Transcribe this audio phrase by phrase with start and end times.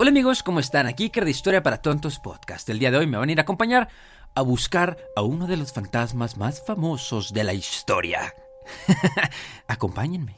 [0.00, 0.86] Hola amigos, ¿cómo están?
[0.86, 2.68] Aquí Iker de Historia para Tontos Podcast.
[2.68, 3.88] El día de hoy me van a ir a acompañar
[4.32, 8.32] a buscar a uno de los fantasmas más famosos de la historia.
[9.66, 10.36] Acompáñenme.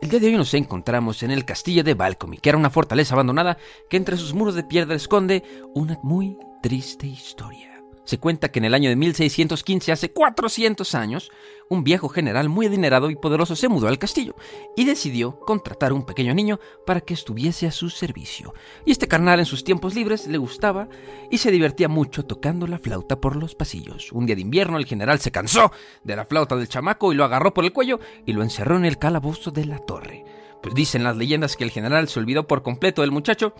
[0.00, 3.14] El día de hoy nos encontramos en el castillo de Balcomy, que era una fortaleza
[3.14, 3.58] abandonada
[3.90, 7.71] que entre sus muros de piedra esconde una muy triste historia.
[8.04, 11.30] Se cuenta que en el año de 1615, hace 400 años,
[11.68, 14.34] un viejo general muy adinerado y poderoso se mudó al castillo
[14.76, 18.54] y decidió contratar a un pequeño niño para que estuviese a su servicio.
[18.84, 20.88] Y este carnal en sus tiempos libres le gustaba
[21.30, 24.10] y se divertía mucho tocando la flauta por los pasillos.
[24.12, 25.70] Un día de invierno el general se cansó
[26.02, 28.84] de la flauta del chamaco y lo agarró por el cuello y lo encerró en
[28.84, 30.24] el calabozo de la torre.
[30.60, 33.54] Pues dicen las leyendas que el general se olvidó por completo del muchacho,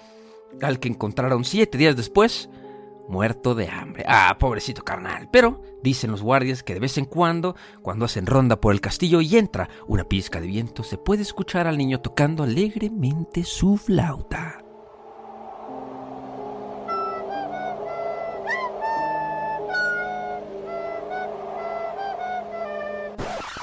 [0.60, 2.50] al que encontraron siete días después
[3.08, 4.04] muerto de hambre.
[4.06, 5.28] Ah, pobrecito carnal.
[5.30, 9.20] Pero dicen los guardias que de vez en cuando, cuando hacen ronda por el castillo
[9.20, 14.61] y entra una pizca de viento, se puede escuchar al niño tocando alegremente su flauta.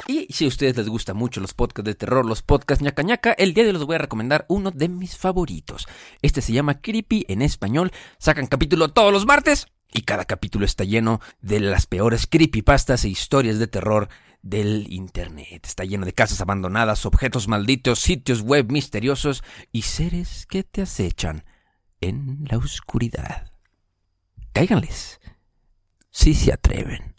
[0.10, 3.32] Y si a ustedes les gustan mucho los podcasts de terror, los podcasts ñaca ñaca,
[3.34, 5.88] el día de hoy les voy a recomendar uno de mis favoritos.
[6.24, 7.92] Este se llama Creepy en español.
[8.18, 13.10] Sacan capítulo todos los martes y cada capítulo está lleno de las peores creepypastas e
[13.10, 14.10] historias de terror
[14.42, 15.68] del Internet.
[15.68, 21.46] Está lleno de casas abandonadas, objetos malditos, sitios web misteriosos y seres que te acechan
[22.02, 23.52] en la oscuridad.
[24.54, 25.20] Cáiganles,
[26.10, 27.19] si se atreven.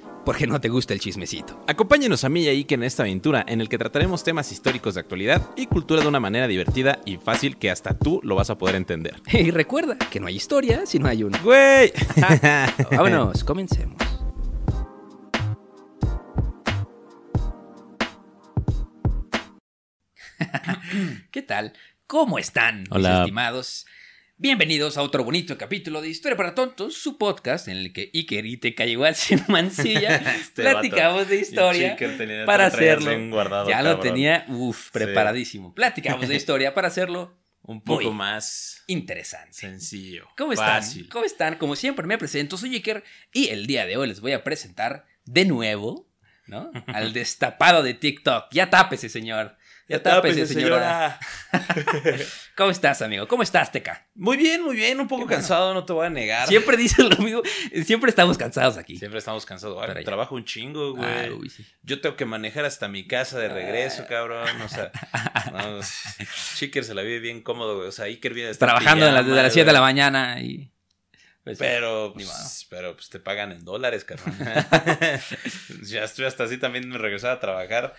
[0.25, 1.63] porque no te gusta el chismecito.
[1.67, 4.95] Acompáñenos a mí y a Iker en esta aventura en el que trataremos temas históricos
[4.95, 8.49] de actualidad y cultura de una manera divertida y fácil que hasta tú lo vas
[8.49, 9.21] a poder entender.
[9.41, 11.39] Y recuerda que no hay historia si no hay una.
[11.39, 11.91] ¡Güey!
[12.91, 13.97] Vámonos, comencemos.
[21.31, 21.73] ¿Qué tal?
[22.07, 23.19] ¿Cómo están, mis Hola.
[23.19, 23.85] estimados?
[24.41, 28.43] Bienvenidos a otro bonito capítulo de Historia para Tontos, su podcast en el que Iker
[28.47, 31.95] y Teca igual sin mancilla Este platicamos de historia
[32.47, 33.11] para hacerlo.
[33.69, 35.75] ya lo tenía, uff, preparadísimo.
[35.75, 39.53] Platicamos de historia para hacerlo Un poco Muy más interesante.
[39.53, 40.27] sencillo.
[40.35, 40.81] ¿Cómo están?
[40.81, 41.07] Fácil.
[41.09, 41.57] ¿Cómo están?
[41.59, 45.05] Como siempre me presento, soy Iker y el día de hoy les voy a presentar
[45.23, 46.09] de nuevo,
[46.47, 46.71] ¿no?
[46.87, 48.45] Al destapado de TikTok.
[48.51, 49.55] Ya tápese, señor.
[49.87, 51.19] Ya tápese, señora.
[52.55, 53.27] ¿Cómo estás, amigo?
[53.27, 54.07] ¿Cómo estás, Teca?
[54.15, 54.99] Muy bien, muy bien.
[54.99, 55.37] Un poco Qué bueno.
[55.41, 56.47] cansado, no te voy a negar.
[56.47, 57.41] Siempre dices lo mismo.
[57.85, 58.97] Siempre estamos cansados aquí.
[58.97, 59.77] Siempre estamos cansados.
[59.81, 60.05] Ay, Pero ya.
[60.05, 61.09] trabajo un chingo, güey.
[61.09, 61.65] Ah, uy, sí.
[61.83, 63.53] Yo tengo que manejar hasta mi casa de Ah.
[63.53, 64.61] regreso, cabrón.
[64.61, 64.91] O sea,
[65.51, 65.79] no,
[66.55, 67.89] Chicker se la vive bien cómodo, güey.
[67.89, 70.71] O sea, Iker viene Trabajando pijama, desde las 7 de la mañana y...
[71.43, 74.67] pues, Pero, pues, pero pues te pagan en dólares, carnal.
[75.83, 77.93] ya estoy hasta así también me regresaba a trabajar.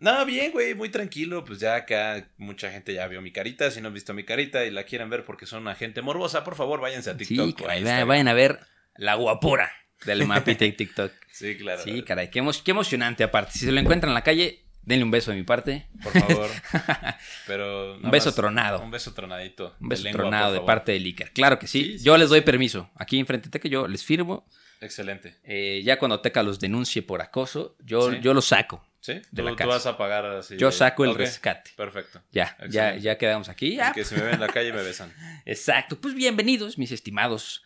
[0.00, 1.44] No, bien, güey, muy tranquilo.
[1.44, 3.70] Pues ya acá mucha gente ya vio mi carita.
[3.70, 6.42] Si no han visto mi carita y la quieren ver porque son una gente morbosa,
[6.42, 7.36] por favor, váyanse a TikTok.
[7.36, 8.08] Sí, o a caray, Instagram.
[8.08, 8.60] vayan a ver
[8.96, 9.70] la guapura
[10.06, 11.12] del mapita de TikTok.
[11.32, 11.82] Sí, claro.
[11.82, 13.52] Sí, caray, qué, emo- qué emocionante aparte.
[13.52, 15.86] Si se lo encuentran en la calle, denle un beso de mi parte.
[16.02, 16.50] Por favor.
[17.46, 18.80] Pero Un beso más- tronado.
[18.82, 19.76] Un beso tronadito.
[19.80, 21.32] Un de beso lengua, tronado de parte de Iker.
[21.32, 21.84] Claro que sí.
[21.84, 22.90] Sí, sí, yo les doy permiso.
[22.96, 24.46] Aquí enfrente de Teca yo les firmo.
[24.80, 25.36] Excelente.
[25.44, 28.84] Eh, ya cuando Teca los denuncie por acoso, yo, yo los saco.
[29.00, 29.14] ¿Sí?
[29.14, 30.56] De tú, la tú vas a pagar así.
[30.58, 31.70] Yo saco el rescate.
[31.76, 32.22] Perfecto.
[32.32, 33.00] Ya, ya, Excelente.
[33.00, 33.76] ya quedamos aquí.
[33.76, 33.92] Ya.
[33.92, 35.12] Que si me ven en la calle me besan.
[35.46, 35.98] Exacto.
[36.00, 37.62] Pues bienvenidos, mis estimados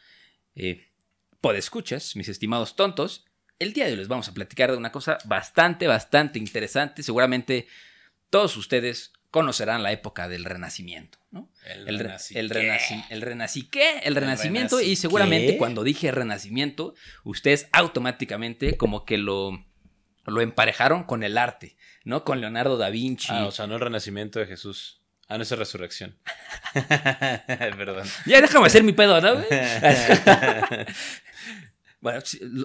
[0.54, 0.88] eh,
[1.40, 3.24] podescuchas, mis estimados tontos.
[3.58, 7.02] El día de hoy les vamos a platicar de una cosa bastante, bastante interesante.
[7.02, 7.66] Seguramente
[8.30, 11.50] todos ustedes conocerán la época del Renacimiento, ¿no?
[11.66, 12.36] El, el, renaci-
[13.10, 13.98] el renací qué?
[14.04, 15.58] El renacimiento y seguramente qué?
[15.58, 16.94] cuando dije renacimiento,
[17.24, 19.64] ustedes automáticamente como que lo,
[20.26, 22.24] lo emparejaron con el arte, ¿no?
[22.24, 23.28] Con Leonardo da Vinci.
[23.30, 25.00] Ah, o sea, no el renacimiento de Jesús.
[25.28, 26.16] Ah, no, esa es resurrección.
[26.74, 28.06] Perdón.
[28.26, 29.34] Ya déjame hacer mi pedo, ¿no?
[32.00, 32.20] Bueno,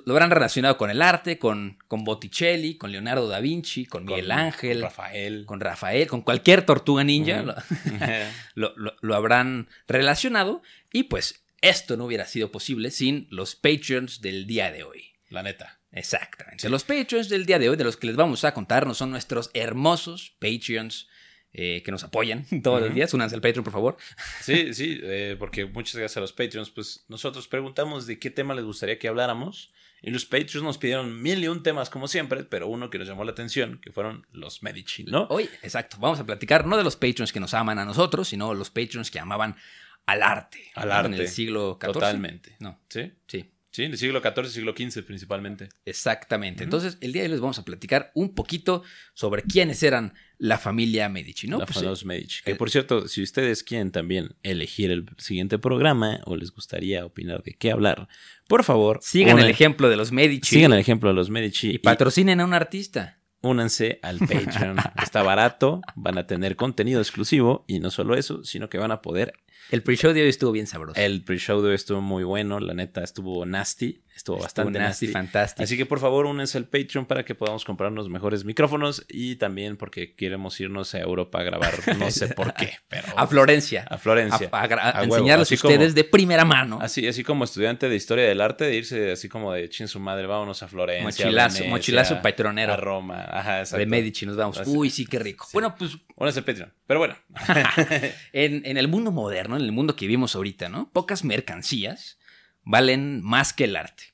[0.06, 4.32] lo habrán relacionado con el arte, con, con Botticelli, con Leonardo da Vinci, con Miguel
[4.32, 5.46] Ángel, con Rafael.
[5.46, 7.44] con Rafael, con cualquier tortuga ninja,
[8.56, 10.62] lo- lo- lo habrán relacionado.
[10.92, 15.14] Y pues esto no hubiera sido posible sin los Patreons del día de hoy.
[15.30, 15.79] La neta.
[15.92, 16.70] Exactamente.
[16.70, 19.12] Los Patreons del día de hoy, de los que les vamos a contar, no son
[19.12, 21.08] nuestros hermosos Patreons
[21.52, 22.96] eh, que nos apoyan todos los Ujú.
[22.96, 23.14] días.
[23.14, 23.98] Únanse al Patreon, por favor.
[24.42, 28.54] Sí, sí, eh, porque muchas gracias a los Patreons, pues nosotros preguntamos de qué tema
[28.54, 29.72] les gustaría que habláramos.
[30.02, 33.08] Y los Patreons nos pidieron mil y un temas como siempre, pero uno que nos
[33.08, 35.28] llamó la atención, que fueron los Medici, ¿no?
[35.30, 38.54] Hoy, exacto, vamos a platicar no de los Patreons que nos aman a nosotros, sino
[38.54, 39.58] los Patreons que amaban
[40.06, 40.72] al arte.
[40.76, 40.94] Al ¿no?
[40.94, 41.16] arte.
[41.16, 41.92] En el siglo XIV.
[41.92, 42.56] Totalmente.
[42.60, 43.12] No, ¿Sí?
[43.28, 43.52] sí.
[43.72, 45.70] Sí, del siglo XIV, siglo XV principalmente.
[45.86, 46.64] Exactamente.
[46.64, 48.82] Entonces, el día de hoy les vamos a platicar un poquito
[49.14, 51.60] sobre quiénes eran la familia Medici, ¿no?
[51.60, 52.42] la Pues, famosa Medici.
[52.44, 57.06] Que eh, por cierto, si ustedes quieren también elegir el siguiente programa o les gustaría
[57.06, 58.08] opinar de qué hablar,
[58.48, 61.76] por favor, sigan el ejemplo de los Medici sigan el ejemplo de los Medici y
[61.76, 63.20] y patrocinen a un artista.
[63.42, 64.78] únanse al Patreon.
[65.04, 69.02] Está barato, van a tener contenido exclusivo y no solo eso, sino que van a
[69.04, 69.34] poder.
[69.72, 71.00] El pre-show de hoy estuvo bien sabroso.
[71.00, 75.06] El pre-show de hoy estuvo muy bueno, la neta estuvo nasty, estuvo, Estuvo bastante nasty,
[75.08, 75.14] nasty.
[75.14, 75.64] fantástico.
[75.64, 79.78] Así que por favor únense al Patreon para que podamos comprarnos mejores micrófonos y también
[79.78, 83.86] porque queremos irnos a Europa a grabar, no sé por qué, pero a Florencia.
[83.90, 84.50] a Florencia.
[84.52, 86.80] A, a a enseñarles como- ustedes de primera mano.
[86.82, 90.00] Así, así como estudiante de historia del arte, de irse así como de chin su
[90.00, 91.04] madre, vámonos a Florencia.
[91.26, 92.74] Mochilazo, Venecia, mochilazo patronero.
[92.74, 93.80] A Roma, ajá, exacto.
[93.80, 94.58] de Medici nos vamos.
[94.60, 94.70] Así.
[94.70, 95.46] Uy, sí, qué rico.
[95.46, 95.52] Sí.
[95.54, 96.74] Bueno, pues Únanse al Patreon.
[96.86, 97.16] Pero bueno,
[98.34, 100.90] en, en el mundo moderno, en el mundo que vivimos ahorita, ¿no?
[100.92, 102.18] Pocas mercancías
[102.64, 104.09] valen más que el arte,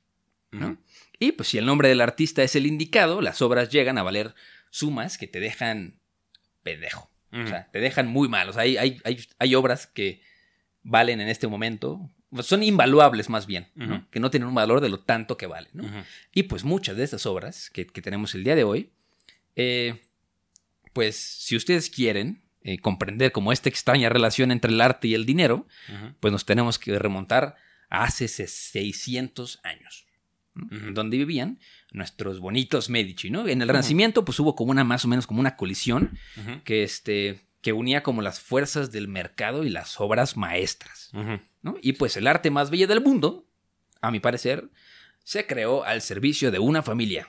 [1.19, 4.35] Y pues si el nombre del artista es el indicado, las obras llegan a valer
[4.69, 5.99] sumas que te dejan
[6.63, 7.09] pendejo.
[7.31, 8.49] O sea, te dejan muy mal.
[8.49, 10.21] O sea, hay, hay, hay, hay obras que
[10.83, 13.67] valen en este momento, pues, son invaluables más bien,
[14.11, 15.71] que no tienen un valor de lo tanto que valen.
[16.33, 18.91] Y pues muchas de estas obras que, que tenemos el día de hoy,
[19.55, 20.01] eh,
[20.93, 25.25] pues si ustedes quieren eh, comprender como esta extraña relación entre el arte y el
[25.25, 25.67] dinero,
[26.19, 27.55] pues nos tenemos que remontar
[27.89, 30.05] a hace se- 600 años,
[30.55, 31.59] donde vivían
[31.91, 33.47] nuestros bonitos Medici, ¿no?
[33.47, 36.17] En el Renacimiento pues hubo como una más o menos como una colisión
[36.63, 41.09] que este que unía como las fuerzas del mercado y las obras maestras.
[41.63, 41.77] ¿no?
[41.81, 43.47] Y pues el arte más bello del mundo,
[44.01, 44.69] a mi parecer,
[45.23, 47.27] se creó al servicio de una familia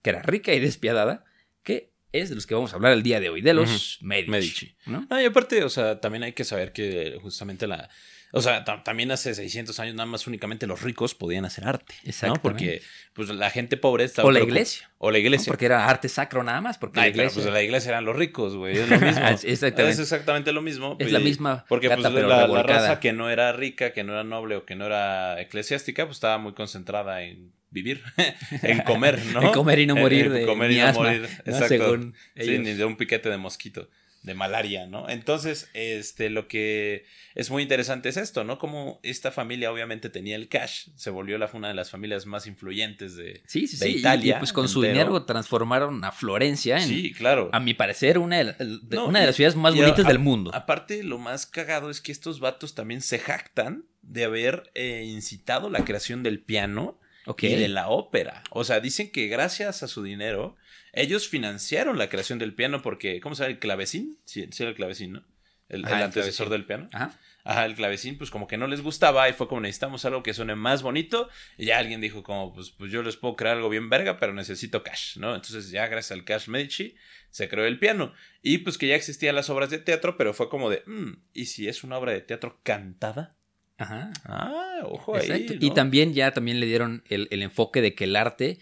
[0.00, 1.24] que era rica y despiadada,
[1.62, 4.30] que es de los que vamos a hablar el día de hoy, de los Medici.
[4.30, 4.76] Medici.
[4.86, 5.06] ¿no?
[5.10, 7.90] No, y aparte, o sea, también hay que saber que justamente la.
[8.32, 11.94] O sea, ta- también hace 600 años nada más únicamente los ricos podían hacer arte.
[12.22, 12.34] ¿no?
[12.34, 12.82] Porque
[13.14, 14.90] pues la gente pobre estaba O la iglesia.
[14.98, 15.24] O la ¿no?
[15.24, 15.50] iglesia.
[15.50, 18.04] Porque era arte sacro nada más, porque Ay, la pero, iglesia pues la iglesia eran
[18.04, 18.76] los ricos, güey.
[18.76, 19.26] Es lo mismo.
[19.44, 19.88] Exactamente.
[19.92, 20.96] Es exactamente lo mismo.
[20.98, 24.04] es y- la misma Porque gata, pues, pero la, raza que no era rica, que
[24.04, 28.02] no era noble o que no era eclesiástica, pues estaba muy concentrada en vivir,
[28.62, 29.40] en comer, ¿no?
[29.42, 31.22] En comer y no morir en de comer y no asma, morir.
[31.22, 31.52] ¿no?
[31.52, 31.68] Exacto.
[31.68, 32.60] Según Sí, ellos.
[32.64, 33.88] ni de un piquete de mosquito,
[34.26, 35.08] de malaria, ¿no?
[35.08, 38.58] Entonces, este, lo que es muy interesante es esto, ¿no?
[38.58, 42.46] Como esta familia obviamente tenía el cash, se volvió la, una de las familias más
[42.46, 43.42] influyentes de...
[43.46, 43.98] Sí, sí, de sí.
[44.00, 47.48] Italia y, pues con su dinero transformaron a Florencia en, Sí, claro.
[47.52, 50.08] a mi parecer, una de, la- de- No, una de las ciudades más bonitas a-
[50.08, 50.50] del mundo.
[50.54, 55.70] Aparte, lo más cagado es que estos vatos también se jactan de haber eh, incitado
[55.70, 56.98] la creación del piano
[57.40, 58.42] y de la ópera.
[58.50, 60.56] O sea, dicen que gracias a su dinero,
[60.96, 63.52] ellos financiaron la creación del piano porque, ¿cómo se llama?
[63.52, 64.18] ¿El clavecín?
[64.24, 65.24] Sí, sí era el clavecín, ¿no?
[65.68, 66.88] El, Ajá, el antecesor del piano.
[66.92, 67.18] Ajá.
[67.44, 70.34] Ajá, el clavecín, pues como que no les gustaba y fue como necesitamos algo que
[70.34, 71.28] suene más bonito.
[71.56, 74.32] Y ya alguien dijo como, pues, pues yo les puedo crear algo bien verga, pero
[74.32, 75.34] necesito cash, ¿no?
[75.34, 76.96] Entonces ya gracias al cash Medici
[77.30, 78.12] se creó el piano.
[78.42, 81.46] Y pues que ya existían las obras de teatro, pero fue como de, "Mm, ¿y
[81.46, 83.36] si es una obra de teatro cantada?
[83.78, 84.10] Ajá.
[84.24, 85.26] Ah, ojo ahí.
[85.30, 85.52] Exacto.
[85.54, 85.58] ¿no?
[85.66, 88.58] Y también ya también le dieron el, el enfoque de que el arte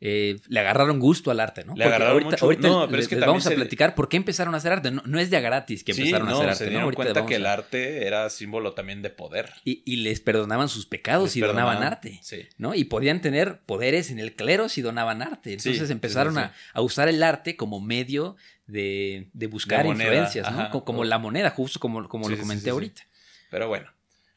[0.00, 1.74] eh, le agarraron gusto al arte, ¿no?
[1.74, 3.54] Le agarraron ahorita, mucho- ahorita no, pero les- es que les también vamos a se-
[3.54, 4.90] platicar por qué empezaron a hacer arte.
[4.90, 6.58] No, no es de a gratis que Sí, empezaron a no, hacer arte.
[6.58, 6.70] se ¿no?
[6.70, 9.50] dieron Ahorita cuenta que a- el arte era símbolo también de poder.
[9.64, 12.18] Y, y les perdonaban sus pecados y donaban arte.
[12.22, 12.46] Sí.
[12.58, 12.74] ¿no?
[12.74, 15.50] Y podían tener poderes en el clero si donaban arte.
[15.54, 16.36] Entonces sí, empezaron.
[16.38, 18.36] A, a usar el arte como medio
[18.66, 20.60] de, de buscar De moneda, influencias, ¿no?
[20.60, 20.70] ajá.
[20.84, 23.02] Como, la moneda, justo como, lo comenté ahorita.
[23.50, 23.90] Pero bueno.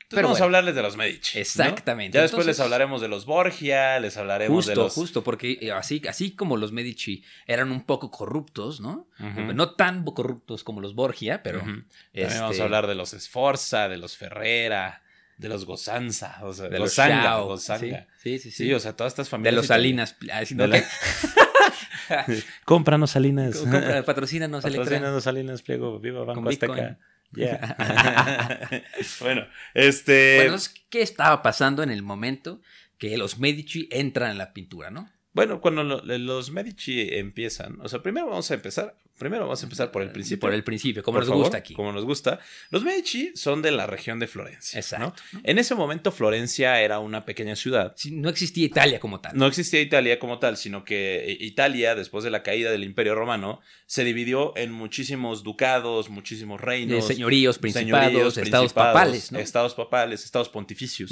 [0.10, 0.44] Entonces Pero vamos bueno.
[0.44, 1.38] a hablarles de los Medici.
[1.38, 1.42] ¿no?
[1.42, 2.16] Exactamente.
[2.16, 4.94] Ya después Entonces- les hablaremos de los Borgia, les hablaremos Justo, de los.
[4.94, 9.10] justo, porque eh, así, así como los Medici eran un poco corruptos, ¿no?
[9.20, 11.58] No tan corruptos como los Borgia, pero...
[11.60, 11.66] Ujú.
[11.68, 15.02] También este, vamos a hablar de los Sforza, de los Ferrera,
[15.38, 18.08] de los Gozanza, o sea, de los Gozanga, Shao, Gozanga.
[18.24, 18.64] Sí, sí, sí.
[18.66, 19.56] Sí, o sea, todas estas de familias.
[19.56, 20.16] los italianas.
[20.18, 20.50] Salinas.
[20.50, 20.68] De ¿no?
[20.68, 20.84] la-
[22.66, 23.58] Cómpranos Salinas.
[23.58, 24.84] Compra- Patrocínanos, Electra.
[24.86, 26.98] Patrocínanos Salinas, pliego, viva Banco Bitcoin.
[27.34, 28.84] Yeah.
[29.20, 30.36] bueno, este.
[30.38, 30.58] Bueno,
[30.90, 32.62] ¿qué estaba pasando en el momento
[32.98, 35.12] que los Medici entran en la pintura, no?
[35.34, 39.66] Bueno, cuando lo- los Medici empiezan, o sea, primero vamos a empezar primero vamos a
[39.66, 40.42] empezar por el principio.
[40.42, 41.74] Por el principio, como por nos favor, gusta aquí.
[41.74, 42.40] Como nos gusta.
[42.70, 44.80] Los Medici son de la región de Florencia.
[44.80, 45.22] Exacto.
[45.34, 45.42] ¿no?
[45.44, 47.94] En ese momento Florencia era una pequeña ciudad.
[47.96, 49.38] Sí, no existía Italia como tal.
[49.38, 53.16] No existía Italia como tal, sino que eh, Italia, después de la caída del Imperio
[53.16, 57.08] Romano, se dividió en muchísimos ducados, muchísimos De reinos.
[57.08, 59.40] señoríos, principados, señoríos, estados principados, papales, ¿no?
[59.40, 61.12] Estados papales, estados pontificios.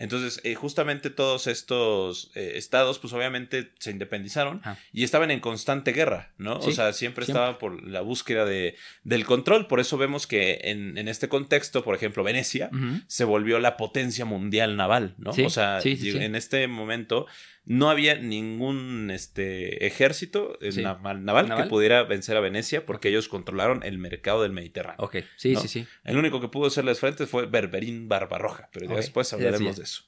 [0.00, 4.78] Entonces, eh, justamente todos estos eh, estados, pues obviamente se independizaron Ajá.
[4.94, 6.56] y estaban en constante guerra, ¿no?
[6.56, 7.24] o sea, siempre, siempre.
[7.26, 9.66] estaba por la búsqueda de, del control.
[9.66, 12.70] Por eso vemos que en, en este contexto, por ejemplo, Venecia
[13.08, 15.34] se volvió la potencia mundial naval, ¿no?
[15.34, 15.98] Sí, o sea, sí.
[16.02, 17.26] en este momento
[17.70, 20.82] no había ningún este, ejército Sí.
[20.82, 24.96] naval, que pudiera vencer a Venecia porque ellos controlaron el mercado del Mediterráneo.
[24.98, 25.60] Ok, sí, ¿no?
[25.60, 25.86] sí, sí.
[26.02, 30.02] El único que pudo hacerles frente fue Berberín Barbarroja, pero después hablaremos sí, de eso.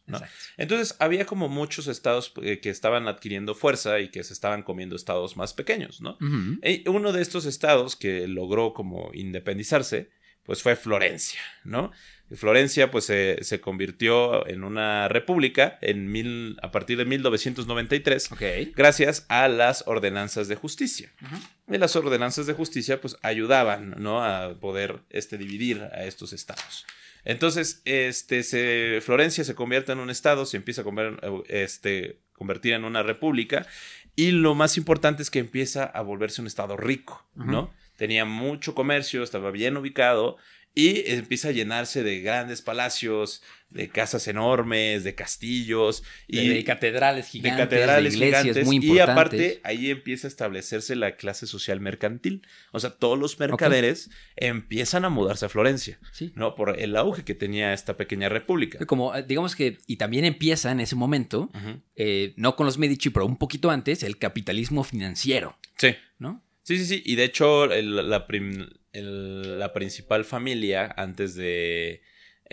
[0.57, 4.97] Entonces había como muchos estados eh, que estaban adquiriendo fuerza y que se estaban comiendo
[4.97, 6.19] estados más pequeños, ¿no?
[6.65, 10.11] Y uno de estos estados que logró como independizarse,
[10.43, 11.93] pues fue Florencia, ¿no?
[12.37, 18.43] Florencia pues se, se convirtió en una república en mil, a partir de 1993 Ok.
[18.75, 21.13] gracias a las ordenanzas de justicia.
[21.69, 24.25] Y las ordenanzas de justicia pues ayudaban, ¿no?
[24.25, 26.87] A poder este, dividir a estos estados.
[27.25, 32.85] Entonces, este, se, Florencia se convierte en un estado, se empieza a este, convertir en
[32.85, 33.67] una república
[34.17, 37.73] y lo más importante es que empieza a volverse un estado rico, ¿no?
[37.97, 40.37] Tenía mucho comercio, estaba bien ubicado
[40.75, 47.25] y empieza a llenarse de grandes palacios, de casas enormes, de castillos Y de catedrales
[47.27, 51.47] de gigantes, catedrales de iglesias gigantes muy y aparte ahí empieza a establecerse la clase
[51.47, 52.47] social mercantil.
[52.73, 56.33] O sea, todos los mercaderes empiezan a mudarse a Florencia, Sí.
[56.35, 56.55] ¿no?
[56.55, 58.85] Por el auge que tenía esta pequeña república.
[58.87, 61.51] Como, eh, digamos que, y también empieza en ese momento,
[61.97, 65.95] eh, no con los Medici, pero un poquito antes, el capitalismo financiero, Sí.
[66.19, 66.43] ¿no?
[66.63, 67.03] Sí, sí, sí.
[67.05, 72.03] Y de hecho, el- la, prim- la principal familia antes de,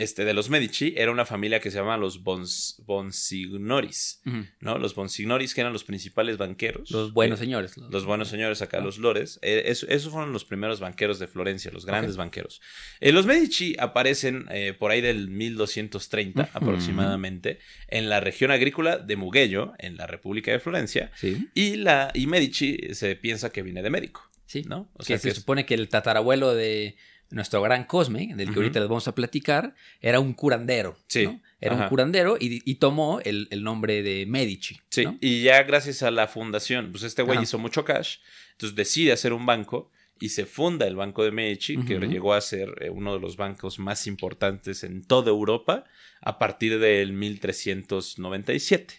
[0.01, 4.21] este, de los Medici era una familia que se llama los Bons, Bonsignoris.
[4.61, 4.77] ¿no?
[4.77, 6.91] Los Bonsignoris, que eran los principales banqueros.
[6.91, 7.77] Los buenos Eh, señores.
[7.77, 8.81] Los buenos señores acá, Ah.
[8.81, 9.39] los lores.
[9.41, 12.61] eh, eso- esos fueron los primeros banqueros de Florencia, los grandes banqueros.
[12.99, 14.47] Eh, los Medici aparecen
[14.79, 16.57] por ahí del 1230 Ujú.
[16.57, 21.11] aproximadamente en la región agrícola de Mugello, en la República de Florencia.
[21.15, 24.63] Sí, Y, la, y Medici se piensa que viene de médico, sí.
[24.67, 24.89] ¿no?
[24.93, 26.95] O que sea, se que es- supone que el tatarabuelo de
[27.31, 30.97] nuestro gran Cosme, del que ahorita les vamos a platicar, era un curandero.
[31.07, 31.39] Sí, ¿no?
[31.61, 31.83] Era ajá.
[31.83, 34.79] un curandero y, y tomó el, el nombre de Medici.
[34.89, 35.17] Sí, ¿no?
[35.21, 37.43] y ya gracias a la fundación, pues este güey Ajá.
[37.43, 38.17] hizo mucho cash,
[38.53, 39.89] entonces decide hacer un banco
[40.21, 43.37] y se funda el Banco de Medici, que llegó a ser eh, uno de los
[43.37, 45.85] bancos más importantes en toda Europa
[46.19, 48.95] a partir del 1397,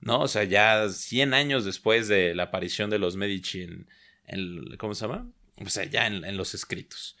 [0.00, 0.20] ¿no?
[0.22, 3.86] O sea, ya 100 años después de la aparición de los Medici en,
[4.26, 5.28] en- ¿cómo se llama?
[5.64, 7.16] O sea, ya en, en los escritos.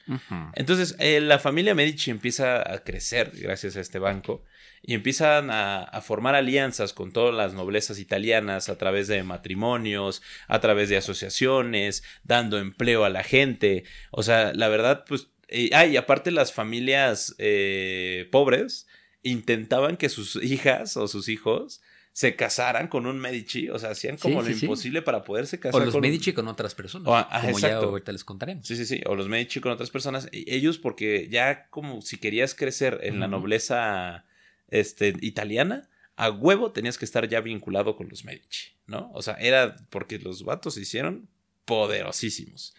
[0.54, 4.44] Entonces, eh, la familia Medici empieza a crecer gracias a este banco
[4.82, 10.22] y empiezan a, a formar alianzas con todas las noblezas italianas a través de matrimonios,
[10.46, 13.84] a través de asociaciones, dando empleo a la gente.
[14.12, 15.28] O sea, la verdad, pues...
[15.48, 18.86] eh, ah, y aparte las familias eh, pobres
[19.22, 21.80] intentaban que sus hijas o sus hijos
[22.18, 24.66] se casaran con un Medici, o sea, hacían como Sí, lo sí, sí.
[24.66, 27.06] imposible para poderse O casar los con un- Medici con otras personas.
[27.06, 27.86] O, ah, como ya exacto.
[27.90, 28.66] ahorita les contaremos.
[28.66, 29.00] Sí, sí, sí.
[29.06, 30.28] O los Medici con otras personas.
[30.32, 34.24] Ellos, porque ya como si querías crecer en la nobleza
[34.68, 39.12] este, italiana, a huevo tenías que estar ya vinculado con los Medici, ¿no?
[39.14, 41.28] O sea, era porque los vatos se hicieron
[41.66, 42.74] poderosísimos.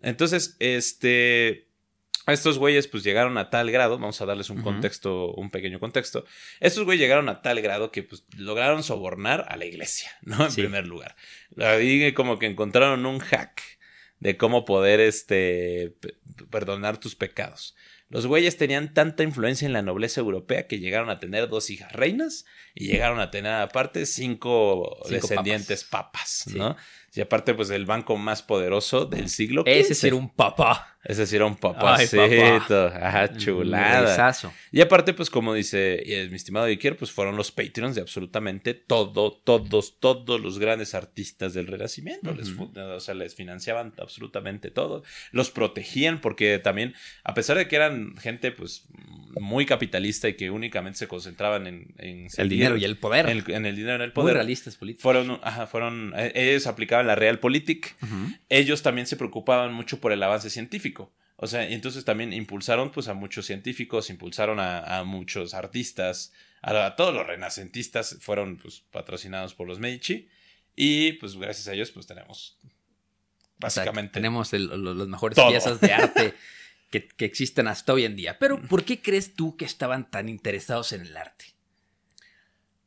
[0.00, 1.68] Entonces, este.
[2.26, 6.24] Estos güeyes pues llegaron a tal grado, vamos a darles un contexto, un pequeño contexto.
[6.60, 10.44] Estos güeyes llegaron a tal grado que pues lograron sobornar a la iglesia, ¿no?
[10.44, 10.60] En Sí.
[10.62, 11.16] primer lugar.
[11.58, 13.60] Ahí como que encontraron un hack
[14.20, 15.96] de cómo poder este
[16.50, 17.74] perdonar tus pecados.
[18.08, 21.90] Los güeyes tenían tanta influencia en la nobleza europea que llegaron a tener dos hijas
[21.92, 26.58] reinas y llegaron a tener aparte cinco, Cinco descendientes papas, Sí.
[26.58, 26.76] ¿no?
[27.14, 30.00] Y aparte, pues el banco más poderoso del siglo Ese XV.
[30.00, 30.88] sí era un papá.
[31.04, 32.86] Ese sí era un Ay, papacito.
[32.86, 34.32] Ajá, Un chulada.
[34.70, 38.72] Y aparte, pues como dice eh, mi estimado Iker, pues fueron los Patreons de absolutamente
[38.74, 42.32] todo, todos, todos los grandes artistas del Renacimiento.
[42.34, 42.70] Les, Ujú.
[42.72, 45.02] fu- o sea, les financiaban absolutamente todo.
[45.32, 48.84] Los protegían porque también, a pesar de que eran gente pues
[49.40, 53.28] muy capitalista y que únicamente se concentraban en, en El seguir dinero y el poder.
[53.28, 54.34] en el, en el dinero, en el Muy poder.
[54.36, 55.02] realistas políticos.
[55.02, 58.36] Fueron, ajá, fueron, eh, ellos aplicaban la Realpolitik Ujú.
[58.48, 61.12] ellos también se preocupaban mucho por el avance científico.
[61.36, 66.32] O sea, y entonces también impulsaron pues a muchos científicos, impulsaron a, a muchos artistas,
[66.62, 70.28] a, a todos los renacentistas fueron pues patrocinados por los Medici
[70.76, 72.56] y pues gracias a ellos pues tenemos
[73.58, 74.12] básicamente.
[74.14, 75.48] Tenemos el- lo- las mejores Todo.
[75.48, 76.34] piezas de arte
[76.90, 78.38] que, que existen hasta hoy en día.
[78.38, 81.46] Pero, ¿por qué crees tú que estaban tan interesados en el arte?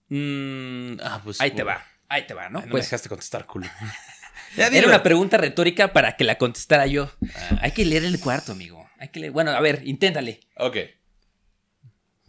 [0.09, 2.59] Mm, ah, pues, Ahí te va, ahí te va, ¿no?
[2.59, 3.67] Ay, no me Pues dejaste contestar, culo.
[4.57, 7.11] era una pregunta retórica para que la contestara yo.
[7.35, 8.87] Ah, Hay que leer el cuarto, amigo.
[8.99, 9.31] Hay que leer.
[9.31, 10.39] Bueno, a ver, inténtale.
[10.57, 10.77] ok.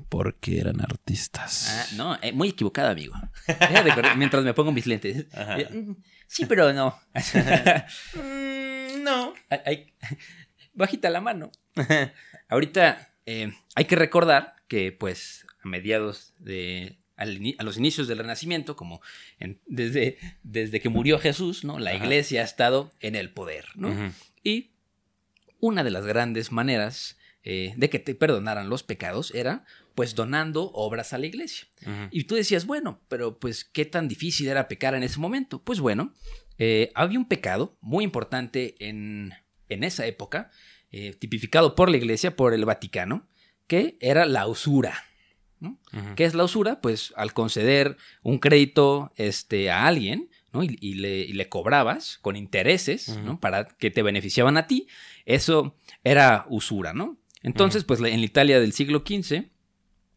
[0.09, 1.68] Porque eran artistas.
[1.71, 3.14] Ah, no, eh, muy equivocado, amigo.
[3.47, 5.26] Deja de correr mientras me pongo mis lentes.
[5.35, 5.59] Ajá.
[5.59, 5.97] Eh, mm,
[6.28, 6.99] Sí, pero no.
[8.14, 9.35] Mm, no.
[9.50, 9.95] Hay- hay-
[10.75, 11.50] bajita la mano.
[12.49, 16.99] Ahorita eh, hay que recordar que, pues, a mediados de.
[17.17, 19.01] Al a los inicios del Renacimiento, como
[19.39, 21.79] en- desde, desde que murió Jesús, ¿no?
[21.79, 22.05] La Ajá.
[22.05, 24.13] iglesia ha estado en el poder, ¿no?
[24.43, 24.71] Y
[25.61, 27.17] una de las grandes maneras
[27.49, 31.69] eh, de que te perdonaran los pecados era, pues, donando obras a la iglesia.
[32.11, 35.63] Y tú decías, bueno, pero pues, ¿qué tan difícil era pecar en ese momento?
[35.63, 36.13] Pues bueno,
[36.59, 39.33] eh, había un pecado muy importante en,
[39.69, 40.51] en esa época,
[40.91, 43.29] eh, tipificado por la iglesia, por el Vaticano,
[43.69, 44.95] que era la usura.
[46.15, 46.81] ¿Qué es la usura?
[46.81, 50.63] Pues al conceder un crédito este, a alguien, ¿no?
[50.63, 53.17] Y, y le, y le cobrabas con intereses.
[53.19, 53.41] ¿no?
[53.41, 54.89] Para que te beneficiaban a ti.
[55.25, 57.17] Eso era usura, ¿no?
[57.43, 59.45] Entonces, pues en la Italia del siglo XV,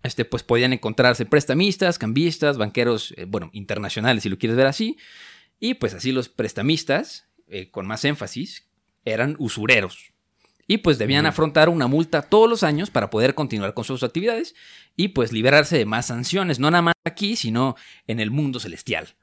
[0.03, 4.98] este, pues podían encontrarse prestamistas, cambistas, banqueros, eh, bueno, internacionales, si lo quieres ver así.
[5.60, 8.67] Y pues así los prestamistas, eh, con más énfasis,
[9.05, 10.13] eran usureros.
[10.71, 14.53] Y pues debían afrontar una multa todos los años para poder continuar con sus actividades
[14.95, 19.15] y pues liberarse de más sanciones, no nada más aquí, sino en el mundo celestial.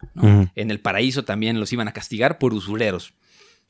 [0.57, 3.15] En el paraíso también los iban a castigar por usureros.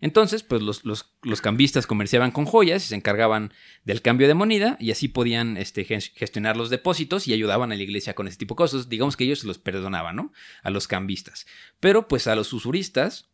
[0.01, 3.53] Entonces, pues los, los- los cambistas comerciaban con joyas y se encargaban
[3.85, 7.77] del cambio de moneda y así podían este, ges- gestionar los depósitos y ayudaban a
[7.77, 8.89] la iglesia con ese tipo de cosas.
[8.89, 10.33] Digamos que ellos los perdonaban, ¿no?
[10.63, 11.47] A los cambistas.
[11.81, 13.29] Pero pues a los usuristas,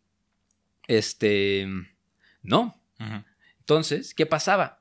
[0.89, 1.67] este,
[2.43, 2.75] no.
[3.01, 3.25] Ujú.
[3.63, 4.81] Entonces, ¿qué pasaba?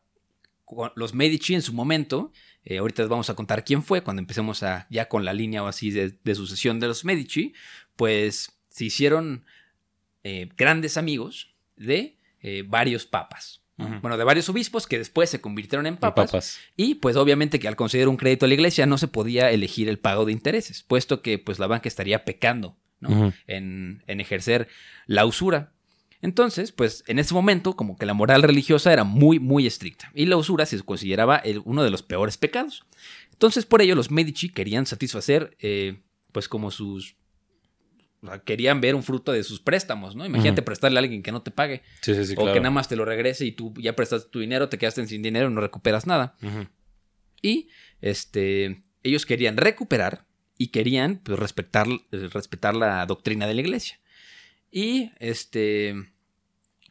[0.96, 2.32] Los Medici en su momento,
[2.64, 5.64] eh, ahorita les vamos a contar quién fue cuando empecemos a, ya con la línea
[5.64, 7.54] o así de, de sucesión de los Medici,
[7.96, 9.46] pues se hicieron
[10.24, 13.60] eh, grandes amigos de eh, varios papas.
[14.04, 16.28] Bueno, de varios obispos que después se convirtieron en papas.
[16.28, 16.60] Papas.
[16.78, 19.90] Y pues obviamente que al conceder un crédito a la iglesia no se podía elegir
[19.90, 23.10] el pago de intereses, puesto que pues la banca estaría pecando ¿no?
[23.10, 23.34] Ujú.
[23.48, 24.68] en, en ejercer
[25.08, 25.72] la usura.
[26.22, 30.26] Entonces, pues en ese momento como que la moral religiosa era muy, muy estricta y
[30.28, 32.84] la usura se consideraba el- uno de los peores pecados.
[33.32, 37.16] Entonces, por ello los Medici querían satisfacer eh, pues como sus...
[38.22, 40.24] o sea, querían ver un fruto de sus préstamos, ¿no?
[40.26, 42.54] Imagínate prestarle a alguien que no te pague Sí, sí, sí, o claro.
[42.54, 45.24] que nada más te lo regrese y tú ya prestaste tu dinero, te quedaste sin
[45.24, 46.36] dinero y no recuperas nada.
[47.42, 47.70] Y
[48.02, 50.26] este, ellos querían recuperar
[50.58, 54.00] y querían pues, respetar, eh, respetar la doctrina de la iglesia.
[54.70, 56.11] Y este,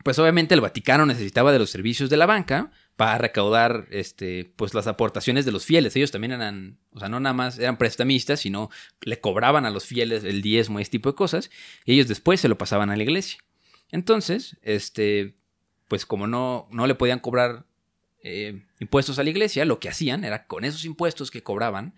[0.03, 4.73] pues obviamente el Vaticano necesitaba de los servicios de la banca para recaudar este, pues
[4.73, 5.95] las aportaciones de los fieles.
[5.97, 8.71] Ellos también eran, o sea, no nada más eran prestamistas, sino
[9.03, 11.51] le cobraban a los fieles el diezmo y este tipo de cosas.
[11.85, 13.41] Y ellos después se lo pasaban a la iglesia.
[13.91, 15.35] Entonces, este,
[15.89, 17.67] pues como no, no le podían cobrar
[18.23, 21.95] eh, impuestos a la iglesia, lo que hacían era con esos impuestos que cobraban,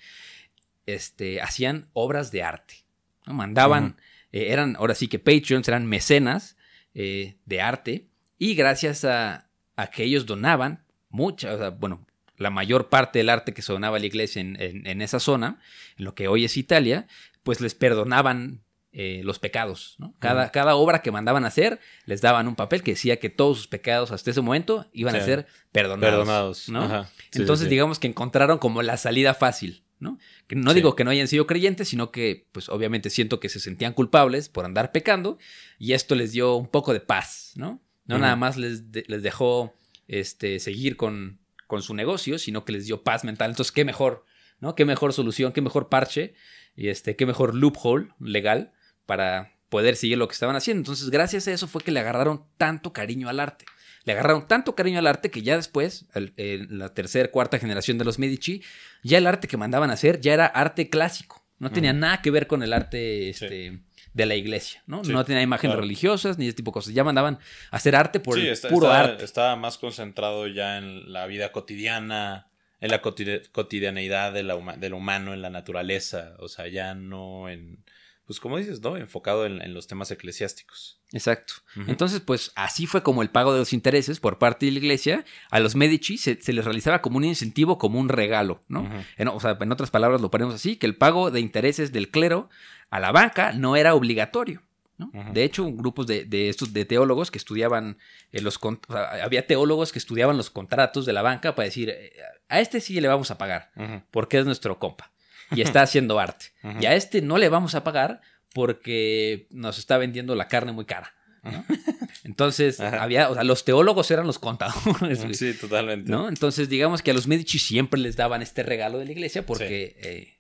[0.87, 2.85] este, hacían obras de arte.
[3.27, 3.35] ¿no?
[3.35, 3.97] Mandaban,
[4.33, 6.57] eh, eran ahora sí que Patreons, eran mecenas
[6.95, 8.07] eh, de arte,
[8.39, 12.05] y gracias a, a que ellos donaban mucha, o sea, bueno,
[12.37, 15.21] la mayor parte del arte que se donaba a la iglesia en, en- en esa
[15.21, 15.61] zona,
[15.97, 17.07] en lo que hoy es Italia,
[17.43, 18.63] pues les perdonaban
[18.95, 19.95] eh, los pecados.
[19.99, 20.15] ¿no?
[20.19, 23.57] Cada, cada obra que mandaban a hacer, les daban un papel que decía que todos
[23.57, 26.11] sus pecados hasta ese momento iban a ser perdonados.
[26.15, 26.69] Perdonados.
[26.69, 26.83] ¿no?
[26.83, 27.11] Ajá.
[27.31, 27.71] Sí, Entonces, sí.
[27.71, 30.19] digamos que encontraron como la salida fácil, ¿no?
[30.49, 30.77] Que no Sí.
[30.77, 34.49] digo que no hayan sido creyentes, sino que, pues, obviamente siento que se sentían culpables
[34.49, 35.39] por andar pecando
[35.79, 37.81] y esto les dio un poco de paz, ¿no?
[38.05, 39.75] No nada más les, de- les dejó
[40.09, 41.39] este, seguir con,
[41.69, 43.51] con su negocio, sino que les dio paz mental.
[43.51, 44.27] Entonces, qué mejor,
[44.61, 44.75] ¿no?
[44.75, 46.35] Qué mejor solución, qué mejor parche
[46.77, 48.73] y este, qué mejor loophole legal
[49.07, 50.81] para poder seguir lo que estaban haciendo.
[50.81, 53.65] Entonces, gracias a eso fue que le agarraron tanto cariño al arte.
[54.05, 57.99] Le agarraron tanto cariño al arte que ya después, al- en la tercera, cuarta generación
[57.99, 58.63] de los Medici,
[59.03, 61.45] ya el arte que mandaban a hacer ya era arte clásico.
[61.59, 63.79] No tenía nada que ver con el arte este,
[64.15, 65.05] de la iglesia, ¿no?
[65.05, 65.83] Sí, no tenía imágenes claro.
[65.83, 66.93] religiosas ni ese tipo de cosas.
[66.93, 67.39] Ya mandaban
[67.71, 69.25] a hacer arte por Sí, el está- puro está- arte.
[69.25, 72.49] Estaba más concentrado ya en la vida cotidiana,
[72.81, 76.35] en la cotidianeidad de, la huma- de lo humano, en la naturaleza.
[76.39, 77.85] O sea, ya no en.
[78.27, 78.97] Pues como dices, ¿no?
[78.97, 81.01] Enfocado en, en los temas eclesiásticos.
[81.13, 81.55] Exacto.
[81.89, 85.25] Entonces, pues así fue como el pago de los intereses por parte de la iglesia
[85.51, 88.91] a los Medici se, se les realizaba como un incentivo, como un regalo, ¿no?
[89.17, 92.11] En, o sea, en otras palabras lo ponemos así, que el pago de intereses del
[92.11, 92.49] clero
[92.91, 94.63] a la banca no era obligatorio.
[94.99, 95.11] ¿no?
[95.33, 97.99] De hecho, grupos de, de estos de teólogos que estudiaban
[98.31, 101.65] eh, los con- o sea, había teólogos que estudiaban los contratos de la banca para
[101.67, 102.13] decir eh,
[102.49, 103.73] a este sí le vamos a pagar
[104.11, 105.11] porque es nuestro compa
[105.51, 106.47] y está haciendo arte.
[106.81, 108.21] Y a este no le vamos a pagar
[108.55, 111.15] porque nos está vendiendo la carne muy cara.
[111.43, 111.65] ¿no?
[112.25, 113.03] Entonces, Ajá.
[113.03, 115.21] había, o sea, los teólogos eran los contadores.
[115.37, 116.11] Sí, totalmente.
[116.11, 116.29] ¿no?
[116.29, 119.97] Entonces, digamos que a los Medici siempre les daban este regalo de la iglesia porque
[120.03, 120.39] eh,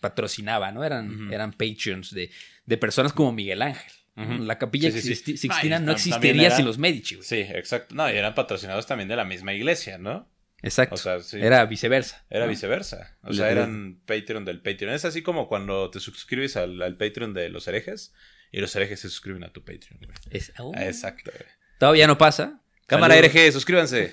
[0.00, 0.84] patrocinaban, ¿no?
[0.84, 2.30] Eran, eran patrons de,
[2.66, 3.92] de personas como Miguel Ángel.
[4.14, 5.32] La capilla Sí, sí, sí.
[5.32, 7.14] Sixti- Sixtina no existiría era- sin los Medici.
[7.14, 7.26] güey.
[7.26, 7.94] Sí, exacto.
[7.94, 10.28] No, y eran patrocinados también de la misma iglesia, ¿no?
[10.62, 10.94] Exacto.
[10.94, 11.38] O sea, sí.
[11.40, 12.24] Era viceversa.
[12.30, 12.50] Era ¿no?
[12.50, 13.16] viceversa.
[13.22, 14.94] O Le- sea, eran Patreon del Patreon.
[14.94, 18.14] Es así como cuando te suscribes al, al Patreon de los herejes
[18.52, 19.98] y los herejes se suscriben a tu Patreon.
[19.98, 20.10] güey.
[20.30, 20.72] Es- oh.
[20.76, 21.30] Ah, Exacto.
[21.34, 21.44] güey.
[21.78, 22.60] Todavía no pasa.
[22.86, 24.12] Cámara hereje, suscríbanse.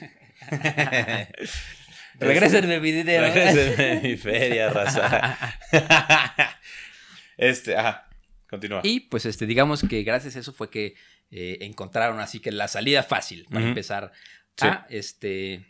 [2.19, 3.23] Regresen de mi dinero.
[3.27, 5.37] Regresen mi feria, raza.
[7.37, 8.09] este, ajá.
[8.49, 8.81] Continúa.
[8.83, 10.95] Y pues este, digamos que gracias a eso fue que
[11.31, 14.11] eh, encontraron así que la salida fácil para empezar
[14.55, 14.65] Sí.
[14.67, 15.65] a, este,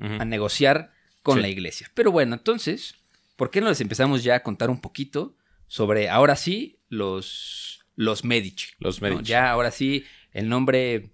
[0.00, 1.42] A negociar con Sí.
[1.42, 1.90] la iglesia.
[1.94, 2.94] Pero bueno, entonces,
[3.36, 5.36] ¿por qué no les empezamos ya a contar un poquito
[5.66, 8.68] sobre, ahora sí, los, los Medici?
[8.78, 9.08] Los ¿no?
[9.10, 9.24] Medici.
[9.30, 11.10] Ya, ahora sí, el nombre,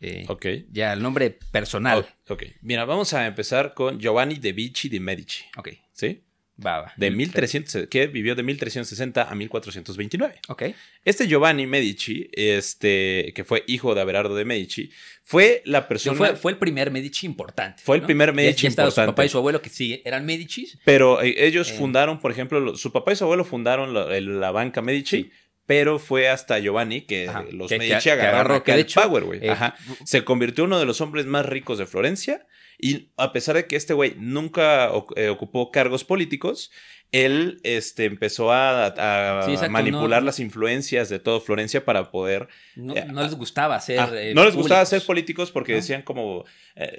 [0.00, 0.46] eh, Ok.
[0.70, 2.06] ya el nombre personal.
[2.28, 2.44] Ok.
[2.62, 5.44] Mira, vamos a empezar con Giovanni de Vici de Medici.
[5.56, 6.22] Ok, ¿Sí?
[6.64, 6.92] Va.
[6.96, 10.36] De 1300, que vivió de 1360 a 1429.
[10.48, 10.62] Ok,
[11.04, 14.90] Este Giovanni Medici, este, que fue hijo de Abelardo de Medici,
[15.22, 16.16] fue la persona.
[16.16, 17.82] fue, fue el primer Medici importante.
[17.84, 19.12] Fue el primer Ya- Medici ya Su importante.
[19.12, 20.78] papá y su abuelo que sí eran Medicis.
[20.84, 21.74] Pero eh, ellos Eh.
[21.76, 23.92] fundaron, por ejemplo, lo- su papá y su abuelo fundaron
[24.40, 25.22] la, banca Medici.
[25.24, 25.30] Sí.
[25.66, 29.02] Pero fue hasta Giovanni que Ajá, los que- Medici que agarraron que de el hecho,
[29.02, 29.40] power, güey.
[29.44, 29.74] eh, Ajá.
[30.04, 32.46] Se convirtió en uno de los hombres más ricos de Florencia.
[32.78, 36.70] Y a pesar de que este güey nunca eh, ocupó cargos políticos,
[37.12, 42.10] él este, empezó a, a Sí, exacto, manipular no- las influencias de todo Florencia para
[42.10, 44.00] poder No, Eh, no les gustaba ser.
[44.00, 45.76] Ah, eh, no les gustaba ser políticos porque ¿no?
[45.76, 46.94] decían como, eh,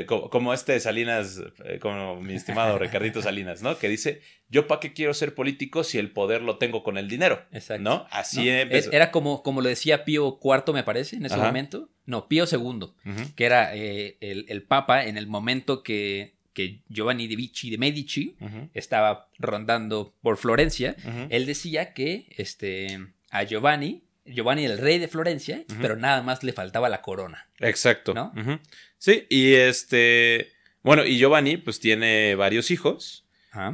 [0.00, 3.78] eh, co- como, este Salinas, eh, como mi estimado Ricardito Salinas, ¿no?
[3.78, 7.08] Que dice, yo para qué quiero ser político si el poder lo tengo con el
[7.08, 7.82] dinero, Exacto.
[7.82, 8.06] ¿no?
[8.10, 8.90] Así empezó.
[8.92, 11.46] Era como, como lo decía Pío IV, me parece, en ese Ajá.
[11.46, 11.88] momento.
[12.04, 12.94] No, Pío II,
[13.36, 17.78] que era eh, el, el papa en el momento que, que Giovanni de Vici de
[17.78, 18.36] Medici
[18.74, 20.96] estaba rondando por Florencia.
[21.30, 22.98] Él decía que este,
[23.30, 27.48] a Giovanni, Giovanni el rey de Florencia, pero nada más le faltaba la corona.
[27.58, 28.14] Exacto.
[28.98, 33.26] Sí, y este, bueno, y Giovanni pues tiene varios hijos,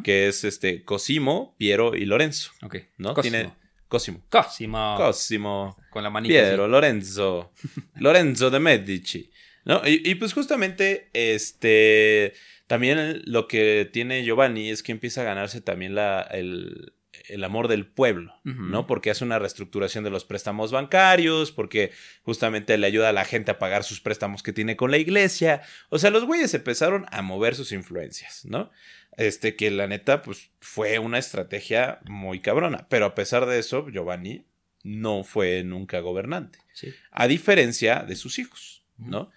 [0.03, 2.77] que es este Cosimo, Piero y Lorenzo, Ok.
[2.97, 3.15] ¿no?
[3.15, 3.37] Cosimo.
[3.37, 3.53] Tiene
[3.89, 4.23] Cosimo.
[4.29, 4.95] Cosimo.
[4.99, 5.77] Cosimo.
[5.91, 6.33] Con la manita.
[6.35, 6.71] Piero, así.
[6.71, 7.53] Lorenzo,
[7.97, 9.31] Lorenzo de Medici,
[9.65, 9.83] ¿no?
[9.85, 12.35] Y, y, pues justamente, este,
[12.67, 16.93] también lo que tiene Giovanni es que empieza a ganarse también la, el,
[17.29, 18.35] el amor del pueblo.
[18.45, 18.87] ¿no?
[18.87, 21.93] Porque hace una reestructuración de los préstamos bancarios, porque
[22.23, 25.63] justamente le ayuda a la gente a pagar sus préstamos que tiene con la iglesia.
[25.91, 28.71] O sea, los güeyes empezaron a mover sus influencias, ¿no?
[29.17, 32.87] Este, que la neta, pues fue una estrategia muy cabrona.
[32.89, 34.45] Pero a pesar de eso, Giovanni
[34.83, 36.61] no fue nunca gobernante.
[36.73, 36.95] Sí.
[37.11, 39.31] A diferencia de sus hijos, ¿no?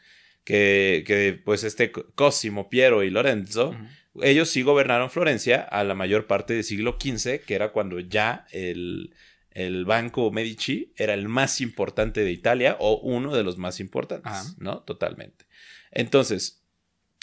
[0.44, 3.76] Que, que, pues este Cosimo, Piero y Lorenzo,
[4.22, 8.46] ellos sí gobernaron Florencia a la mayor parte del siglo XV, que era cuando ya
[8.52, 9.14] el,
[9.52, 14.56] el Banco Medici era el más importante de Italia o uno de los más importantes.
[14.58, 14.82] ¿no?
[14.82, 15.46] Totalmente.
[15.92, 16.64] Entonces,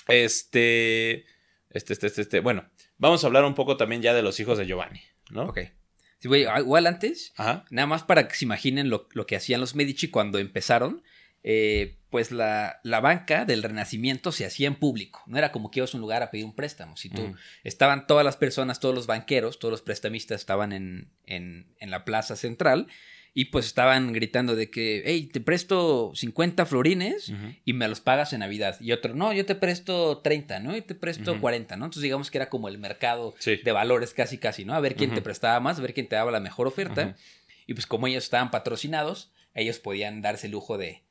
[0.06, 1.26] este,
[1.70, 4.58] este, este, este, este, bueno, vamos a hablar un poco también ya de los hijos
[4.58, 5.44] de Giovanni, ¿no?
[5.44, 5.60] Ok.
[6.20, 7.64] Sí, güey, igual antes, Ajá.
[7.70, 11.02] nada más para que se imaginen lo, lo que hacían los Medici cuando empezaron,
[11.42, 15.22] eh, pues la, la banca del Renacimiento se hacía en público.
[15.26, 16.96] No era como que ibas a un lugar a pedir un préstamo.
[16.96, 21.66] Si tú estaban todas las personas, todos los banqueros, todos los prestamistas estaban en, en,
[21.78, 22.86] en la plaza central
[23.34, 27.30] y pues estaban gritando de que, hey, te presto 50 florines
[27.64, 28.80] y me los pagas en Navidad.
[28.80, 30.74] Y otro, no, yo te presto 30, ¿no?
[30.76, 31.40] Y te presto Ujú.
[31.42, 31.84] 40, ¿no?
[31.84, 33.56] Entonces digamos que era como el mercado Sí.
[33.62, 34.72] de valores casi casi, ¿no?
[34.74, 37.14] A ver quién te prestaba más, a ver quién te daba la mejor oferta.
[37.66, 41.02] Y pues como ellos estaban patrocinados, ellos podían darse el lujo de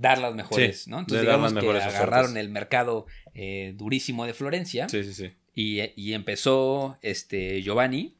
[0.00, 0.98] dar las mejores, Sí, ¿no?
[1.00, 2.36] Entonces digamos que mejores agarraron ofertas.
[2.44, 5.32] el mercado eh, durísimo de Florencia Sí, sí, sí.
[5.54, 8.16] y, y empezó este Giovanni,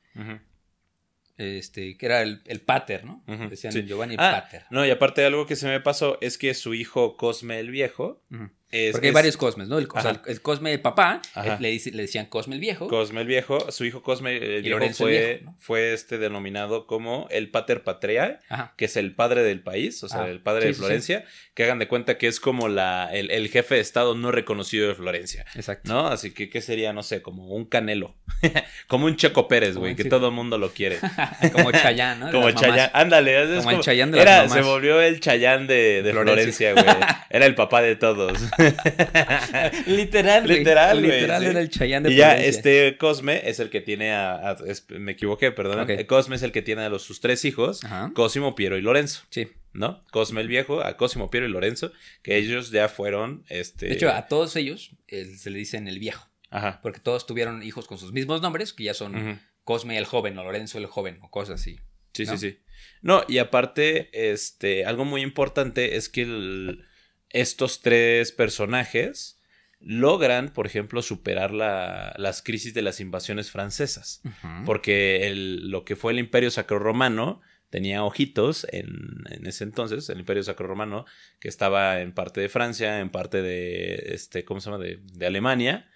[1.39, 3.25] este, que era el, el pater, ¿no?
[3.49, 3.83] Decían sí.
[3.85, 4.65] Giovanni Ah, pater.
[4.71, 7.71] No, y aparte de algo que se me pasó es que su hijo Cosme el
[7.71, 8.23] Viejo.
[8.71, 9.79] Es- Porque hay es varios Cosmes, ¿no?
[9.79, 12.89] El, o sea, el Cosme el papá, eh, le, dice- le decían Cosme el viejo.
[12.89, 15.57] Cosme el Viejo, su hijo Cosme el Y Viejo Lorenzo el fue, Viejo, ¿no?
[15.59, 18.75] fue este denominado como el Pater Patriae, Ajá.
[18.77, 20.81] que es el padre del país, o sea, Ah, el padre sí, de sí, sí.
[20.85, 24.31] Florencia, que hagan de cuenta que es como la, el, el jefe de Estado no
[24.33, 25.45] reconocido de Florencia.
[25.55, 25.93] Exacto.
[25.93, 26.07] ¿No?
[26.09, 26.93] Así que, ¿qué sería?
[26.93, 28.15] No sé, como un Canelo.
[28.87, 30.99] como un Checo Pérez, Como güey, que todo el mundo lo quiere.
[31.53, 32.27] Como Chayán, ¿no?
[32.27, 32.51] De Como.
[32.53, 32.91] Chayán.
[32.93, 34.53] Ándale, es Como el como- Chayán de las era, mamás.
[34.55, 36.13] Se volvió el Chayán de, de.
[36.13, 36.85] Florencia, güey.
[37.31, 38.39] Era el papá de todos.
[39.87, 40.59] Literal, güey.
[40.59, 41.49] Literal, güey, Literal sí.
[41.49, 42.49] era el Chayán de y ya, Florencia.
[42.51, 44.35] este Cosme es el que tiene a.
[44.51, 45.87] a- es- me equivoqué, perdón.
[46.07, 48.11] Cosme es el que tiene a los, sus tres hijos: Ajá.
[48.15, 49.23] Cosimo, Piero y Lorenzo.
[49.31, 49.49] Sí.
[49.73, 50.05] ¿No?
[50.11, 51.93] Cosme el viejo, a Cosimo, Piero y Lorenzo,
[52.23, 53.45] que ellos ya fueron.
[53.49, 53.87] Este...
[53.87, 56.29] De hecho, a todos ellos eh, se le dicen el viejo.
[56.51, 56.81] Ajá.
[56.83, 59.39] Porque todos tuvieron hijos con sus mismos nombres, que ya son Ujú.
[59.63, 61.79] Cosme el joven o Lorenzo el joven o cosas así.
[62.13, 62.37] Sí, ¿no?
[62.37, 62.59] sí, sí.
[63.03, 66.85] No, y aparte, este, algo muy importante es que el-
[67.31, 69.39] estos tres personajes
[69.81, 74.21] logran, por ejemplo, superar la- las crisis de las invasiones francesas.
[74.67, 77.41] Porque el- lo que fue el Imperio Sacro-Romano
[77.71, 78.89] tenía ojitos en,
[79.31, 81.07] en ese entonces, el Imperio Sacro-Romano,
[81.39, 85.27] que estaba en parte de Francia, en parte de, este, ¿cómo se llama?, de, de
[85.27, 85.89] Alemania.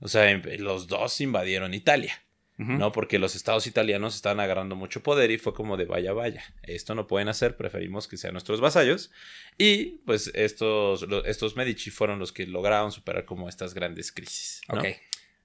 [0.00, 2.14] O sea, em- los dos invadieron Italia.
[2.58, 2.90] ¿No?
[2.90, 6.94] Porque los estados italianos estaban agarrando mucho poder y fue como de vaya, vaya, esto
[6.96, 9.12] no pueden hacer, preferimos que sean nuestros vasallos.
[9.56, 14.60] Y pues estos, estos Medici fueron los que lograron superar como estas grandes crisis.
[14.68, 14.80] ¿no?
[14.80, 14.86] Ok.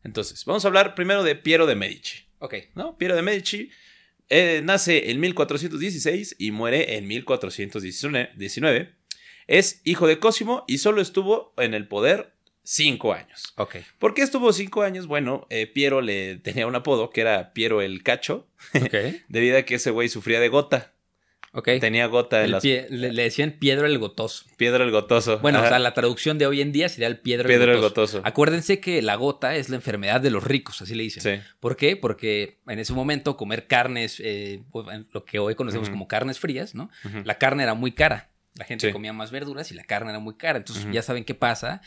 [0.03, 2.55] Entonces, vamos a hablar primero de Piero de Medici, Ok.
[2.73, 2.97] ¿no?
[2.97, 3.69] Piero de Medici
[4.29, 8.95] eh, nace en 1416 y muere en 1419.
[9.45, 12.32] Es hijo de Cosimo y solo estuvo en el poder
[12.63, 13.53] cinco años.
[13.57, 13.75] Ok.
[13.99, 15.07] ¿Por qué estuvo cinco años?
[15.07, 18.95] Bueno, eh, Piero le tenía un apodo que era Piero el Cacho, Ok.
[19.27, 20.91] debido a que ese güey sufría de gota.
[21.55, 21.69] Ok.
[21.79, 24.45] Tenía gota en El las pie- le, le decían Piedro el Gotoso.
[24.57, 25.37] Piedra el Gotoso.
[25.37, 25.67] Bueno, Ajá.
[25.67, 27.81] o sea, la traducción de hoy en día sería el Piedro, el el Gotoso.
[28.17, 28.21] Gotoso.
[28.23, 31.21] Acuérdense que la gota es la enfermedad de los ricos, así le dicen.
[31.21, 31.47] Sí.
[31.59, 31.95] ¿Por qué?
[31.95, 36.73] Porque en ese momento comer carnes, eh, pues, lo que hoy conocemos como carnes frías,
[36.73, 36.89] ¿no?
[37.23, 38.31] La carne era muy cara.
[38.55, 38.93] La gente Sí.
[38.93, 40.57] comía más verduras y la carne era muy cara.
[40.59, 41.81] Entonces, ya saben qué pasa.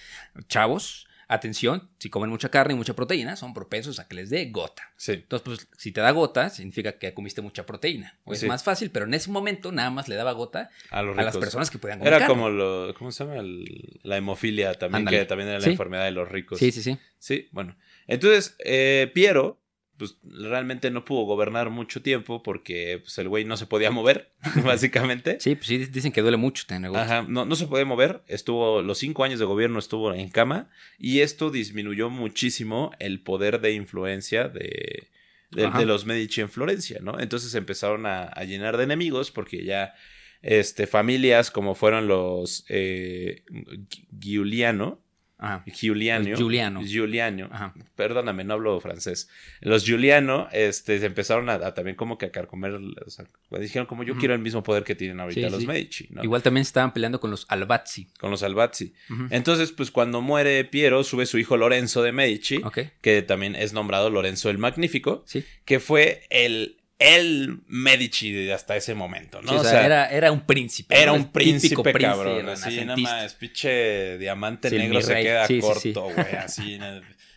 [0.49, 4.47] Chavos, atención, si comen mucha carne y mucha proteína, son propensos a que les dé
[4.51, 4.93] gota.
[4.97, 5.13] Sí.
[5.13, 8.19] Entonces, pues, si te da gota, significa que comiste mucha proteína.
[8.25, 11.37] O es más fácil, pero en ese momento nada más le daba gota A las
[11.37, 12.35] personas que podían comer Era carne.
[12.35, 12.95] como lo.
[12.95, 13.37] ¿Cómo se llama?
[13.41, 15.19] El- la hemofilia también, Ándale.
[15.21, 15.71] que también era la Sí.
[15.71, 16.59] enfermedad de los ricos.
[16.59, 16.99] Sí, sí, sí.
[17.19, 17.77] Sí, bueno.
[18.07, 19.61] Entonces, eh, Piero,
[19.99, 24.33] pues realmente no pudo gobernar mucho tiempo porque pues, el güey no se podía mover,
[24.65, 25.39] básicamente.
[25.41, 26.95] Sí, pues sí, dicen que duele mucho tener.
[26.97, 30.71] Ajá, no, no se podía mover, estuvo, los cinco años de gobierno estuvo en cama
[30.99, 35.09] y esto disminuyó muchísimo el poder de influencia de,
[35.51, 37.19] de, los Medici en Florencia, ¿no?
[37.19, 39.95] Entonces empezaron a, a llenar de enemigos porque ya
[40.43, 43.45] este, familias como fueron los eh,
[43.89, 45.01] Gi- Giuliano,
[45.39, 45.63] Ajá.
[45.67, 46.83] Giuliano, Los Giuliano.
[46.83, 47.75] Giuliano, Ajá.
[47.95, 49.29] perdóname, no hablo francés.
[49.61, 53.27] Los Giuliano, este, se empezaron a, a también como que a carcomer, o sea,
[53.61, 55.67] dijeron como yo quiero el mismo poder que tienen ahorita Sí, los sí.
[55.67, 56.25] Medici, ¿no?
[56.25, 58.09] Igual también estaban peleando con los Albazzi.
[58.19, 58.95] Con los Albazzi.
[59.31, 62.63] Entonces, pues cuando muere Piero, sube su hijo Lorenzo de Medici,
[63.03, 65.45] que también es nombrado Lorenzo el Magnífico, Sí.
[65.67, 69.53] que fue el, el Medici de hasta ese momento, ¿no?
[69.53, 71.01] Sí, o sea, era, era un príncipe.
[71.01, 72.49] Era un príncipe, cabrón.
[72.49, 76.37] Así nada más, pinche diamante Sí, negro se queda Sí, corto, güey.
[76.37, 76.79] Así.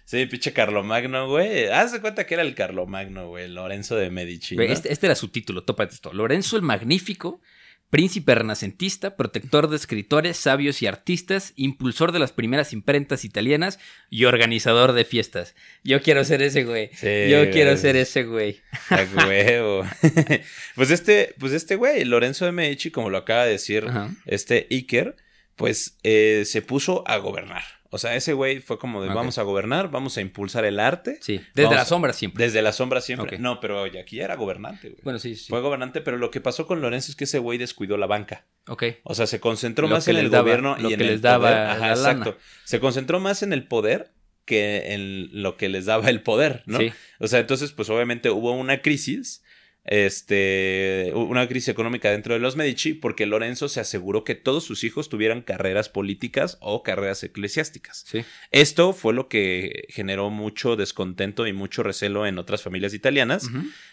[0.09, 1.67] Sí, pinche Carlomagno, güey.
[1.67, 3.47] Haz de cuenta que era el Carlomagno, güey.
[3.47, 4.55] Lorenzo de Medici.
[4.55, 4.63] ¿no?
[4.63, 6.11] Este, este era su título, tópate esto.
[6.13, 7.41] Lorenzo el Magnífico,
[7.89, 14.25] príncipe renacentista, protector de escritores, sabios y artistas, impulsor de las primeras imprentas italianas y
[14.25, 15.55] organizador de fiestas.
[15.83, 16.89] Yo quiero ser ese güey.
[16.93, 18.61] Sí, Yo quiero ser ese güey.
[18.89, 19.83] A huevo.
[20.75, 24.11] pues este, pues este güey, Lorenzo de Medici, como lo acaba de decir Ajá.
[24.25, 25.15] este Iker,
[25.55, 27.78] pues eh, se puso a gobernar.
[27.91, 31.17] O sea, ese güey fue como de vamos a gobernar, vamos a impulsar el arte.
[31.21, 32.43] Sí, desde la sombra siempre.
[32.45, 33.39] Desde la sombra siempre.
[33.39, 35.01] No, pero oye, aquí ya era gobernante, güey.
[35.03, 35.47] Bueno, sí, sí.
[35.49, 38.45] Fue gobernante, pero lo que pasó con Lorenzo es que ese güey descuidó la banca.
[38.67, 38.83] Ok.
[39.03, 41.11] O sea, se concentró Lo más en el daba- gobierno lo y en que el
[41.13, 41.57] les daba poder.
[41.57, 41.91] la Ajá, lana.
[42.11, 42.37] exacto.
[42.63, 44.11] Se concentró más en el poder
[44.45, 46.77] que en lo que les daba el poder, ¿no?
[46.79, 46.91] Sí.
[47.19, 49.43] O sea, entonces, pues obviamente hubo una crisis,
[49.91, 54.83] este, una crisis económica dentro de los Medici, porque Lorenzo se aseguró que todos sus
[54.83, 58.05] hijos tuvieran carreras políticas o carreras eclesiásticas.
[58.07, 58.23] Sí.
[58.51, 63.49] Esto fue lo que generó mucho descontento y mucho recelo en otras familias italianas.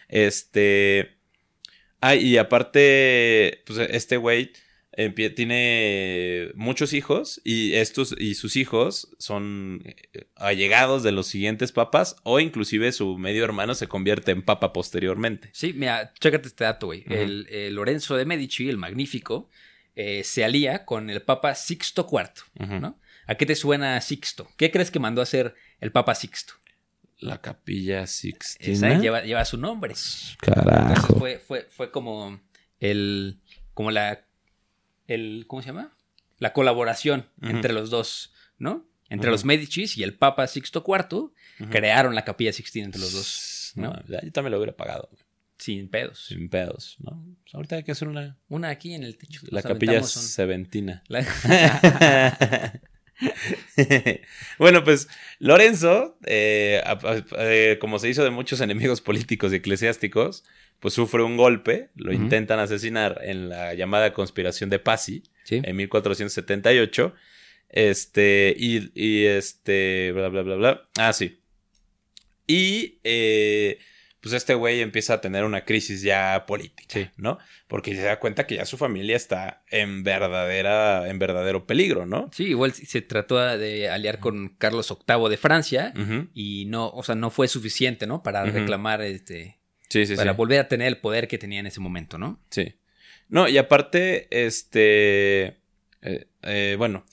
[0.08, 1.16] Este.
[2.02, 4.52] Ah, y aparte, pues este güey
[4.96, 12.16] tiene muchos hijos y estos y sus hijos son eh, allegados de los siguientes papas
[12.22, 15.50] o inclusive su medio hermano se convierte en papa posteriormente.
[15.52, 17.04] Sí, mira, chécate este dato, güey.
[17.08, 19.50] El, el Lorenzo de Medici, el Magnífico,
[19.94, 22.78] eh, se alía con el Papa Sixto IV.
[22.80, 22.98] ¿no?
[23.26, 24.48] ¿A qué te suena Sixto?
[24.56, 26.54] ¿Qué crees que mandó a hacer el Papa Sixto?
[27.18, 28.98] La capilla Esa Sixtina.
[28.98, 29.94] lleva, lleva su nombre.
[30.40, 30.88] Carajo.
[30.88, 32.38] Entonces fue, fue, fue como
[32.78, 33.40] el,
[33.72, 34.25] como la,
[35.08, 35.96] el, ¿cómo se llama?
[36.38, 38.86] La colaboración entre los dos, ¿no?
[39.08, 41.30] Entre los Medicis y el Papa Sixto IV
[41.70, 45.08] crearon la capilla Sixtina entre los dos, No, yo también lo hubiera pagado.
[45.58, 46.26] Sin pedos.
[46.26, 47.24] Sin pedos, ¿no?
[47.44, 48.36] Pues ahorita hay que hacer una.
[48.48, 49.40] Una aquí en el techo.
[49.48, 51.02] La capilla Seventina.
[51.08, 51.24] la-
[54.58, 59.56] bueno, pues Lorenzo, eh, a- a- eh, como se hizo de muchos enemigos políticos y
[59.56, 60.44] eclesiásticos,
[60.80, 65.60] pues sufre un golpe, lo intentan asesinar en la llamada conspiración de Pasi Sí.
[65.64, 67.14] en 1478.
[67.68, 70.88] Este, y, y este, bla, bla, bla, bla.
[70.98, 71.40] Ah, sí.
[72.46, 73.78] Y, eh,
[74.20, 77.38] pues este güey empieza a tener una crisis ya política, ¿no?
[77.68, 82.28] Porque se da cuenta que ya su familia está en verdadera, en verdadero peligro, ¿no?
[82.32, 85.92] Sí, igual se trató de aliar con Carlos VIII de Francia
[86.34, 88.22] y no, o sea, no fue suficiente, ¿no?
[88.24, 90.36] Para reclamar, este, Sí, sí, para sí.
[90.36, 92.40] volver a tener el poder que tenía en ese momento, ¿no?
[92.50, 92.74] Sí.
[93.28, 95.58] No, y aparte, este,
[96.02, 97.04] eh, eh, bueno,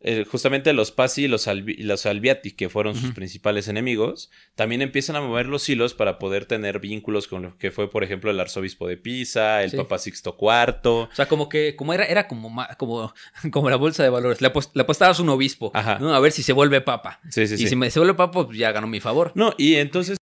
[0.00, 4.82] eh, justamente los Pasi y los, Albi- los Albiati, que fueron sus principales enemigos, también
[4.82, 8.30] empiezan a mover los hilos para poder tener vínculos con lo que fue, por ejemplo,
[8.30, 9.76] el arzobispo de Pisa, el Sí.
[9.76, 10.80] Papa Sixto IV.
[10.84, 13.12] O sea, como que, como era, era como, como,
[13.50, 14.40] como la bolsa de valores.
[14.40, 15.98] Le, apos- le apostabas un obispo, Ajá.
[15.98, 16.14] ¿no?
[16.14, 17.20] A ver si se vuelve papa.
[17.30, 19.32] Sí, sí, y si me, se vuelve papa, pues ya ganó mi favor.
[19.34, 20.16] No, y entonces...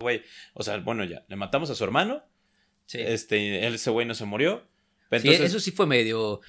[0.00, 0.22] Güey,
[0.54, 2.22] o sea, bueno, ya, le matamos a su hermano,
[2.86, 2.98] Sí.
[3.00, 4.62] este, él, ese güey no se murió.
[5.10, 6.40] Sí, Entonces, eso sí fue medio,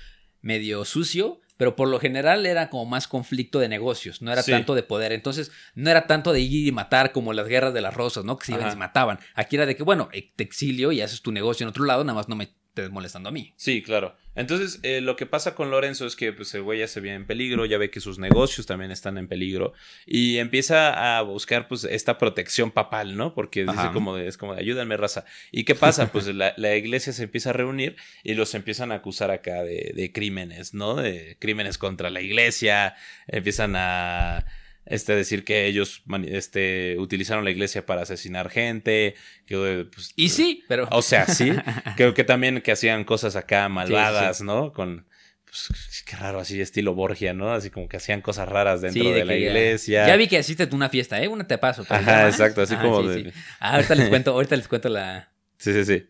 [0.42, 4.52] medio sucio, pero por lo general era como más conflicto de negocios, no era Sí.
[4.52, 5.14] tanto de poder.
[5.14, 8.38] Entonces, no era tanto de ir y matar como las guerras de las rosas, ¿no?
[8.38, 9.20] Que se iban y se mataban.
[9.34, 12.16] Aquí era de que, bueno, te exilio y haces tu negocio en otro lado, nada
[12.16, 13.54] más no me estés molestando a mí.
[13.58, 14.16] Sí, claro.
[14.36, 17.14] Entonces, eh, lo que pasa con Lorenzo es que pues, el güey ya se ve
[17.14, 19.74] en peligro, ya ve que sus negocios también están en peligro
[20.06, 23.34] y empieza a buscar pues esta protección papal, ¿no?
[23.34, 25.26] Porque dice como de, es como de ayúdame raza.
[25.52, 26.12] ¿Y qué pasa?
[26.20, 29.94] Pues la, la iglesia se empieza a reunir y los empiezan a acusar acá de,
[29.96, 30.96] de crímenes, ¿no?
[30.96, 32.96] De crímenes contra la iglesia,
[33.28, 34.46] empiezan a
[34.86, 39.16] este, decir que ellos este, utilizaron la iglesia para asesinar gente,
[39.46, 40.88] que pues, Y sí, pero...
[40.92, 41.52] o sea, sí.
[41.98, 44.44] Creo que también que hacían cosas acá malvadas, sí.
[44.44, 44.74] ¿no?
[44.74, 45.06] Con.
[45.46, 47.52] Pues, qué raro, así estilo Borgia, ¿no?
[47.52, 50.08] Así como que hacían cosas raras dentro Sí, de, la ya- iglesia.
[50.08, 51.28] Ya vi que hiciste una fiesta, ¿eh?
[51.28, 51.84] Una te paso.
[51.90, 52.34] Ajá, más.
[52.36, 53.34] exacto, así Ah, como de-.
[53.60, 55.32] Ah, ahorita les cuento, ahorita les cuento la...
[55.58, 56.08] Sí, sí, sí.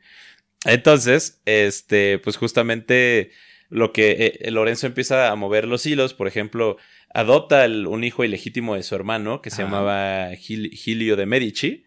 [0.66, 3.32] Entonces, este, pues justamente
[3.70, 6.78] lo que eh, Lorenzo empieza a mover los hilos, por ejemplo,
[7.14, 11.86] adopta el- un hijo ilegítimo de su hermano que se llamaba Gil- Gilio de Medici,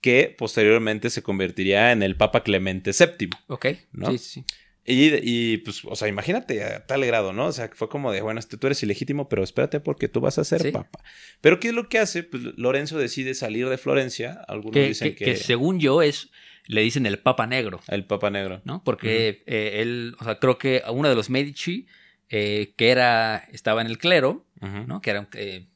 [0.00, 3.30] que posteriormente se convertiría en el Papa Clemente VII.
[3.48, 3.66] Ok.
[3.92, 4.10] ¿No?
[4.12, 4.44] Sí, sí.
[4.86, 7.46] Y, y, pues, o sea, imagínate a tal grado, ¿no?
[7.46, 10.36] O sea, fue como de, bueno, este, tú eres ilegítimo, pero espérate porque tú vas
[10.36, 10.70] a ser Sí.
[10.72, 11.02] papa.
[11.40, 12.22] Pero ¿qué es lo que hace?
[12.22, 14.42] Pues Lorenzo decide salir de Florencia.
[14.46, 16.28] Algunos Que, dicen que- que, que según yo es,
[16.66, 17.80] le dicen el Papa Negro.
[17.88, 18.60] el Papa Negro.
[18.66, 18.84] ¿no?
[18.84, 21.86] Porque eh, él, o sea, creo que uno de los Medici,
[22.30, 24.44] eh, que era, estaba en el clero.
[24.86, 25.00] ¿no?
[25.02, 25.66] Que era, un- eh,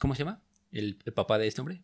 [0.00, 0.40] ¿cómo se llama?
[0.72, 1.82] El, el papá de este hombre.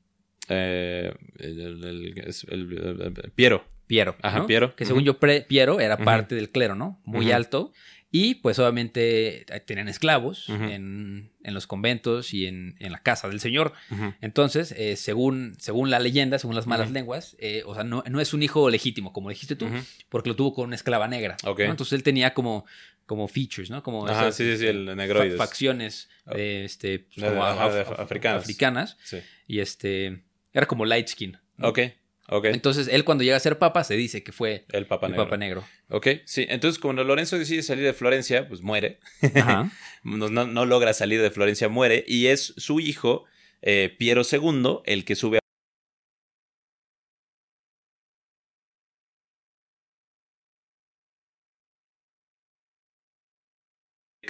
[0.48, 3.64] Eh, el, Piero.
[3.86, 4.16] Piero.
[4.22, 4.46] Ajá, ¿no?
[4.46, 4.74] Piero.
[4.76, 7.00] Que según yo, pre- Piero era parte del clero, ¿no?
[7.04, 7.72] Muy alto.
[8.12, 13.38] Y pues obviamente tenían esclavos en, en los conventos y en, en la casa del
[13.38, 13.72] señor.
[14.20, 18.20] Entonces, eh, según, según la leyenda, según las malas lenguas, eh, o sea, no, no
[18.20, 19.68] es un hijo legítimo, como dijiste tú,
[20.08, 21.36] porque lo tuvo con una esclava negra.
[21.70, 22.64] Entonces él tenía como,
[23.10, 23.82] como features, ¿no?
[23.82, 25.36] Como Ajá, esas, sí, sí, sí, este, el negroides.
[25.36, 28.42] fa- facciones eh, este, pues, como ajá, af- de af- africanas.
[28.44, 28.96] africanas.
[29.02, 29.18] Sí.
[29.48, 31.36] Y este era como light skin.
[31.56, 31.68] ¿no?
[31.70, 31.80] Ok,
[32.28, 32.44] ok.
[32.44, 35.24] Entonces, él cuando llega a ser papa se dice que fue el Papa el Negro.
[35.24, 35.64] papa negro.
[35.88, 36.46] Ok, sí.
[36.48, 39.00] Entonces, cuando Lorenzo decide salir de Florencia, pues muere.
[39.34, 39.72] Ajá.
[40.04, 42.04] no, no- no logra salir de Florencia, muere.
[42.06, 43.24] Y es su hijo,
[43.60, 45.39] eh, Piero II, el que sube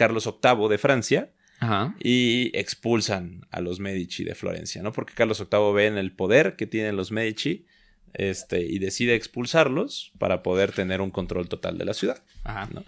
[0.00, 1.94] Carlos VIII de Francia Ajá.
[2.02, 4.92] y expulsan a los Medici de Florencia, ¿no?
[4.92, 7.66] Porque Carlos VIII ve en el poder que tienen los Medici
[8.14, 12.18] este, y decide expulsarlos para poder tener un control total de la ciudad.
[12.44, 12.68] Ajá.
[12.72, 12.82] ¿no?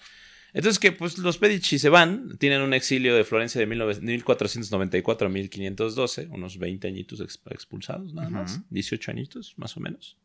[0.55, 5.27] Entonces que pues los Medici se van, tienen un exilio de Florencia de 19- 1494
[5.27, 8.65] a 1512, unos 20 añitos ex- expulsados nada más, Ujú.
[8.71, 10.17] 18 añitos más o menos,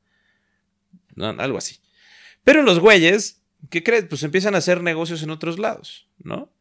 [1.15, 1.78] No, algo así.
[2.43, 4.06] Pero los güeyes, ¿qué crees?
[4.06, 6.52] Pues empiezan a hacer negocios en otros lados, ¿no?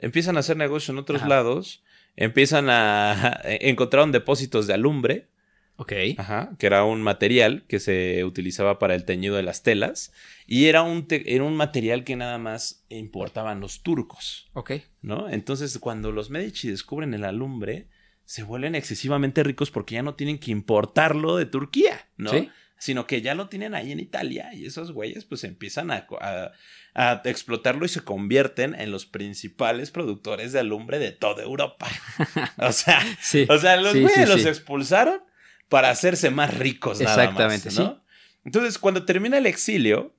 [0.00, 1.28] Empiezan a hacer negocios en otros Ajá.
[1.28, 1.82] lados,
[2.16, 3.40] empiezan a...
[3.44, 5.28] encontraron depósitos de alumbre,
[5.76, 5.92] Ok.
[6.18, 10.12] Ajá, que era un material que se utilizaba para el teñido de las telas
[10.46, 14.72] y era un, te- era un material que nada más importaban los turcos, Ok.
[15.00, 15.30] ¿no?
[15.30, 17.86] Entonces, cuando los Medici descubren el alumbre,
[18.26, 22.28] se vuelven excesivamente ricos porque ya no tienen que importarlo de Turquía, ¿no?
[22.28, 22.50] Sí.
[22.80, 26.50] Sino que ya lo tienen ahí en Italia y esos güeyes pues empiezan a, a-
[26.94, 31.86] a explotarlo y se convierten en los principales productores de alumbre de toda Europa.
[32.58, 33.46] O sea, Sí.
[33.48, 35.22] o sea, los Sí, güeyes sí, los expulsaron
[35.68, 38.04] para hacerse más ricos nada Exactamente, más, ¿no?
[38.44, 40.16] Entonces, cuando termina el exilio,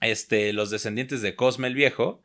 [0.00, 2.22] este, los descendientes de Cosme el Viejo,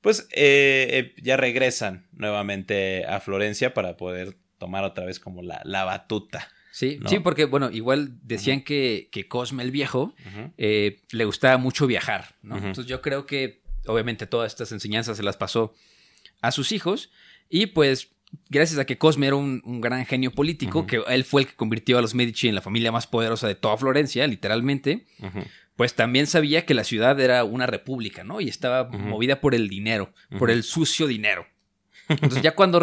[0.00, 5.60] pues eh, eh, ya regresan nuevamente a Florencia para poder tomar otra vez como la,
[5.64, 6.48] la batuta.
[6.78, 7.08] Sí, ¿no?
[7.08, 10.14] sí, porque, bueno, igual decían que, que Cosme el Viejo
[10.56, 12.56] eh, le gustaba mucho viajar, ¿no?
[12.56, 15.74] Entonces yo creo que obviamente todas estas enseñanzas se las pasó
[16.40, 17.10] a sus hijos
[17.48, 18.10] y pues
[18.48, 21.56] gracias a que Cosme era un, un gran genio político, que él fue el que
[21.56, 25.04] convirtió a los Medici en la familia más poderosa de toda Florencia, literalmente,
[25.74, 28.40] pues también sabía que la ciudad era una república, ¿no?
[28.40, 31.44] Y estaba movida por el dinero, por el sucio dinero.
[32.08, 32.78] Entonces ya cuando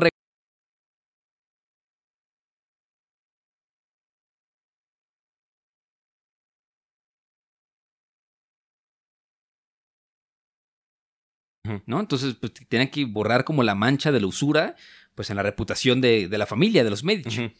[11.85, 11.99] ¿no?
[11.99, 14.75] Entonces, pues tenían que borrar como la mancha de la usura,
[15.15, 17.51] pues en la reputación de, de la familia, de los Medici.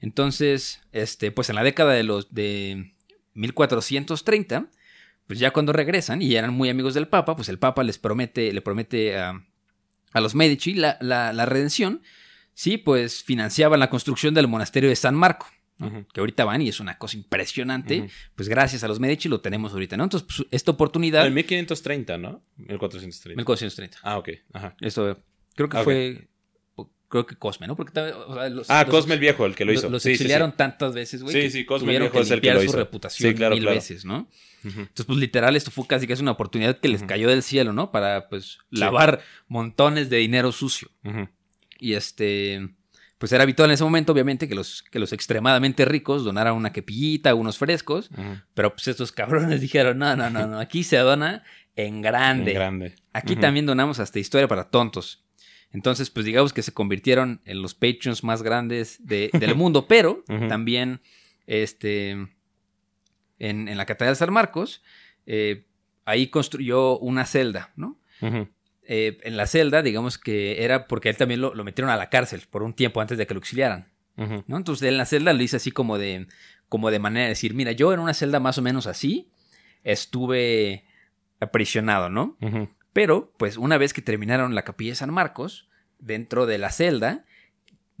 [0.00, 2.94] Entonces, este, pues en la década de los de
[3.34, 4.66] 1430,
[5.26, 8.52] pues ya cuando regresan y eran muy amigos del Papa, pues el Papa les promete,
[8.52, 9.44] le promete a,
[10.12, 12.02] a los Medici la, la- la redención,
[12.54, 15.46] sí, pues financiaban la construcción del monasterio de San Marco,
[16.12, 19.72] que ahorita van y es una cosa impresionante, pues gracias a los Medici lo tenemos
[19.72, 20.04] ahorita, ¿no?
[20.04, 22.42] Entonces, pues, esta oportunidad, En 1530, ¿no?
[22.56, 23.36] 1430.
[23.36, 23.98] 1430.
[24.02, 24.28] Ah, ok.
[24.52, 24.76] Ajá.
[24.80, 25.22] Esto
[25.54, 25.84] creo que Ok.
[25.84, 26.28] fue,
[27.08, 27.74] creo que Cosme, ¿no?
[27.76, 29.88] Porque también, o sea, los, Ah, los- Cosme el Viejo, el que lo hizo.
[29.90, 30.22] Los Sí, sí, sí.
[30.22, 31.34] exiliaron tantas veces, güey.
[31.34, 32.76] Sí, que sí, Cosme tuvieron Viejo es el que lo su hizo.
[32.76, 33.74] reputación Sí, claro, mil claro.
[33.76, 34.28] veces, ¿no?
[34.62, 37.90] Entonces, pues literal, esto fue casi casi una oportunidad que les cayó del cielo, ¿no?
[37.90, 40.88] Para, pues, lavar montones de dinero sucio.
[41.78, 42.68] Y este,
[43.20, 46.72] pues era habitual en ese momento, obviamente, que los, que los extremadamente ricos donaran una
[46.72, 48.10] quepillita, unos frescos,
[48.54, 51.44] pero pues estos cabrones dijeron, no, no, no, no, aquí se dona
[51.76, 52.50] en grande.
[52.52, 52.94] En grande.
[53.12, 55.24] Aquí también donamos hasta historia para tontos.
[55.72, 60.24] Entonces, pues digamos que se convirtieron en los Patreons más grandes de- del mundo, pero
[60.48, 61.00] también
[61.46, 64.82] este, en, en la Catedral de San Marcos,
[65.26, 65.66] eh,
[66.06, 67.98] ahí construyó una celda, ¿no?
[68.92, 72.08] Eh, en la celda, digamos que era porque él también lo, lo metieron a la
[72.08, 73.86] cárcel por un tiempo antes de que lo.
[74.16, 74.56] ¿no?
[74.56, 76.26] Entonces, en la celda lo hice así como de,
[76.68, 79.30] como de manera de decir, mira, yo en una celda más o menos así
[79.84, 80.86] estuve
[81.38, 82.36] aprisionado, ¿no?
[82.92, 85.68] Pero, pues, una vez que terminaron la capilla de San Marcos,
[86.00, 87.24] dentro de la celda,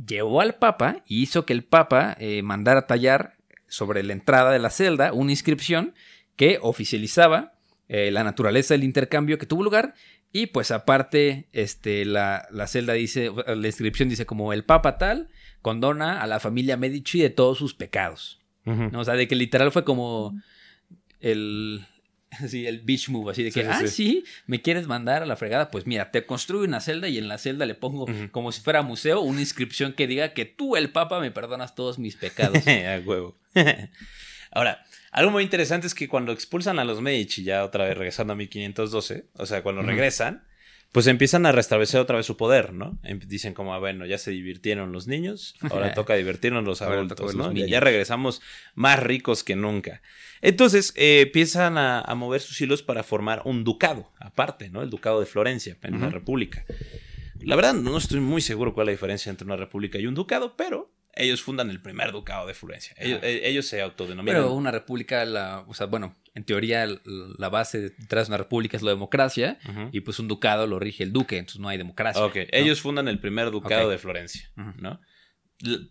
[0.04, 3.36] llevó al Papa y hizo que el Papa eh, mandara tallar
[3.68, 5.94] sobre la entrada de la celda una inscripción
[6.34, 7.52] que oficializaba
[7.92, 9.94] eh, la naturaleza del intercambio que tuvo lugar.
[10.32, 15.28] Y pues aparte, este, la, la celda dice, la inscripción dice como el Papa tal
[15.62, 18.40] condona a la familia Medici de todos sus pecados.
[18.64, 19.00] ¿no?
[19.00, 20.40] O sea, de que literal fue como
[21.18, 21.84] el,
[22.30, 23.88] así, el beach move, así de que, Sí, sí, ah, sí.
[23.88, 27.26] sí, me quieres mandar a la fregada, pues mira, te construyo una celda y en
[27.26, 30.90] la celda le pongo, como si fuera museo, una inscripción que diga que tú, el
[30.90, 32.58] Papa, me perdonas todos mis pecados.
[32.66, 33.36] a huevo.
[34.52, 38.32] Ahora, algo muy interesante es que cuando expulsan a los Medici, ya otra vez regresando
[38.32, 40.44] a 1512, o sea, cuando regresan,
[40.92, 42.98] pues empiezan a restablecer otra vez su poder, ¿no?
[43.04, 47.34] Em- Dicen como, ah, bueno, ya se divirtieron los niños, ahora toca divertirnos los adultos,
[47.36, 47.52] ¿no?
[47.52, 48.42] los Ya- regresamos
[48.74, 50.02] más ricos que nunca.
[50.42, 54.82] Entonces, eh, empiezan a, a mover sus hilos para formar un ducado, aparte, ¿no?
[54.82, 56.14] El ducado de Florencia, en una Ujú.
[56.14, 56.64] república.
[57.40, 60.14] La verdad, no estoy muy seguro cuál es la diferencia entre una república y un
[60.14, 60.92] ducado, pero
[61.22, 62.94] ellos fundan el primer ducado de Florencia.
[62.98, 64.36] Ellos, eh, ellos se autodenominan.
[64.42, 68.76] Pero una república, la, o sea, bueno, en teoría la base detrás de una república
[68.76, 69.58] es la democracia
[69.92, 72.24] y pues un ducado lo rige el duque, entonces no hay democracia.
[72.24, 72.42] Ok, ¿no?
[72.52, 74.50] ellos fundan el primer ducado de Florencia.
[74.78, 75.00] ¿no?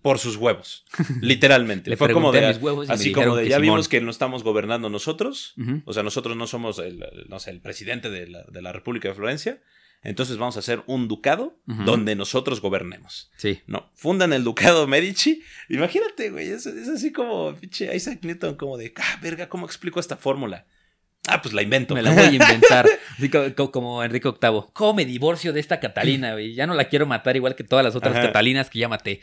[0.01, 0.83] Por sus huevos,
[1.21, 1.91] literalmente.
[1.91, 3.61] Le Fue como de, mis huevos y me así como de, ya Simón".
[3.61, 5.53] vimos que no estamos gobernando nosotros,
[5.85, 8.71] o sea, nosotros no somos el, el- no sé, el presidente de la, de la
[8.73, 9.61] República de Florencia,
[10.01, 13.29] entonces vamos a hacer un ducado donde nosotros gobernemos.
[13.37, 13.61] Sí.
[13.67, 15.41] No, fundan el ducado Medici.
[15.69, 19.99] Imagínate, güey, es, es así como pinche Isaac Newton, como de, ah, verga, ¿cómo explico
[19.99, 20.65] esta fórmula?
[21.27, 21.93] Ah, pues la invento.
[21.95, 22.87] Me la voy a inventar.
[23.17, 24.61] Así co- co- como, Enrique VIII.
[24.73, 26.53] ¿Cómo me divorcio de esta Catalina, güey?
[26.55, 28.27] Ya no la quiero matar igual que todas las otras Ajá.
[28.27, 29.19] Catalinas que ya maté.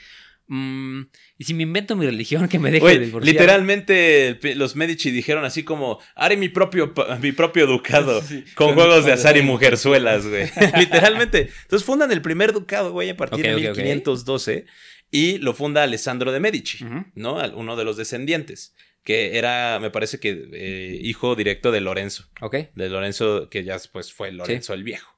[0.49, 1.03] Mm,
[1.39, 3.35] y si me invento mi religión, que me deje Güey, de divorciar.
[3.35, 8.75] literalmente los Medici dijeron así como, haré mi propio, mi propio ducado Sí, con con
[8.75, 10.51] juegos de azar y mujerzuelas, güey.
[10.79, 11.51] literalmente.
[11.63, 13.77] Entonces fundan el primer ducado, güey, a partir de ok, ok.
[13.79, 14.67] 1512
[15.11, 16.85] y lo funda Alessandro de Medici.
[17.15, 17.37] ¿no?
[17.55, 18.75] Uno de los descendientes,
[19.05, 22.25] que era, me parece que, eh, hijo directo de Lorenzo.
[22.41, 22.57] Ok.
[22.75, 25.17] de Lorenzo, que ya pues fue Lorenzo el Viejo,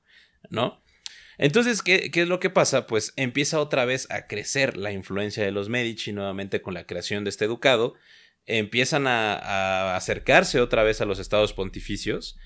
[0.51, 0.83] ¿no?
[1.39, 2.87] Entonces, ¿qué, ¿qué es lo que pasa?
[2.87, 7.25] Pues empieza otra vez a crecer la influencia de los Medici nuevamente con la creación
[7.25, 7.95] de este ducado.
[8.45, 12.37] Empiezan a, a acercarse otra vez a los estados pontificios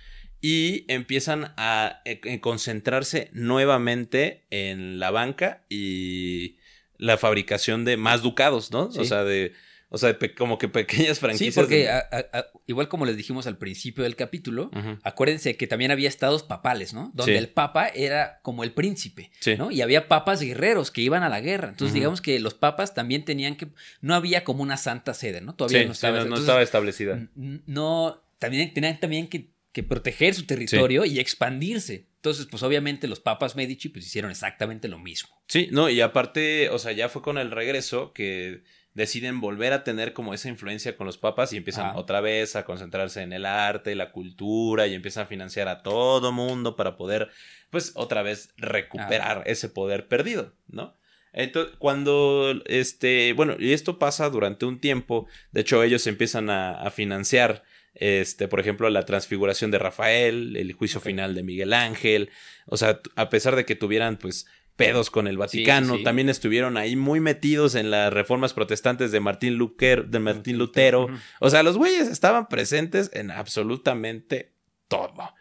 [0.42, 6.56] y empiezan a, eh, eh, concentrarse nuevamente en la banca y
[6.98, 8.86] la fabricación de más ducados, ¿no?
[8.86, 9.52] O sea, de,
[9.92, 11.54] o sea, como que pequeñas Sí, franquicias.
[11.54, 14.70] porque de- a- a- a- igual como les dijimos al principio del capítulo,
[15.02, 17.10] acuérdense que también había estados papales, ¿no?
[17.14, 17.38] Donde Sí.
[17.38, 19.56] el papa era como el príncipe, Sí.
[19.56, 19.70] ¿no?
[19.70, 21.68] Y había papas guerreros que iban a la guerra.
[21.68, 23.68] Entonces, digamos que los papas también tenían que.
[24.00, 25.54] No había como una santa sede, ¿no?
[25.54, 26.18] Todavía Sí, no sí, estaba.
[26.20, 27.28] no- no estaba establecida.
[27.36, 28.22] No.
[28.38, 32.08] También tenían también que, que proteger su territorio y expandirse.
[32.16, 35.30] Entonces, pues obviamente los papas Medici pues hicieron exactamente lo mismo.
[35.48, 38.62] Sí, no, y aparte, o sea, ya fue con el regreso que
[38.94, 42.64] deciden volver a tener como esa influencia con los papas y empiezan otra vez a
[42.64, 47.30] concentrarse en el arte, la cultura y empiezan a financiar a todo mundo para poder,
[47.70, 50.96] pues, otra vez recuperar ese poder perdido, ¿no?
[51.32, 56.72] Entonces, cuando, este, bueno, y esto pasa durante un tiempo, de hecho ellos empiezan a,
[56.72, 57.62] a financiar,
[57.94, 62.28] este, por ejemplo, la transfiguración de Rafael, el juicio final de Miguel Ángel,
[62.66, 64.46] o sea, a pesar de que tuvieran, pues,
[64.86, 66.04] pedos con el Vaticano, sí, sí.
[66.04, 71.08] también estuvieron ahí muy metidos en las reformas protestantes de Martín, Luquer, de Martín Lutero,
[71.40, 74.52] o sea, los güeyes estaban presentes en absolutamente
[74.88, 75.34] todo.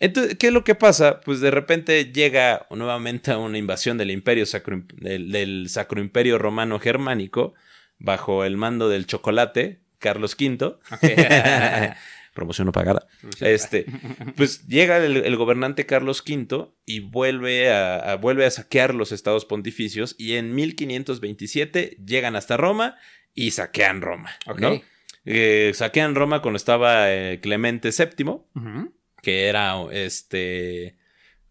[0.00, 1.20] Entonces, ¿qué es lo que pasa?
[1.20, 6.78] Pues de repente llega nuevamente una invasión del imperio sacro, del, del Sacro Imperio Romano
[6.78, 7.54] Germánico
[7.98, 10.76] bajo el mando del chocolate, Carlos V.
[12.38, 13.08] Promoción no pagada.
[13.40, 13.84] Este,
[14.36, 19.10] pues llega el, el gobernante Carlos V y vuelve a, a- vuelve a saquear los
[19.10, 22.96] estados pontificios y en 1527 llegan hasta Roma
[23.34, 24.30] y saquean Roma.
[24.46, 24.60] Ok.
[24.60, 24.80] ¿no?
[25.24, 28.36] Eh, saquean Roma cuando estaba eh, Clemente VII,
[29.22, 30.96] que era este...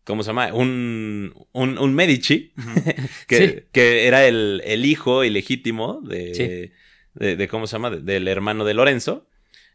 [0.06, 0.54] ¿Cómo se llama?
[0.54, 2.54] Un, un, un Medici,
[3.28, 3.56] que, Sí.
[3.74, 6.72] que era el, el hijo ilegítimo de, Sí.
[7.14, 7.90] de, de- ¿cómo se llama?
[7.90, 9.28] De- del hermano de Lorenzo.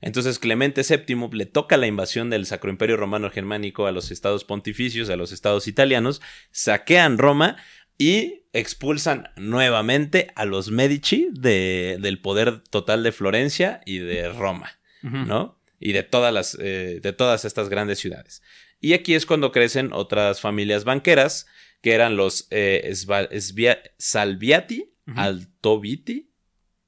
[0.02, 4.44] Entonces Clemente VII le toca la invasión del Sacro Imperio Romano Germánico a los estados
[4.44, 7.56] pontificios, a los estados italianos, saquean Roma
[7.96, 14.78] y expulsan nuevamente a los Medici de- del poder total de Florencia y de Roma.
[15.26, 15.58] ¿no?
[15.80, 18.42] Y de todas las, eh, de todas estas grandes ciudades.
[18.80, 21.46] Y aquí es cuando crecen otras familias banqueras,
[21.80, 25.18] que eran los eh, Sva- Svia- Salviati, Ujú.
[25.18, 26.30] Altoviti,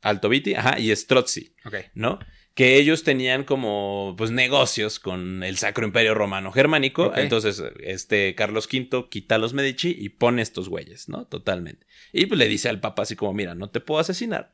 [0.02, 1.54] Altoviti, ajá, y Strozzi.
[1.94, 2.18] ¿no?
[2.54, 7.06] Que ellos tenían como, pues, negocios con el Sacro Imperio Romano Germánico.
[7.22, 11.26] Entonces, este Carlos V quita a los Medici y pone estos güeyes, ¿no?
[11.26, 11.84] Totalmente.
[12.12, 14.52] Y pues le dice al Papa así como, mira, no te puedo asesinar,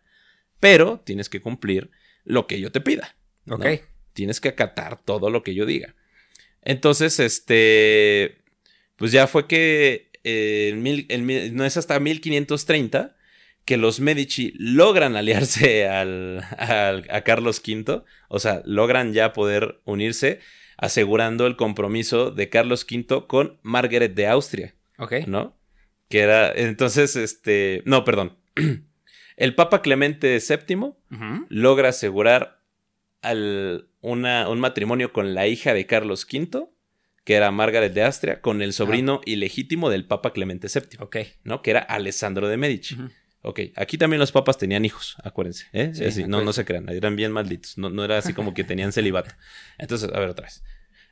[0.61, 1.90] pero tienes que cumplir
[2.24, 3.16] lo que yo te pida.
[3.44, 3.57] ¿no?
[3.57, 3.66] Ok.
[4.12, 5.94] tienes que acatar todo lo que yo diga.
[6.62, 8.38] Entonces, este,
[8.96, 13.16] pues ya fue que eh, en mil- en mil- no es hasta 1530
[13.64, 19.80] que los Medici logran aliarse al, al- a Carlos V, o sea, logran ya poder
[19.84, 20.40] unirse,
[20.76, 25.26] asegurando el compromiso de Carlos V con Margaret de Austria, Ok.
[25.26, 25.56] ¿no?
[26.08, 28.36] Que era, entonces, este, no, perdón.
[29.36, 30.92] El Papa Clemente VII
[31.48, 32.61] logra asegurar
[33.22, 36.66] al, una- un matrimonio con la hija de Carlos V,
[37.24, 41.16] que era Margaret de Austria, con el sobrino ilegítimo del Papa Clemente VII, Ok.
[41.44, 41.62] ¿no?
[41.62, 42.96] Que era Alessandro de Medici.
[43.43, 45.66] Ok, aquí también los papas tenían hijos, acuérdense.
[45.72, 45.93] ¿eh?
[45.95, 47.78] Sí, Así, no, no se crean, eran bien malditos.
[47.78, 49.30] No, no era así como que tenían celibato.
[49.78, 50.62] Entonces, a ver otra vez.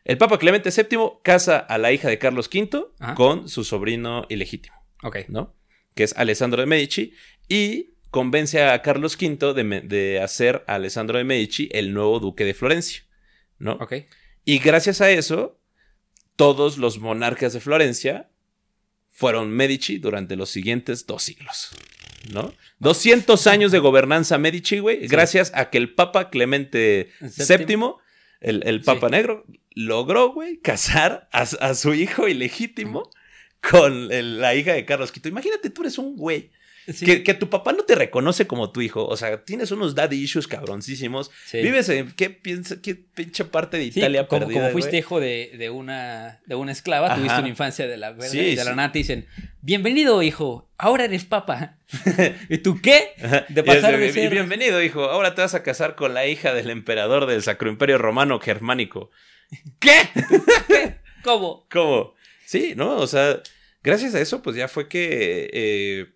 [0.05, 3.14] El Papa Clemente VII casa a la hija de Carlos V Ajá.
[3.14, 4.76] con su sobrino ilegítimo.
[5.03, 5.18] Ok.
[5.29, 5.55] ¿no?
[5.95, 7.14] Que es Alessandro de Medici,
[7.49, 12.45] y convence a Carlos V de, de hacer a Alessandro de Medici el nuevo duque
[12.45, 13.03] de Florencia,
[13.59, 13.72] ¿no?
[13.74, 13.95] Ok.
[14.45, 15.61] Y gracias a eso,
[16.37, 18.31] todos los monarcas de Florencia
[19.09, 21.70] fueron Medici durante los siguientes dos siglos,
[22.33, 22.53] ¿no?
[22.81, 27.11] 200 años de gobernanza Medici, güey, gracias a que el Papa Clemente.
[27.21, 27.77] VII,
[28.41, 28.85] el, el Sí.
[28.87, 29.45] Papa Negro,
[29.75, 33.11] logró, güey, casar a, a su hijo ilegítimo
[33.69, 35.29] con el- la hija de Carlos V.
[35.29, 36.51] Imagínate, tú eres un güey
[36.93, 37.05] Sí.
[37.05, 39.07] Que, que, tu papá no te reconoce como tu hijo.
[39.07, 41.30] O sea, tienes unos daddy issues cabroncísimos.
[41.45, 41.59] Sí.
[41.59, 45.55] Vives en qué piensa, qué pinche parte de Italia como, perdida, como fuiste hijo de,
[45.59, 47.16] de, una, de una esclava, Ajá.
[47.16, 48.32] tuviste una infancia de la verdad.
[48.32, 49.26] y de la nada te dicen,
[49.61, 51.76] bienvenido, hijo, ahora eres papa.
[52.49, 53.12] ¿Y tú qué?
[53.49, 54.30] De pasar de ser...
[54.30, 57.99] Bienvenido, hijo, ahora te vas a casar con la hija del emperador del Sacro Imperio
[57.99, 59.11] Romano Germánico.
[59.78, 60.09] ¿Qué?
[60.68, 60.97] ¿Qué?
[61.22, 61.66] ¿Cómo?
[61.70, 62.14] ¿Cómo?
[62.47, 62.97] Sí, ¿no?
[62.97, 63.43] O sea,
[63.82, 65.51] gracias a eso, pues ya fue que...
[65.53, 66.07] Eh,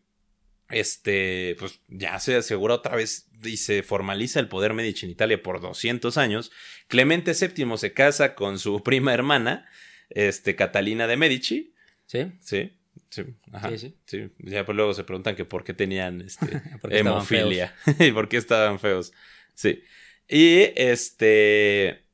[0.72, 5.42] este, pues ya se asegura otra vez y se formaliza el poder Medici en Italia
[5.42, 6.50] por 200 años.
[6.88, 9.68] Clemente VII se casa con su prima hermana,
[10.10, 11.74] este, Catalina de Medici.
[12.06, 12.32] Sí.
[12.40, 12.72] Sí.
[13.08, 13.96] Sí, ajá, sí, sí.
[14.06, 14.30] sí.
[14.38, 18.78] Ya pues luego se preguntan que por qué tenían este, hemofilia y por qué estaban
[18.78, 19.12] feos.
[19.54, 19.82] Sí.
[20.28, 22.04] Y este.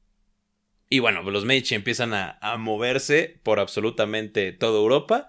[0.90, 5.28] Y bueno, los Medici empiezan a, a moverse por absolutamente toda Europa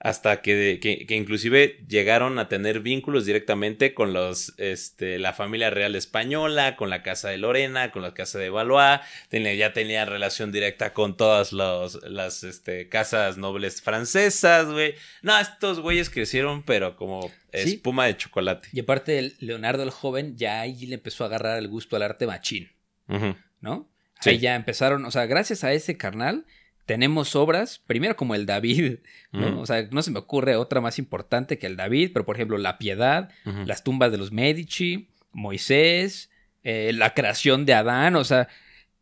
[0.00, 5.68] hasta que, que, que, inclusive llegaron a tener vínculos directamente con los, este, la familia
[5.68, 10.08] real española, con la casa de Lorena, con la casa de Valois, tenía, ya tenían
[10.08, 14.94] relación directa con todas los, las este, casas nobles francesas, güey.
[15.20, 18.12] No, estos güeyes crecieron, pero como espuma ¿Sí?
[18.12, 18.68] de chocolate.
[18.72, 22.26] Y aparte, Leonardo el joven ya ahí le empezó a agarrar el gusto al arte
[22.26, 22.72] machín,
[23.08, 23.36] uh -huh.
[23.60, 23.90] ¿no?
[24.22, 24.30] Sí.
[24.30, 26.46] Ahí ya empezaron, o sea, gracias a ese carnal
[26.86, 28.98] tenemos obras, primero como el David,
[29.32, 29.52] ¿no?
[29.52, 29.58] Mm.
[29.58, 32.58] O sea, no se me ocurre otra más importante que el David, pero por ejemplo,
[32.58, 33.66] La Piedad, uh -huh.
[33.66, 36.30] las tumbas de los Medici, Moisés,
[36.64, 38.48] eh, la creación de Adán, o sea,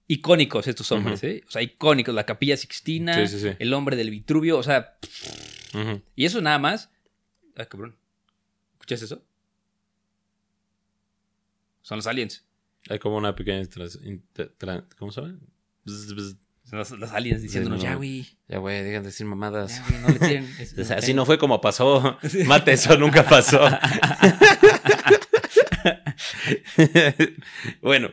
[0.06, 1.30] icónicos estos hombres, uh -huh.
[1.30, 1.44] ¿eh?
[1.46, 3.56] O sea, icónicos, la Capilla Sixtina, sí, sí, sí.
[3.58, 4.98] el hombre del Vitruvio, o sea,
[5.74, 6.02] uh -huh.
[6.14, 6.90] y eso nada más.
[7.56, 7.96] Ay, cabrón.
[8.74, 9.22] ¿Escuchas eso?
[11.82, 12.44] Son los aliens.
[12.90, 13.66] Hay como una pequeña.
[14.98, 15.38] ¿Cómo se llama?
[16.70, 18.26] Los, los, aliens diciéndonos, sí, no, ya, güey.
[18.46, 19.82] Ya, güey, dejen de decir mamadas.
[19.90, 20.48] Ya, no le tiren.
[20.78, 22.18] o sea, así no fue como pasó.
[22.46, 23.60] Mate, eso nunca pasó.
[27.80, 28.10] bueno,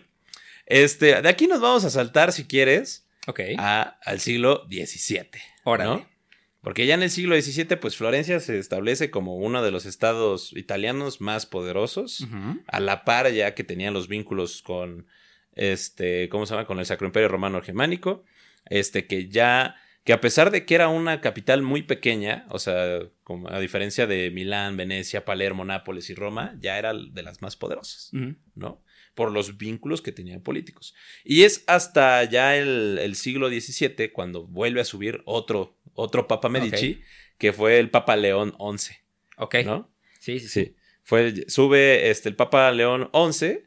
[0.66, 3.56] este, de aquí nos vamos a saltar, si quieres, okay.
[3.60, 5.30] a, al siglo XVII.
[5.66, 6.16] Ahora, ¿no?
[6.62, 10.51] Porque ya en el siglo XVII, pues Florencia se establece como uno de los estados
[10.56, 12.64] italianos más poderosos, uh -huh.
[12.66, 15.06] a la par ya que tenía los vínculos con,
[15.53, 16.66] este, ¿cómo se llama?
[16.66, 18.24] Con el Sacro Imperio Romano Germánico
[18.70, 22.99] este que ya que a pesar de que era una capital muy pequeña, o sea,
[23.24, 27.55] como a diferencia de Milán, Venecia, Palermo, Nápoles y Roma, ya era de las más
[27.55, 28.38] poderosas, uh -huh.
[28.53, 28.84] ¿no?
[29.16, 30.93] Por los vínculos que tenían políticos.
[31.24, 36.49] Y es hasta ya el, el siglo XVII cuando vuelve a subir otro, otro Papa
[36.49, 37.01] Medici, okay.
[37.39, 38.93] que fue el Papa León XI.
[39.38, 39.55] Ok.
[39.66, 39.91] ¿No?
[40.20, 40.66] Sí, sí, sí.
[40.66, 40.76] sí.
[41.01, 43.64] Fue, sube este, el Papa León XI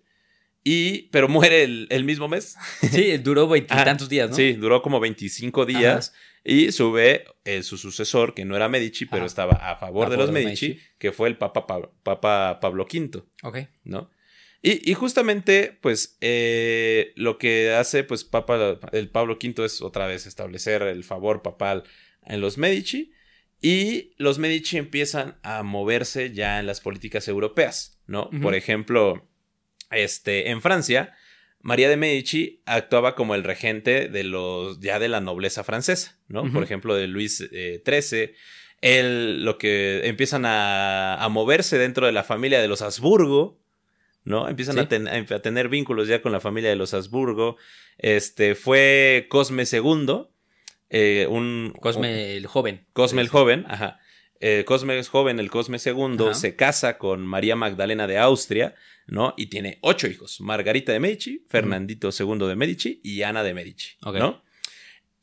[0.70, 2.54] y, pero muere el, el mismo mes.
[2.90, 4.36] Sí, duró veintitantos días, ¿no?
[4.36, 6.10] Sí, duró como 25 días.
[6.10, 6.18] Ajá.
[6.44, 9.26] Y sube eh, su sucesor, que no era Medici, pero Ajá.
[9.26, 12.84] estaba a favor a de los Medici, Medici, que fue el Papa, pa Papa Pablo
[12.84, 13.22] V.
[13.44, 13.58] Ok.
[13.84, 14.10] ¿No?
[14.60, 20.06] Y, y justamente, pues, eh, lo que hace, pues, Papa, el Pablo V es otra
[20.06, 21.84] vez establecer el favor papal
[22.26, 23.12] en los Medici.
[23.62, 28.24] Y los Medici empiezan a moverse ya en las políticas europeas, ¿no?
[28.24, 28.42] Uh -huh.
[28.42, 29.28] Por ejemplo,
[29.90, 31.14] este, en Francia,
[31.60, 36.42] María de Medici actuaba como el regente de los ya de la nobleza francesa, ¿no?
[36.42, 36.52] Uh -huh.
[36.52, 38.34] Por ejemplo, de Luis eh, XIII.
[38.80, 43.58] Él, lo que empiezan a, a, moverse dentro de la familia de los Habsburgo,
[44.24, 44.48] ¿no?
[44.48, 44.80] Empiezan sí.
[44.82, 47.56] a, ten, a, tener vínculos ya con la familia de los Habsburgo.
[47.98, 50.28] Este fue Cosme II,
[50.90, 52.86] eh, un Cosme el joven.
[52.92, 53.98] Cosme el joven, ajá.
[54.40, 56.34] Eh, Cosme es joven, el Cosme II, ajá.
[56.34, 58.76] se casa con María Magdalena de Austria,
[59.08, 59.34] ¿no?
[59.36, 63.96] Y tiene ocho hijos: Margarita de Medici, Fernandito II de Medici y Ana de Medici,
[64.02, 64.20] okay.
[64.20, 64.42] ¿no?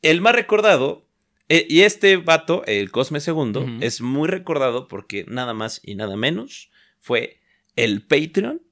[0.02, 1.08] El más recordado,
[1.48, 3.82] eh, y este vato, el Cosme II, uh -huh.
[3.82, 6.70] es muy recordado porque nada más y nada menos
[7.00, 7.40] fue
[7.76, 8.62] el Patreon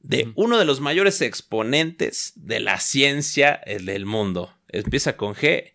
[0.00, 0.32] de uh -huh.
[0.36, 4.54] uno de los mayores exponentes de la ciencia del mundo.
[4.68, 5.74] Empieza con G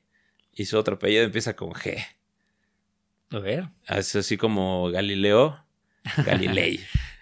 [0.54, 2.04] y su otro apellido empieza con G.
[3.32, 3.70] A ver.
[3.88, 5.66] Es así como Galileo
[6.26, 6.80] Galilei.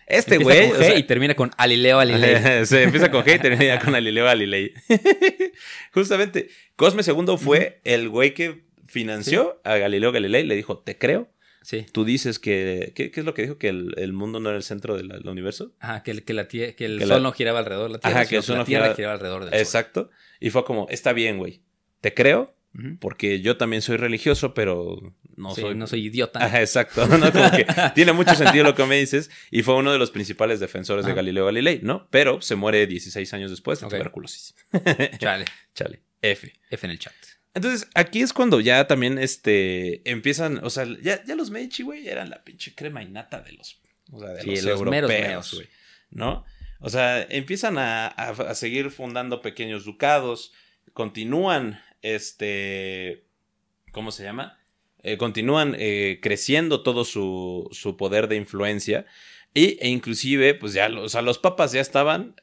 [0.07, 0.71] Este güey.
[0.71, 2.65] O sea, y termina con Alileo Galilei.
[2.65, 4.73] Se empieza con G y termina con Alileo Galilei.
[5.93, 9.69] Justamente, Cosme II fue el güey que financió sí.
[9.69, 10.45] a Galileo Galilei.
[10.45, 11.29] Le dijo, te creo.
[11.61, 11.85] Sí.
[11.91, 12.91] Tú dices que.
[12.95, 13.57] ¿Qué, qué es lo que dijo?
[13.57, 15.71] Que el, el, mundo no era el centro del, universo.
[15.79, 17.19] Ajá, que, el, que, la que el que sol la...
[17.19, 18.19] no giraba alrededor de la Tierra.
[18.19, 18.93] Ajá, que el sol no giraba...
[18.95, 20.01] giraba alrededor del Exacto.
[20.01, 20.11] Sol.
[20.41, 21.61] Y fue como, está bien, güey.
[22.01, 22.53] Te creo,
[22.99, 25.75] porque yo también soy religioso, pero no sí, soy.
[25.75, 26.43] No soy idiota.
[26.43, 27.05] Ajá, exacto.
[27.07, 27.31] ¿no?
[27.31, 27.65] Como que
[27.95, 29.29] tiene mucho sentido lo que me dices.
[29.51, 31.09] Y fue uno de los principales defensores ah.
[31.09, 32.07] de Galileo Galilei, ¿no?
[32.09, 33.99] Pero se muere 16 años después de okay.
[33.99, 34.55] tuberculosis.
[35.19, 35.45] Chale.
[35.75, 36.01] Chale.
[36.21, 36.51] F.
[36.69, 37.13] F en el chat.
[37.53, 42.07] Entonces, aquí es cuando ya también este, empiezan, o sea, ya, ya los Medici, güey,
[42.07, 43.79] eran la pinche crema innata de los
[44.11, 45.67] O sea, de Sí, los, los europeos, güey.
[46.09, 46.45] ¿No?
[46.79, 50.51] O sea, empiezan a, a- a seguir fundando pequeños ducados,
[50.93, 53.25] continúan, este,
[53.91, 54.59] ¿cómo se llama?
[55.01, 59.05] Eh, continúan eh, creciendo todo su, su poder de influencia
[59.53, 62.35] y, e inclusive, pues ya, los- o sea, los papas ya estaban,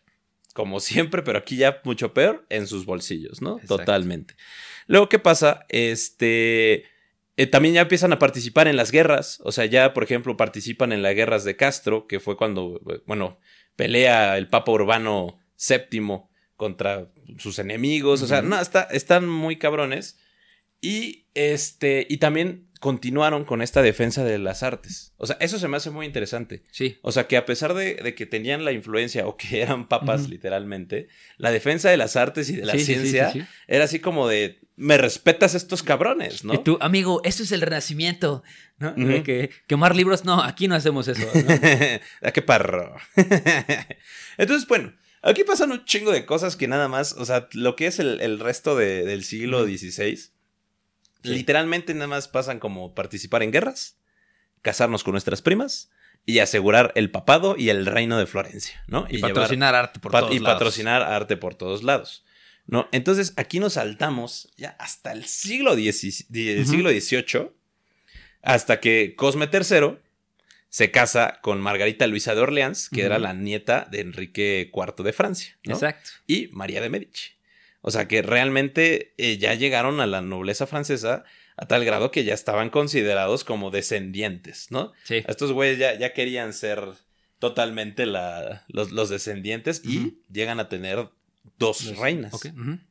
[0.52, 3.52] como siempre, pero aquí ya mucho peor, en sus bolsillos, ¿no?
[3.54, 3.76] Exacto.
[3.78, 4.34] Totalmente.
[4.88, 5.64] Luego, ¿qué pasa?
[5.68, 6.84] Este...
[7.36, 9.40] eh, también ya empiezan a participar en las guerras.
[9.44, 13.38] O sea, ya, por ejemplo, participan en las guerras de Castro, que fue cuando, bueno,
[13.76, 16.28] pelea el Papa Urbano VII
[16.60, 18.20] contra sus enemigos.
[18.20, 20.18] O sea, no, está- están muy cabrones.
[20.82, 25.12] Y este, y también continuaron con esta defensa de las artes.
[25.18, 26.62] O sea, eso se me hace muy interesante.
[26.70, 26.98] Sí.
[27.02, 30.28] O sea, que a pesar de, de que tenían la influencia o que eran papas,
[30.28, 31.08] literalmente,
[31.38, 33.46] la defensa de las artes y de la Sí, ciencia sí, sí.
[33.68, 36.54] era así como de, me respetas estos cabrones, ¿no?
[36.54, 38.42] Y tú, amigo, esto es el renacimiento,
[38.78, 38.92] ¿no?
[38.94, 41.26] De que quemar libros, no, aquí no hacemos eso.
[41.34, 41.54] ¿no?
[42.26, 42.96] ¿A qué parro?
[44.38, 47.86] Entonces, bueno, aquí pasan un chingo de cosas que nada más, o sea, lo que
[47.86, 49.64] es el, el resto de- del siglo.
[49.66, 50.18] XVI,
[51.22, 53.96] literalmente nada más pasan como participar en guerras,
[54.62, 55.90] casarnos con nuestras primas
[56.26, 59.06] y asegurar el papado y el reino de Florencia, ¿no?
[59.10, 60.54] Y, patrocinar arte por todos y lados.
[60.58, 62.24] patrocinar arte por todos lados.
[62.66, 62.88] ¿no?
[62.92, 66.70] Entonces aquí nos saltamos ya hasta el siglo, XVII el Ujú.
[66.70, 67.50] siglo XVIII,
[68.42, 69.96] hasta que Cosme III
[70.70, 75.12] se casa con Margarita Luisa de Orleans, que era la nieta de Enrique IV de
[75.12, 75.74] Francia, ¿no?
[75.74, 76.10] Exacto.
[76.26, 77.32] y María de Medici.
[77.82, 81.24] O sea que realmente eh, ya llegaron a la nobleza francesa
[81.56, 84.92] a tal grado que ya estaban considerados como descendientes, ¿no?
[85.04, 85.24] Sí.
[85.26, 86.80] Estos güeyes ya, ya querían ser
[87.38, 91.08] totalmente la, los, los descendientes y llegan a tener
[91.58, 92.32] dos reinas,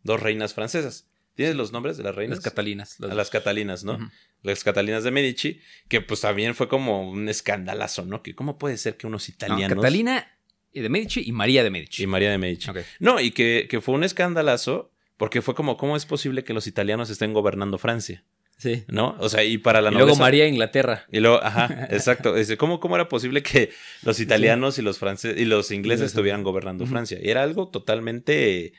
[0.03, 1.08] dos reinas francesas.
[1.39, 2.39] ¿Tienes los nombres de las reinas?
[2.39, 2.97] Las Catalinas.
[2.99, 3.97] A las Catalinas, ¿no?
[4.43, 8.21] Las Catalinas de Medici, que pues también fue como un escandalazo, ¿no?
[8.21, 9.77] Que cómo puede ser que unos No, italianos...
[9.77, 10.37] Catalina
[10.73, 12.03] de Medici y María de Medici.
[12.03, 12.69] Y María de Medici.
[12.69, 12.79] Ok.
[12.99, 16.67] No, y que, que fue un escandalazo porque fue como, ¿cómo es posible que los
[16.67, 18.25] italianos estén gobernando Francia?
[18.57, 18.83] Sí.
[18.89, 19.15] ¿No?
[19.19, 21.05] O sea, y para la y luego María Inglaterra.
[21.09, 22.35] Y luego, ajá, exacto.
[22.35, 23.69] Dice, ¿cómo, ¿Cómo era posible que
[24.01, 26.85] los italianos y los franceses y los ingleses estuvieran gobernando.
[26.85, 27.17] Francia?
[27.21, 28.73] Y era algo totalmente.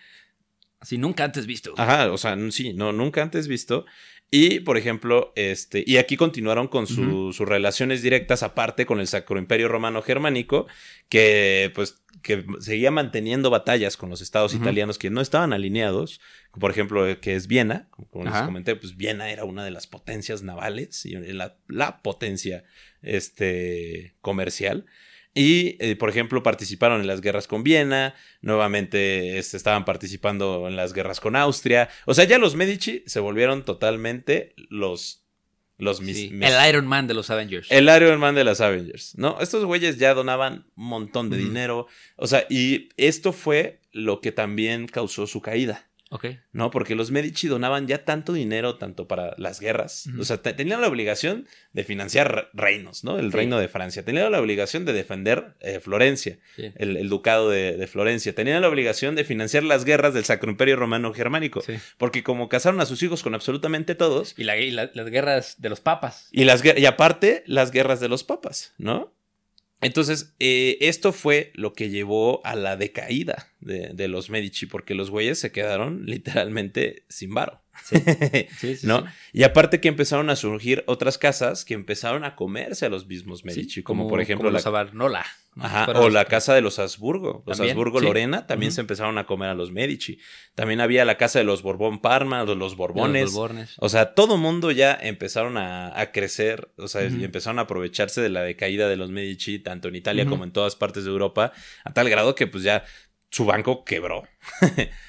[0.81, 1.75] Así nunca antes visto.
[1.77, 3.85] Ajá, o sea, sí, no, nunca antes visto.
[4.33, 9.09] Y, por ejemplo, este, y aquí continuaron con su- sus relaciones directas aparte con el
[9.09, 10.69] Sacro Imperio Romano Germánico,
[11.09, 16.21] que pues que seguía manteniendo batallas con los estados italianos que no estaban alineados,
[16.59, 19.87] por ejemplo, eh, que es Viena, como les comenté, pues Viena era una de las
[19.89, 22.63] potencias navales y la, la potencia
[23.03, 24.87] este, comercial.
[25.35, 30.75] Y, eh, por ejemplo, participaron en las guerras con Viena, nuevamente este, estaban participando en
[30.77, 31.89] las guerras con Austria.
[32.07, 35.25] O sea, ya los Medici se volvieron totalmente los...
[35.79, 37.69] los mis- Sí, mis- El Iron Man de los Avengers.
[37.71, 39.39] el Iron Man de las Avengers, ¿no?
[39.41, 41.87] Estos güeyes ya donaban un montón de dinero.
[42.17, 45.90] O sea, y esto fue lo que también causó su caída.
[46.53, 46.71] ¿No?
[46.71, 50.09] Porque los Medici donaban ya tanto dinero, tanto para las guerras.
[50.19, 53.19] O sea, te- tenían la obligación de financiar re- reinos, ¿no?
[53.19, 53.37] El Sí.
[53.37, 54.05] reino de Francia.
[54.05, 56.73] Tenían la obligación de defender eh, Florencia, Sí.
[56.77, 58.35] el, el ducado de, de Florencia.
[58.35, 61.61] Tenían la obligación de financiar las guerras del Sacro Imperio Romano Germánico.
[61.61, 61.75] Sí.
[61.97, 65.57] Porque como casaron a sus hijos con absolutamente todos, Y, la- y la- las guerras
[65.61, 66.29] de los papas.
[66.33, 69.15] y, las, y aparte las guerras de los papas, ¿no?
[69.81, 74.95] Entonces, eh, esto fue lo que llevó a la decaída de, de los Medici, porque
[74.95, 77.63] los güeyes se quedaron literalmente sin varo.
[77.85, 77.97] Sí,
[78.77, 79.05] sí, ¿No?
[79.33, 83.45] Y aparte que empezaron a surgir otras casas que empezaron a comerse a los mismos
[83.45, 85.21] Medici, como, por ejemplo como la, los Abarnola.
[85.21, 85.40] ¿no?
[85.59, 87.43] Ajá, o los- la casa de los Habsburgo.
[87.47, 88.07] Los También, Habsburgo sí.
[88.07, 90.19] Lorena también se empezaron a comer a los Medici.
[90.55, 93.25] También había la casa de los Borbón Parma, de los Borbones.
[93.25, 93.75] los Borbones.
[93.79, 98.21] O sea, todo mundo ya empezaron a, a crecer, o sea, y empezaron a aprovecharse
[98.21, 101.53] de la decaída de los Medici, tanto en Italia como en todas partes de Europa,
[101.85, 102.85] a tal grado que pues ya
[103.31, 104.23] su banco quebró,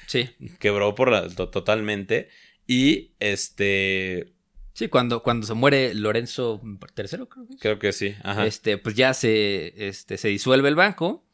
[0.06, 0.28] Sí.
[0.58, 2.28] quebró por la- to- totalmente.
[2.66, 4.32] Y este,
[4.74, 7.60] Sí, cuando, cuando se muere Lorenzo III, creo que es.
[7.60, 8.46] creo que sí, ajá.
[8.46, 11.24] Este, pues ya se, este, se disuelve el banco.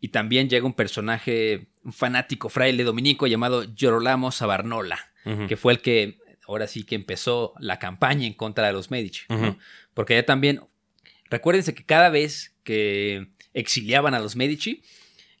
[0.00, 5.46] Y también llega un personaje, un fanático fraile dominico llamado Girolamo Savarnola, ujú.
[5.46, 9.22] que fue el que ahora sí que empezó la campaña en contra de los Medici.
[9.94, 10.60] Porque ya también,
[11.30, 14.82] recuérdense que cada vez que exiliaban a los Medici,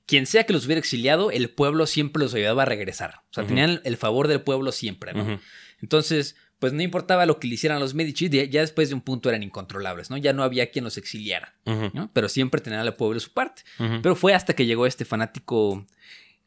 [0.06, 3.20] quien sea que los hubiera exiliado, el pueblo siempre los ayudaba a regresar.
[3.30, 5.40] O sea, tenían el favor del pueblo siempre, ¿no?
[5.82, 9.28] Entonces, pues no importaba lo que le hicieran los Medici, ya después de un punto
[9.28, 10.16] eran incontrolables, ¿no?
[10.16, 11.54] Ya no había quien los exiliara.
[11.64, 12.10] ¿no?
[12.12, 13.62] Pero siempre tenían al pueblo de su parte.
[13.76, 15.86] Pero fue hasta que llegó este fanático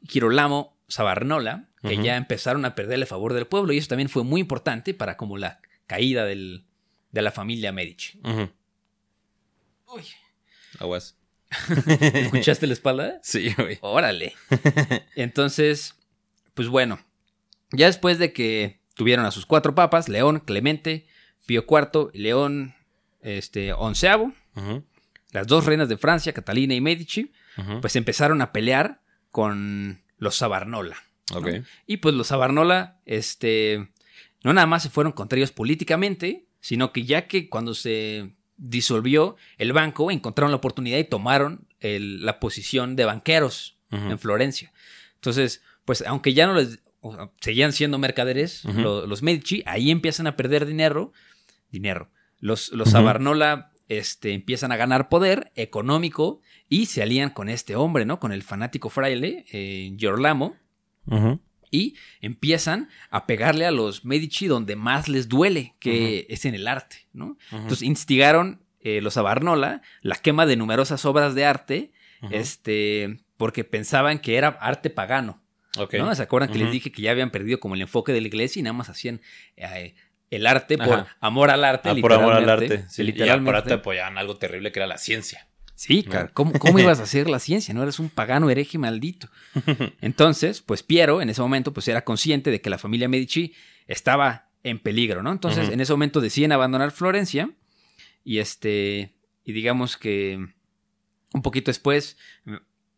[0.08, 4.24] Girolamo Savarnola que ya empezaron a perder el favor del pueblo y eso también fue
[4.24, 6.66] muy importante para como la caída del-
[7.12, 8.20] de la familia Medici.
[8.24, 8.50] Ujú.
[10.80, 11.16] Aguas.
[12.14, 13.20] ¿Escuchaste la espalda?
[13.24, 13.78] Sí, güey.
[13.82, 14.34] Órale.
[15.16, 15.96] Entonces,
[16.54, 17.00] pues bueno,
[17.72, 21.08] ya después de que tuvieron a sus cuatro papas, León, Clemente,
[21.46, 22.76] Pío IV y León
[23.22, 24.34] este, onceavo,
[25.32, 27.32] las dos reinas de Francia, Catalina y Medici,
[27.80, 29.00] pues empezaron a pelear
[29.32, 30.98] con los Savarnola.
[31.32, 31.38] ¿no?
[31.38, 31.48] Ok.
[31.88, 33.88] Y pues los Savarnola, este,
[34.44, 39.38] no nada más se fueron contra ellos políticamente, sino que ya que cuando se disolvió
[39.58, 43.78] el banco, encontraron la oportunidad y tomaron el- la posición de banqueros
[44.12, 44.74] en Florencia.
[45.16, 46.80] Entonces, pues aunque ya no les
[47.40, 51.14] seguían siendo mercaderes, los Medici, ahí empiezan a perder dinero,
[51.72, 52.10] dinero.
[52.40, 52.98] Los, los Ujú.
[52.98, 58.20] Savarnola este, empiezan a ganar poder económico y se alían con este hombre, ¿no?
[58.20, 60.56] Con el fanático fraile, eh, Giorlamo,
[61.08, 61.40] Ujú.
[61.72, 66.68] y empiezan a pegarle a los Medici donde más les duele, que es en el
[66.68, 67.38] arte, ¿no?
[67.52, 71.92] Entonces instigaron eh, los Savarnola la quema de numerosas obras de arte,
[72.32, 75.42] este, porque pensaban que era arte pagano,
[75.76, 76.16] ¿no?
[76.16, 78.60] ¿Se acuerdan que les dije que ya habían perdido como el enfoque de la iglesia
[78.60, 79.22] y nada más hacían
[79.56, 79.96] eh,
[80.32, 81.18] el arte por Ajá.
[81.20, 81.90] amor al arte?
[81.90, 82.86] Ah, por amor al arte.
[82.90, 83.52] Sí, y literalmente.
[83.52, 85.48] aparte apoyaban algo terrible que era la ciencia.
[85.76, 87.74] Sí, cara, ¿cómo, cómo ibas a hacer la ciencia?
[87.74, 89.30] No eres un pagano hereje maldito.
[90.02, 93.54] Entonces, pues Piero en ese momento pues era consciente de que la familia Medici
[93.88, 95.32] estaba en peligro, ¿no?
[95.32, 97.50] Entonces, en ese momento deciden abandonar Florencia
[98.26, 99.16] y este
[99.46, 100.38] y digamos que
[101.34, 102.18] un poquito después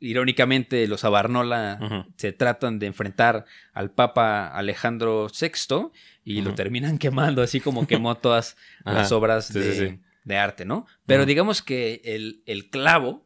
[0.02, 5.91] irónicamente los Abarnola se tratan de enfrentar al Papa Alejandro VI
[6.26, 9.99] y lo terminan quemando así como quemó todas las obras Sí, de, sí, sí.
[10.26, 10.86] de arte, ¿no?
[11.06, 13.26] Pero digamos que el, el clavo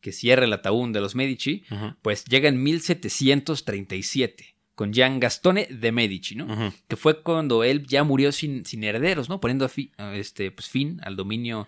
[0.00, 1.64] que cierra el ataúd de los Medici,
[2.02, 6.72] pues llega en 1737 con Gian Gastone de Medici, ¿no?
[6.86, 9.40] Que fue cuando él ya murió sin, sin herederos, ¿no?
[9.40, 11.66] Poniendo fi- este, pues, fin al dominio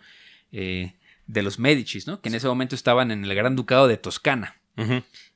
[0.53, 0.93] eh,
[1.29, 2.21] de los Medicis, ¿no?
[2.21, 4.57] Que en ese momento estaban en el Gran Ducado de Toscana.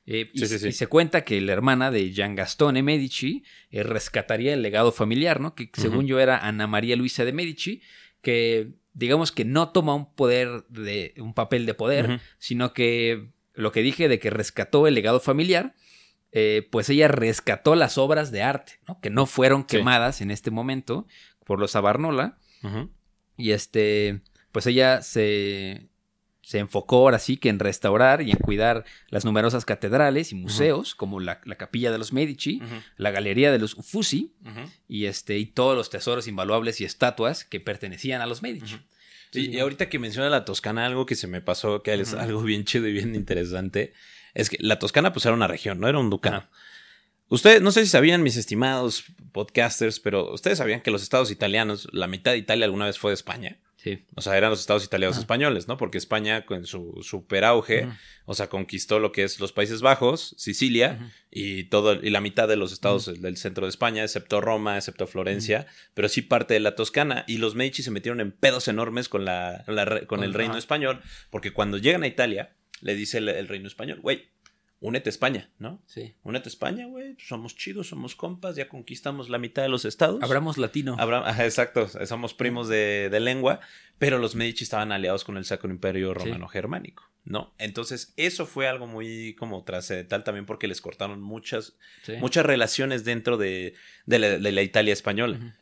[0.05, 0.67] Eh, y, Sí, sí, sí.
[0.69, 5.39] y se cuenta que la hermana de Gian Gastone Medici eh, rescataría el legado familiar,
[5.39, 5.53] ¿no?
[5.55, 7.81] Que según yo era Ana María Luisa de Medici,
[8.21, 13.71] que digamos que no toma un poder de un papel de poder, sino que lo
[13.71, 15.75] que dije de que rescató el legado familiar,
[16.31, 18.99] eh, pues ella rescató las obras de arte, ¿no?
[19.01, 19.77] Que no fueron Sí.
[19.77, 21.05] quemadas en este momento
[21.45, 22.37] por los Abarnola.
[23.35, 24.21] Y este,
[24.53, 25.89] pues ella se,
[26.41, 30.95] se enfocó ahora sí que en restaurar y en cuidar las numerosas catedrales y museos,
[30.95, 32.61] como la, la capilla de los Medici,
[32.95, 34.31] la galería de los Uffizi
[34.87, 38.77] y, este, y todos los tesoros invaluables y estatuas que pertenecían a los Medici.
[39.31, 42.43] Sí, y ahorita que menciona la Toscana, algo que se me pasó, que es algo
[42.43, 43.93] bien chido y bien interesante,
[44.35, 46.47] es que la Toscana pues era una región, no era un ducado.
[47.29, 51.87] Ustedes, no sé si sabían, mis estimados podcasters, pero ustedes sabían que los estados italianos,
[51.91, 53.57] la mitad de Italia alguna vez fue de España.
[53.83, 54.05] Sí.
[54.15, 55.75] O sea, eran los estados italianos españoles, ¿no?
[55.75, 57.93] Porque España, con su super auge, Ujú.
[58.27, 62.47] o sea, conquistó lo que es los Países Bajos, Sicilia, y todo y la mitad
[62.47, 66.61] de los estados del centro de España, excepto Roma, excepto Florencia, pero sí parte de
[66.61, 69.65] la Toscana y los Medici se metieron en pedos enormes con la,
[70.07, 73.99] con el reino español, porque cuando llegan a Italia le dice el, el reino español,
[73.99, 74.29] güey,
[74.83, 75.81] únete a España, ¿no?
[75.87, 76.13] Sí.
[76.23, 80.21] Únete a España, güey, somos chidos, somos compas, ya conquistamos la mitad de los estados.
[80.21, 80.95] Abramos latino.
[80.99, 83.61] Abra- exacto, somos primos de, de lengua,
[83.97, 87.53] pero los Medici estaban aliados con el Sacro Imperio Romano Germánico, ¿no?
[87.57, 91.73] Entonces, eso fue algo muy como trascendental también porque les cortaron muchas,
[92.03, 92.13] Sí.
[92.19, 93.75] muchas relaciones dentro de,
[94.05, 95.55] de la, de la Italia española.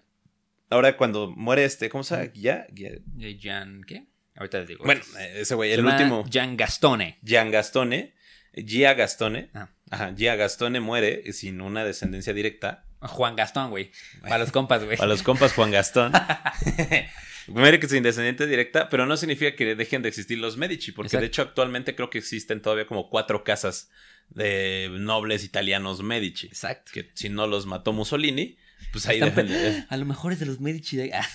[0.69, 2.32] Ahora, cuando muere este, ¿cómo se llama?
[2.34, 2.65] ¿Ya?
[2.74, 3.38] ya- Eh,
[3.86, 4.05] ¿qué?
[4.36, 4.86] Ahorita les digo.
[4.86, 5.01] Bueno,
[5.36, 7.19] ese güey, el último, Gian Gastone.
[7.24, 8.13] Gian Gastone,
[8.53, 9.69] Gia Gastone, Ah.
[9.89, 12.85] ajá, Gia Gastone muere sin una descendencia directa.
[12.99, 13.91] Juan Gastón, güey.
[14.21, 14.97] Para los compas, güey.
[14.97, 16.11] Para los compas Juan Gastón.
[17.47, 21.07] Muere que sin descendiente directa, pero no significa que dejen de existir los Medici, porque
[21.07, 21.21] Exacto.
[21.21, 23.89] de hecho actualmente creo que existen todavía como cuatro casas
[24.29, 26.47] de nobles italianos Medici.
[26.47, 26.91] Exacto.
[26.93, 28.57] Que si no los mató Mussolini,
[28.91, 29.83] pues ahí Están de...
[29.89, 30.97] A lo mejor es de los Medici.
[30.97, 31.27] de- Ah.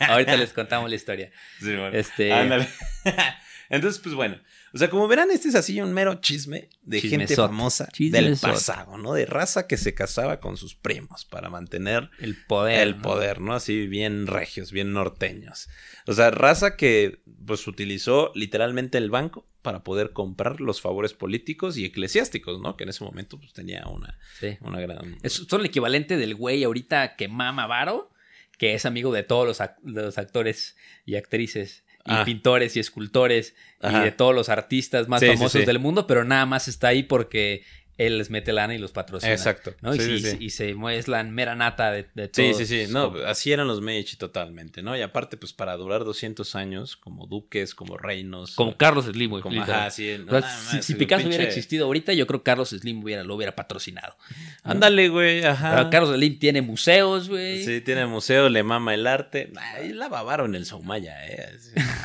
[0.08, 1.30] Ahorita les contamos la historia.
[1.60, 1.90] Sí, bueno.
[1.96, 2.68] Este- Ándale.
[3.70, 4.38] Entonces, pues bueno.
[4.74, 8.98] O sea, como verán, este es así un mero chisme de gente famosa del pasado,
[8.98, 9.12] ¿no?
[9.14, 12.80] De raza que se casaba con sus primos para mantener El poder.
[12.88, 13.02] el ¿no?
[13.02, 13.54] poder, ¿no?
[13.54, 15.68] Así bien regios, bien norteños.
[16.08, 21.76] O sea, raza que pues utilizó literalmente el banco para poder comprar los favores políticos
[21.78, 22.76] y eclesiásticos, ¿no?
[22.76, 24.58] Que en ese momento pues tenía una, Sí.
[24.60, 25.16] una gran...
[25.22, 28.10] Es, son el equivalente del güey ahorita que mama varo,
[28.58, 29.46] que es amigo de todos
[29.84, 32.24] los actores y actrices, y Ah.
[32.24, 34.00] pintores y escultores, Ajá.
[34.00, 35.66] y de todos los artistas más Sí, sí, famosos sí.
[35.66, 37.62] del mundo, pero nada más está ahí porque
[37.96, 39.32] él les mete lana y los patrocina.
[39.32, 39.74] Exacto.
[39.80, 39.94] ¿no?
[39.94, 40.36] Y, Sí, sí, sí, sí.
[40.40, 42.44] y se es la mera nata de, de todo.
[42.44, 42.92] Sí, sí, sí.
[42.92, 44.96] No, así eran los Medici totalmente, ¿no?
[44.96, 48.56] Y aparte, pues para durar 200 años, como duques, como reinos.
[48.56, 49.42] Como Carlos Slim, güey.
[49.42, 50.16] como ajá, sí.
[50.18, 53.22] no O sea, mames, si, Picasso hubiera existido ahorita, yo creo que Carlos Slim hubiera,
[53.22, 54.16] lo hubiera patrocinado.
[54.64, 55.76] Ándale, güey, ajá.
[55.76, 57.64] Pero Carlos Slim tiene museos, güey.
[57.64, 59.52] Sí, tiene museo, le mama el arte.
[59.56, 61.48] Ay, la babaron el Soumaya, eh.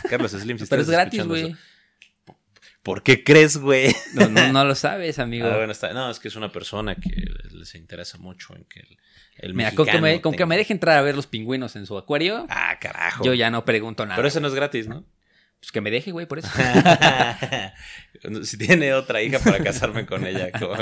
[0.10, 1.56] Carlos Slim, si Pero es gratis, güey.
[2.90, 3.96] ¿Por qué crees, güey?
[4.16, 5.48] No, no, no lo sabes, amigo.
[5.48, 5.94] Ah, bueno, está.
[5.94, 7.12] No, es que es una persona que
[7.52, 8.98] les interesa mucho en que el,
[9.38, 11.28] el Mira, con que, me, mexicano con que tenga- me deje entrar a ver los
[11.28, 13.24] pingüinos en su acuario, Ah, carajo.
[13.24, 14.16] yo ya no pregunto nada.
[14.16, 15.06] Pero eso no es gratis, ¿no?
[15.60, 16.48] Pues que me deje, güey, por eso.
[18.44, 20.74] si tiene otra hija para casarme con ella, como,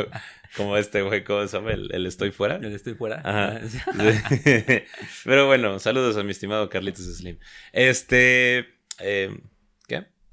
[0.55, 1.71] como este güey, ¿cómo se llama?
[1.73, 2.57] El, el estoy fuera.
[2.61, 3.21] Yo estoy fuera.
[3.25, 3.59] Ajá.
[5.25, 7.37] Pero bueno, saludos a mi estimado Carlitos Slim.
[7.73, 8.59] Este.
[8.99, 9.37] eh.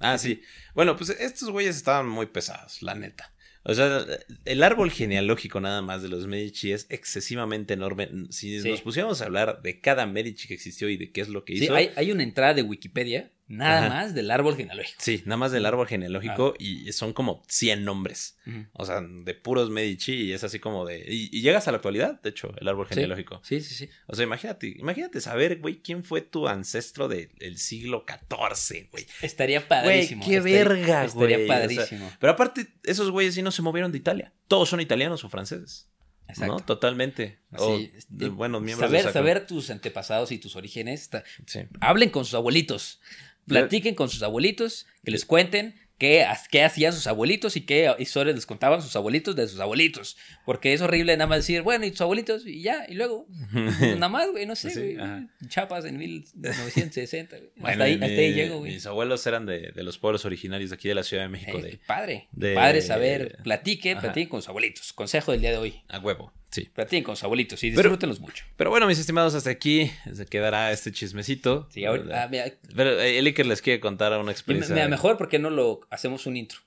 [0.04, 0.42] Ah, sí.
[0.74, 3.32] Bueno, pues estos güeyes estaban muy pesados, la neta.
[3.66, 4.04] O sea,
[4.44, 8.10] el árbol genealógico nada más de los Medici es excesivamente enorme.
[8.28, 8.68] Si Sí.
[8.68, 11.56] nos pusiéramos a hablar de cada Medici que existió y de qué es lo que
[11.56, 11.74] Sí, hizo.
[11.74, 13.88] hay, hay una entrada de Wikipedia, nada Ajá.
[13.88, 14.96] más del árbol genealógico.
[15.00, 18.36] Sí, nada más del árbol genealógico y son como 100 nombres.
[18.72, 21.04] O sea, de puros Medici y es así como de...
[21.08, 22.94] Y, y llegas a la actualidad, de hecho, el árbol Sí.
[22.94, 23.40] genealógico.
[23.44, 23.88] Sí, sí, sí.
[24.06, 29.06] O sea, imagínate, imagínate saber, güey, quién fue tu ancestro del siglo XIV, güey.
[29.22, 30.24] Estaría padrísimo.
[30.24, 31.32] Güey, qué estaría- verga, güey.
[31.32, 32.12] Estaría O sea, padrísimo.
[32.20, 34.32] Pero aparte, esos güeyes sí no se movieron de Italia.
[34.48, 35.88] Todos son italianos o franceses.
[36.26, 36.54] Exacto.
[36.54, 36.60] ¿No?
[36.60, 37.38] Totalmente.
[37.58, 41.02] O de eh, buenos miembros saber, saber tus antepasados y tus orígenes.
[41.02, 41.60] está- Sí.
[41.80, 43.00] Hablen con sus abuelitos.
[43.46, 48.34] Platiquen con sus abuelitos, que les cuenten qué, qué hacían sus abuelitos y qué historias
[48.34, 50.16] les contaban sus abuelitos de sus abuelitos.
[50.44, 53.26] Porque es horrible nada más decir, bueno, y tus abuelitos, y ya, y luego.
[53.52, 55.28] Pues nada más, güey, no sé, Sí, güey.
[55.48, 57.36] Chapas en 1960.
[57.38, 57.50] güey.
[57.56, 58.72] Bueno, hasta, ahí, mi- hasta ahí llego, güey.
[58.74, 61.58] Mis abuelos eran de, de los pueblos originarios de aquí de la Ciudad de México.
[61.58, 62.28] Eh, de, padre.
[62.32, 63.38] de- Padre saber.
[63.42, 64.92] Platiquen, platiquen con sus abuelitos.
[64.92, 65.82] Consejo del día de hoy.
[65.88, 66.32] a huevo.
[66.54, 66.70] Sí.
[66.72, 68.44] Platiquen con sus abuelitos y Pero- disfrútenlos mucho.
[68.56, 71.66] Pero bueno, mis estimados, hasta aquí se quedará este chismecito.
[71.72, 72.44] Sí, ahorita, ah, mira,
[72.76, 74.72] Pero eh, el Iker les quiere contar una experiencia.
[74.72, 76.60] mira, mejor porque no lo hacemos un intro.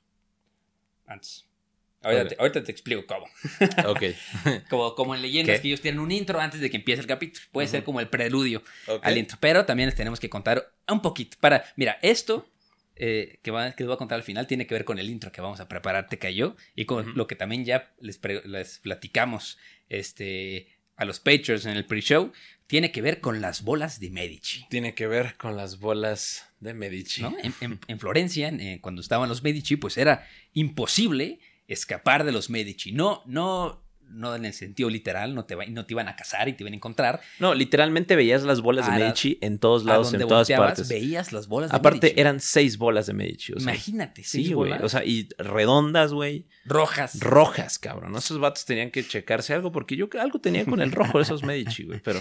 [1.06, 1.46] Antes.
[2.04, 3.28] Ahorita, te, ahorita te explico cómo.
[3.88, 4.04] Ok.
[4.70, 5.62] Como, como en leyendas ¿Qué?
[5.62, 7.46] que ellos tienen un intro antes de que empiece el capítulo.
[7.54, 8.62] Puede ser como el preludio
[9.02, 9.38] al intro.
[9.40, 11.38] Pero también les tenemos que contar un poquito.
[11.40, 12.46] Para, mira, esto
[13.00, 15.10] eh, que, va- que les voy a contar al final tiene que ver con el
[15.10, 16.56] intro que vamos a preparar, te cayó.
[16.76, 18.18] Y con lo que también ya les,
[18.82, 19.58] platicamos
[19.90, 22.32] este, a los Patreons en el pre-show.
[22.68, 24.66] Tiene que ver con las bolas de Medici.
[24.70, 27.22] Tiene que ver con las bolas de Medici.
[27.22, 27.36] ¿no?
[27.42, 32.32] En, en- en Florencia, en- eh, cuando estaban los Medici, pues era imposible escapar de
[32.32, 32.92] los Medici.
[32.92, 36.48] No, no, no en el sentido literal, no te, va- no te iban a casar
[36.48, 37.22] y te iban a encontrar.
[37.40, 40.88] No, literalmente veías las bolas de la- Medici en todos lados, en todas partes.
[40.90, 42.20] veías las bolas de Aparte, Medici.
[42.22, 43.54] eran seis bolas de Medici.
[43.54, 44.70] O sea, Imagínate, sí, seis güey.
[44.72, 46.46] bolas O sea, y redondas, güey.
[46.66, 47.20] rojas.
[47.20, 48.16] Rojas, cabrón.
[48.16, 51.24] Esos vatos tenían que checarse algo porque yo que algo tenían con el rojo de
[51.24, 52.00] esos Medici, güey.
[52.04, 52.20] Pero,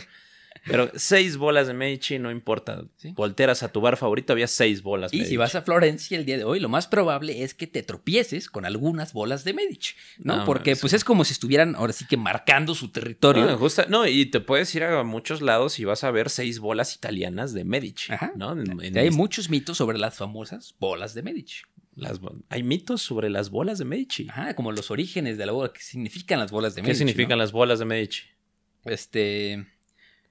[0.66, 2.84] pero seis bolas de Medici, no importa.
[2.96, 3.12] Sí.
[3.16, 5.12] Volteras a tu bar favorito, había seis bolas.
[5.12, 5.36] y si Medici.
[5.36, 8.64] vas a Florencia el día de hoy, lo más probable es que te tropieces con
[8.64, 10.38] algunas bolas de Medici, ¿no?
[10.38, 13.46] No, Porque pues es como si estuvieran ahora sí que marcando su territorio.
[13.46, 16.58] No, justa- no, y te puedes ir a muchos lados y vas a ver seis
[16.58, 18.12] bolas italianas de Medici.
[18.12, 18.32] Ajá.
[18.36, 18.52] ¿no?
[18.52, 21.60] En- en Y hay muchos mitos sobre las famosas bolas de Medici.
[21.94, 24.26] las hay mitos sobre las bolas de Medici.
[24.28, 26.98] Ajá, como los orígenes de la bola, qué significan las bolas de ¿Qué Medici.
[26.98, 27.44] significan ¿no?
[27.44, 28.22] las bolas de Medici?
[28.84, 29.66] Este.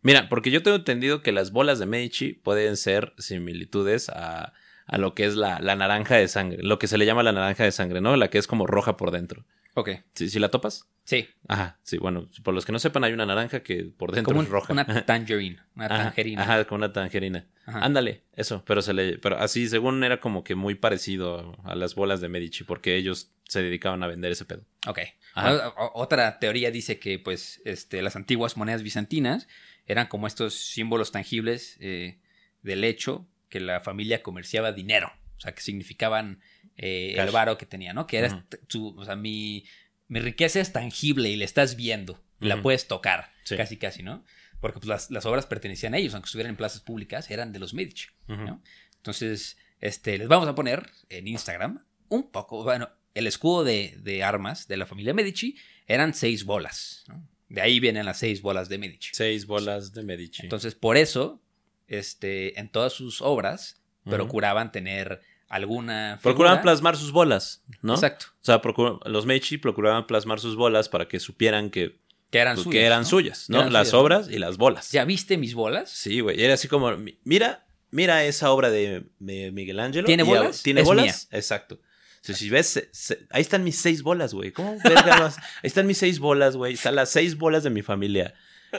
[0.05, 4.53] Mira, porque yo tengo entendido que las bolas de Medici pueden ser similitudes a,
[4.85, 7.31] a lo que es la, la naranja de sangre, lo que se le llama la
[7.31, 8.15] naranja de sangre, ¿no?
[8.15, 9.45] La que es como roja por dentro.
[9.73, 9.89] Ok.
[10.13, 10.87] ¿Sí, sí la topas?
[11.05, 11.27] Sí.
[11.47, 14.43] Ajá, sí, bueno, por los que no sepan, hay una naranja que por dentro Como
[14.43, 14.73] es roja.
[14.73, 15.59] una tangerine.
[15.75, 16.43] Una Ajá, tangerina.
[16.43, 17.47] Ajá, como una tangerina.
[17.65, 17.79] Ajá.
[17.79, 21.95] Ándale, eso, pero se le, pero así, según era como que muy parecido a las
[21.95, 24.61] bolas de Medici, porque ellos se dedicaban a vender ese pedo.
[24.87, 24.99] Ok.
[25.33, 25.73] Ajá.
[25.93, 29.47] Otra teoría dice que, pues, este, las antiguas monedas bizantinas
[29.85, 32.19] eran como estos símbolos tangibles eh,
[32.61, 35.11] del hecho que la familia comerciaba dinero.
[35.37, 36.39] O sea, que significaban
[36.77, 38.07] eh, el varo que tenía, ¿no?
[38.07, 39.65] Que era tu- o sea, mi,
[40.07, 42.23] mi riqueza es tangible y la estás viendo.
[42.41, 43.31] y La puedes tocar.
[43.43, 43.55] Sí.
[43.57, 44.23] Casi, casi, ¿no?
[44.59, 47.59] Porque pues, las, las obras pertenecían a ellos, aunque estuvieran en plazas públicas, eran de
[47.59, 48.07] los Medici.
[48.27, 48.61] ¿no?
[48.97, 54.23] Entonces, este, les vamos a poner en Instagram un poco, bueno, el escudo de, de
[54.23, 57.03] armas de la familia Medici eran seis bolas.
[57.07, 57.27] ¿no?
[57.55, 59.09] De ahí vienen las seis bolas de Medici.
[59.13, 60.43] Seis bolas de Medici.
[60.43, 61.41] Entonces, por eso,
[61.87, 66.19] este, en todas sus obras, procuraban tener alguna.
[66.21, 67.93] Procuraban plasmar sus bolas, ¿no?
[67.95, 68.27] Exacto.
[68.41, 68.61] O sea,
[69.05, 71.97] los Medici procuraban plasmar sus bolas para que supieran que,
[72.31, 72.73] Que eran pues, suyas.
[72.79, 73.05] que eran ¿no?
[73.07, 73.57] suyas, ¿no?
[73.59, 73.99] Eran las suyas, ¿no?
[74.01, 74.91] obras y las bolas.
[74.91, 75.89] ¿Ya viste mis bolas?
[75.89, 76.41] Sí, güey.
[76.43, 80.05] Era así como, mi- mira, mira esa obra de, de Miguel Ángelo.
[80.05, 80.61] ¿Tiene bolas?
[80.61, 81.05] ¿Tiene Es bolas?
[81.05, 81.39] mía.
[81.39, 81.79] Exacto.
[82.25, 84.51] Entonces, si ves, se- se- ahí están mis seis bolas, güey.
[84.51, 85.37] ¿Cómo verga vas?
[85.37, 86.73] Ahí están mis seis bolas, güey.
[86.73, 88.33] Están las seis bolas de mi familia.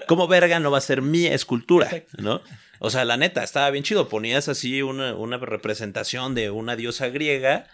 [0.08, 1.88] ¿Cómo verga no va a ser mi escultura?
[2.18, 2.42] ¿No?
[2.80, 4.08] O sea, la neta, estaba bien chido.
[4.08, 7.68] Ponías así una, una representación de una diosa griega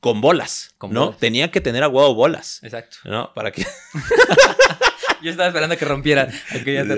[0.00, 1.04] con bolas, Con ¿no?
[1.06, 1.18] bolas.
[1.20, 2.96] Tenía que tener a huevo bolas, Exacto.
[3.04, 3.32] ¿no?
[3.34, 3.64] Para que...
[5.22, 6.94] Yo estaba esperando que rompiera, a que ya te.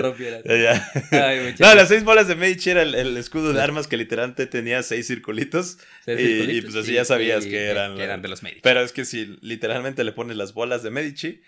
[1.11, 1.59] Ay, muchachos.
[1.59, 4.83] no, las seis bolas de Medici era el, el escudo de armas que literalmente tenía
[4.83, 5.77] seis circulitos.
[6.03, 8.43] Seis y- y, pues así y- ya sabías y- que eran, que eran de los
[8.43, 8.61] médicos.
[8.63, 11.41] Pero es que si literalmente le pones las bolas de Medici,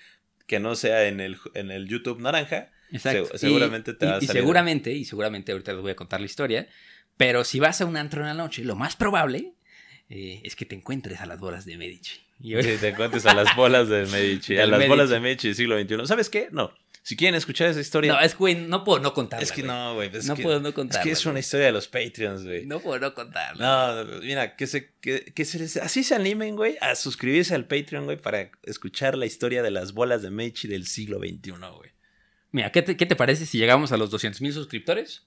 [0.48, 3.26] que no sea en el, en el YouTube naranja, Exacto.
[3.34, 4.42] se- seguramente te y, va a y salir.
[4.42, 6.68] seguramente, y seguramente ahorita les voy a contar la historia,
[7.18, 9.54] pero si vas a un antro en la noche, lo más probable
[10.10, 12.22] eh, es que te encuentres a las bolas de Medici.
[12.42, 14.88] Y Si te encuentres a las bolas de Medici, a las Medici.
[14.90, 16.08] bolas de Medici del siglo XXI.
[16.08, 16.48] ¿Sabes qué?
[16.52, 16.72] No.
[17.02, 18.14] Si quieren escuchar esa historia.
[18.14, 19.44] No, es que, güey, no puedo no contarla.
[19.44, 19.74] es que güey.
[19.74, 20.10] no, güey.
[20.14, 21.04] es No que- puedo no Es contarla.
[21.04, 22.66] que es una historia de los Patreons, güey.
[22.66, 24.04] No puedo no contarla.
[24.06, 27.66] No, mira, que se, que, que se les- así se animen, güey, a suscribirse al
[27.66, 31.92] Patreon, güey, para escuchar la historia de las bolas de Medici del siglo XXI, güey.
[32.52, 35.26] Mira, ¿qué te, qué te parece si llegamos a los 200 mil suscriptores?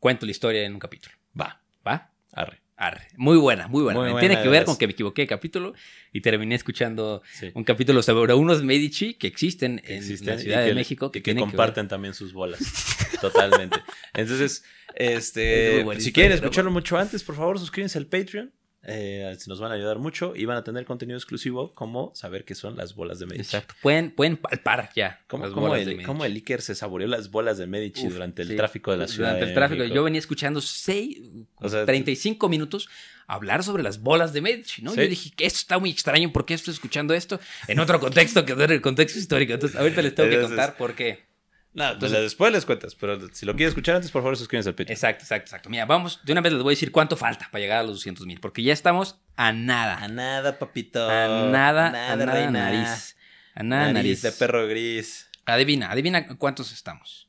[0.00, 1.14] Cuento la historia en un capítulo.
[1.38, 2.12] Va, ¿Va?
[2.32, 2.60] arre.
[2.80, 3.08] Arre.
[3.16, 3.98] Muy buena, muy buena.
[3.98, 5.74] Muy Tiene buena, que ver con que me equivoqué de capítulo
[6.12, 7.50] y terminé escuchando Sí.
[7.54, 11.18] un capítulo sobre unos Medici que existen Que en la Ciudad que- de México que,
[11.18, 12.60] y que tienen que ver- comparten también sus bolas.
[13.20, 13.78] Totalmente.
[14.14, 14.64] Entonces,
[14.94, 18.52] Es este, si quieren escucharlo mucho antes, por favor, suscríbanse al Patreon.
[18.90, 22.54] Eh, nos van a ayudar mucho y van a tener contenido exclusivo como saber qué
[22.54, 23.42] son las bolas de Medici.
[23.56, 23.74] Exacto.
[23.82, 25.20] Pueden, pueden palpar ya.
[25.26, 28.56] ¿Cómo, el, cómo el Iker se saboreó las bolas de Medici Uf, durante el sí.
[28.56, 29.30] tráfico de la ciudad?
[29.32, 29.84] Durante el tráfico.
[29.84, 31.18] Yo venía escuchando seis,
[31.60, 32.88] O sea, 35 minutos
[33.26, 34.92] hablar sobre las bolas de Medici, ¿no?
[34.92, 35.00] Sí.
[35.02, 38.44] Yo dije que esto está muy extraño, ¿por qué estoy escuchando esto en otro contexto
[38.44, 39.52] que no en el contexto histórico?
[39.52, 41.28] Entonces, ahorita les tengo que contar por qué.
[41.74, 44.70] No, pues Entonces- después les cuentas, pero si lo quieres escuchar antes, por favor, suscríbanse
[44.70, 44.92] al Patreon.
[44.92, 45.68] Exacto, exacto, exacto.
[45.70, 47.92] Mira, vamos, de una vez les voy a decir cuánto falta para llegar a los
[47.92, 49.98] 200 mil, porque ya estamos a nada.
[50.02, 51.08] A nada, papito.
[51.08, 52.70] A nada, a nada, reina.
[52.70, 53.16] nariz.
[53.54, 54.22] A nada, nariz nariz.
[54.22, 55.28] de perro gris.
[55.44, 57.28] Adivina, adivina cuántos estamos.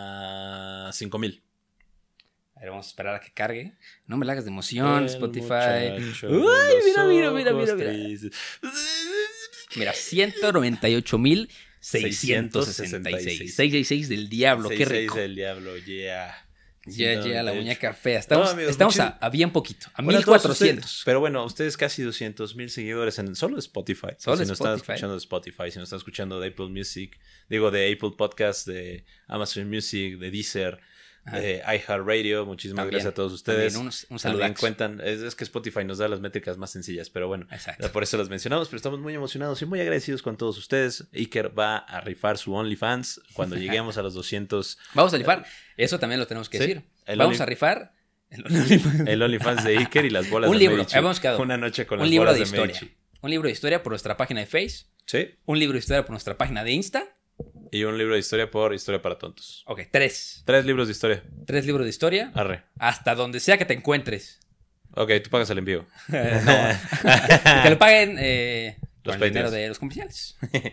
[0.00, 1.42] A 5 mil.
[2.58, 3.74] A ver, vamos a esperar a que cargue.
[4.06, 5.94] No me la hagas de emoción, Spotify.
[6.24, 6.28] Uy,
[6.84, 7.92] mira, mira, mira, mira, mira.
[9.76, 11.48] Mira, 198 mil
[11.80, 13.54] 666.
[13.54, 15.16] 666 del diablo, qué 66 rico.
[15.18, 16.44] del diablo, yeah.
[16.86, 17.54] Ya, ya, la 198.
[17.60, 18.18] muñeca fea.
[18.18, 20.84] Estamos, No, amigos, estamos a, a bien poquito, a Bueno, todos 1400.
[20.84, 24.08] ustedes- pero bueno, ustedes casi 200 mil seguidores en solo Spotify.
[24.16, 27.70] Solo si no están escuchando de Spotify, si no están escuchando de Apple Music, digo
[27.70, 30.80] de Apple Podcast, de Amazon Music, de Deezer.
[31.32, 33.72] De iHeartRadio, muchísimas También, gracias a todos ustedes.
[33.74, 34.54] También un, saludazo.
[34.60, 37.90] cuentan, es, es que Spotify nos da las métricas más sencillas, pero bueno, Exacto.
[37.92, 41.08] por eso las mencionamos, pero estamos muy emocionados y muy agradecidos con todos ustedes.
[41.12, 45.44] Iker va a rifar su OnlyFans cuando lleguemos a los 200, Vamos a rifar.
[45.76, 46.82] Eso también lo tenemos que Sí, decir.
[47.06, 47.92] el Vamos Only- a rifar.
[48.30, 49.08] el OnlyFans.
[49.08, 50.96] el OnlyFans de Iker y las bolas Un de libro, Medici.
[50.96, 51.40] habíamos quedado.
[51.42, 52.74] Una noche con un las libro bolas de de, historia.
[52.80, 52.94] Medici.
[53.20, 54.86] Un libro de historia por nuestra página de Face.
[55.06, 57.04] Sí, Un libro de historia por nuestra página de Insta.
[57.70, 59.62] Y un libro de historia por Historia para Tontos.
[59.66, 60.42] Ok, tres.
[60.46, 61.22] Tres libros de historia.
[61.46, 62.32] Tres libros de historia.
[62.34, 62.62] Arre.
[62.78, 64.40] Hasta donde sea que te encuentres.
[64.94, 65.86] Ok, tú pagas el envío.
[66.08, 66.18] no.
[67.62, 70.36] que lo paguen eh, Los con el dinero de los comerciales.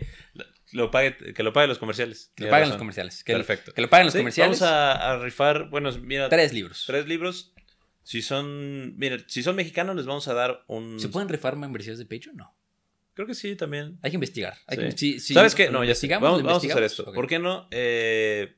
[0.72, 2.32] Lo pague, que lo paguen los comerciales.
[2.34, 3.22] Que lo paguen los comerciales.
[3.22, 3.72] Que, Perfecto.
[3.72, 4.60] que lo paguen los Sí, comerciales.
[4.60, 6.84] Vamos a, a rifar, bueno, mira, Tres libros.
[6.86, 7.54] tres libros.
[8.02, 10.98] Si son, mira, si son mexicanos les vamos a dar un...
[11.00, 12.36] ¿Se pueden rifar membresías de Patreon?
[12.36, 12.55] No.
[13.16, 13.98] Creo que sí, también.
[14.02, 14.54] Hay que investigar.
[14.68, 14.82] Hay Sí.
[14.84, 15.70] que- si- si ¿Sabes qué?
[15.70, 17.02] No, ya investigamos, Vamos, a hacer esto.
[17.04, 17.14] Ok.
[17.14, 17.66] ¿Por qué no?
[17.70, 18.54] Eh,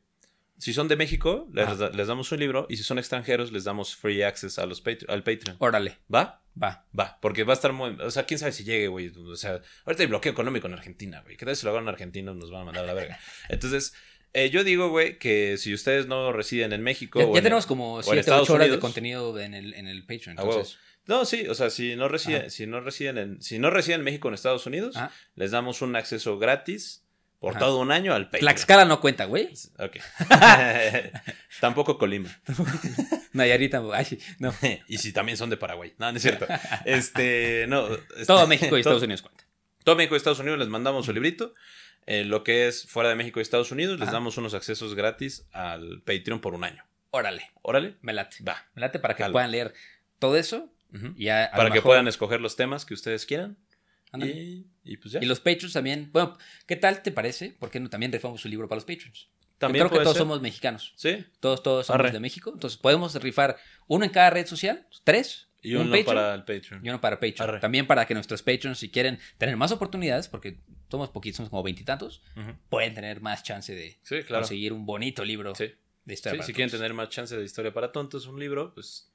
[0.58, 1.76] si son de México, les, Ajá.
[1.76, 2.66] da- les damos un libro.
[2.68, 5.56] Y si son extranjeros, les damos free access a los Patre- al Patreon.
[5.60, 6.42] Órale, ¿Va?
[6.60, 6.84] va.
[6.98, 7.90] Va, porque va a estar muy.
[8.00, 9.08] O sea, quién sabe si llegue, güey.
[9.16, 11.36] O sea, ahorita hay bloqueo económico en Argentina, güey.
[11.36, 12.34] ¿Qué tal si lo hagan en Argentina?
[12.34, 13.18] Nos van a mandar a la verga.
[13.48, 13.94] Entonces,
[14.32, 17.20] eh, yo digo, güey, que si ustedes no residen en México.
[17.20, 19.74] Ya, o ya en- tenemos como en 7 Estados 8 horas de contenido en el,
[19.74, 20.36] en el Patreon.
[20.38, 20.76] Entonces,
[21.08, 22.50] No, sí, o sea, si no residen, Ajá.
[22.50, 25.10] si no residen en, si no residen en México en Estados Unidos, Ajá.
[25.34, 27.02] les damos un acceso gratis
[27.40, 27.60] por Ajá.
[27.60, 28.40] todo un año al Patreon.
[28.42, 29.48] Tlaxcala no cuenta, güey.
[29.78, 29.96] Ok.
[31.60, 32.28] Tampoco Colima.
[33.32, 33.94] Nayarit tampoco.
[33.94, 34.54] Ay, no.
[34.86, 35.94] y si también son de Paraguay.
[35.98, 36.46] No, no es cierto.
[36.84, 37.88] Este, no.
[37.94, 39.44] este- Todo México y Estados todo- Unidos cuenta.
[39.84, 41.54] Todo México y Estados Unidos les mandamos su librito.
[42.06, 45.46] Eh, lo que es fuera de México y Estados Unidos, les damos unos accesos gratis
[45.52, 46.84] al Patreon por un año.
[47.10, 47.96] Órale, Órale.
[48.02, 48.36] me late.
[48.46, 48.66] Va.
[48.74, 49.72] Me late para que puedan leer
[50.18, 50.70] todo eso.
[50.94, 51.12] Ujú.
[51.16, 53.56] Y ya, a Para que mejor- puedan escoger los temas que ustedes quieran.
[54.14, 55.20] Y, y pues ya.
[55.22, 56.10] Y los Patreons también.
[56.12, 57.50] Bueno, ¿qué tal te parece?
[57.58, 59.28] ¿Por qué no también rifamos un libro para los Patreons?
[59.58, 60.22] También Yo creo que todos ser.
[60.22, 60.94] somos mexicanos.
[60.96, 61.26] Sí.
[61.40, 62.12] Todos, todos somos Arre.
[62.12, 62.50] de México.
[62.54, 65.48] Entonces podemos rifar uno en cada red social, tres.
[65.60, 66.86] Y un uno Patreon para el Patreon.
[66.86, 67.48] y uno para Patreon.
[67.50, 67.60] Arre.
[67.60, 71.64] También para que nuestros Patreons, si quieren tener más oportunidades, porque somos poquitos, somos como
[71.64, 72.56] veintitantos, Ujú.
[72.70, 74.42] pueden tener más chance de Sí, claro.
[74.42, 75.64] conseguir un bonito libro Sí.
[76.04, 76.34] de historia.
[76.34, 76.80] Sí, para si quieren todos.
[76.80, 79.07] tener más chance de historia para tontos, un libro, pues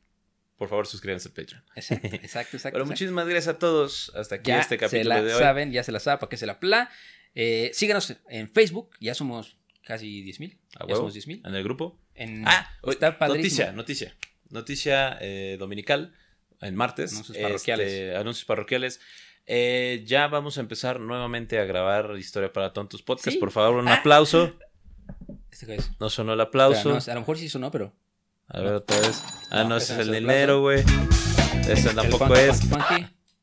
[0.57, 1.63] por favor suscríbanse al Patreon.
[1.75, 2.73] Exacto, exacto, exacto.
[2.75, 4.11] Pero muchísimas gracias a todos.
[4.15, 5.39] Hasta aquí ya este se capítulo la de hoy.
[5.39, 6.89] saben, ya se la saben, para que se la pla.
[7.35, 10.59] Eh, síganos en Facebook, ya somos casi 10 mil.
[10.79, 11.41] A Ya somos 10 mil.
[11.45, 11.99] En el grupo.
[12.15, 13.71] En- Ah, está padrísimo.
[13.71, 14.15] noticia, noticia.
[14.49, 16.13] Noticia eh, dominical
[16.61, 17.11] en martes.
[17.13, 17.87] Anuncios parroquiales.
[17.91, 18.99] Este, anuncios parroquiales.
[19.47, 23.33] Eh, ya vamos a empezar nuevamente a grabar Historia para Tontos Podcast.
[23.33, 23.37] Sí.
[23.39, 23.95] Por favor, un Ah.
[23.95, 24.55] aplauso.
[25.51, 25.77] ¿Este?
[25.99, 26.89] No sonó el aplauso.
[26.93, 27.93] no, a lo mejor sí sonó, pero.
[28.53, 29.23] A ver otra vez.
[29.51, 30.83] Ah, No, no, ese ese es el dinero, güey.
[31.67, 32.61] Ese El tampoco es.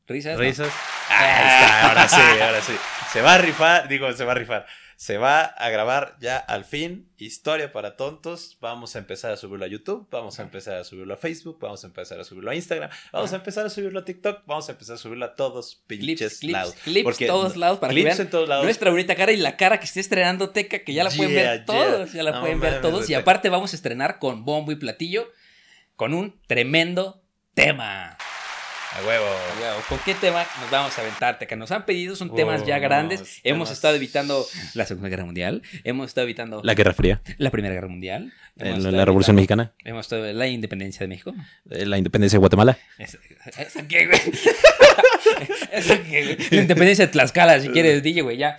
[0.07, 0.37] Risas.
[0.37, 0.69] Risas.
[1.09, 2.73] Ahí está, ahora sí, ahora sí.
[3.11, 4.65] Se va a rifar, digo, se va a rifar.
[5.01, 8.59] Se va a grabar ya al fin Historia para Tontos.
[8.61, 11.83] Vamos a empezar a subirlo a YouTube, vamos a empezar a subirlo a Facebook, vamos
[11.83, 14.73] a empezar a subirlo a Instagram, vamos a empezar a subirlo a TikTok, vamos a
[14.73, 16.75] empezar a subirlo a todos pinches clips, lados.
[16.83, 18.63] clips Porque- todos lados para clips que vean en todos lados.
[18.63, 21.45] nuestra bonita cara y la cara que esté estrenando Teca, que ya la pueden ver
[21.45, 21.65] yeah.
[21.65, 23.09] todos, ya la No pueden ver mames, todos.
[23.09, 25.31] Y aparte vamos a estrenar con bombo y platillo,
[25.95, 27.23] con un tremendo
[27.55, 28.19] tema.
[28.93, 29.25] A huevo.
[29.87, 31.55] ¿Con qué tema nos vamos a aventar, Teca?
[31.55, 33.19] Nos han pedido, son temas Oh, ya grandes.
[33.21, 37.21] temas- Hemos estado evitando la Segunda Guerra Mundial, hemos estado evitando la, La Guerra Fría,
[37.51, 41.33] Primera Guerra Mundial, la, la Revolución evitando- Mexicana, Hemos estado la independencia de México.
[41.69, 42.77] eh, la Independencia de Guatemala.
[42.97, 43.17] ¿Eso
[43.87, 44.19] qué, güey?
[45.71, 46.37] ¿Eso qué, güey?
[46.51, 48.57] La independencia de Tlaxcala, si quieres, DJ, güey, ya.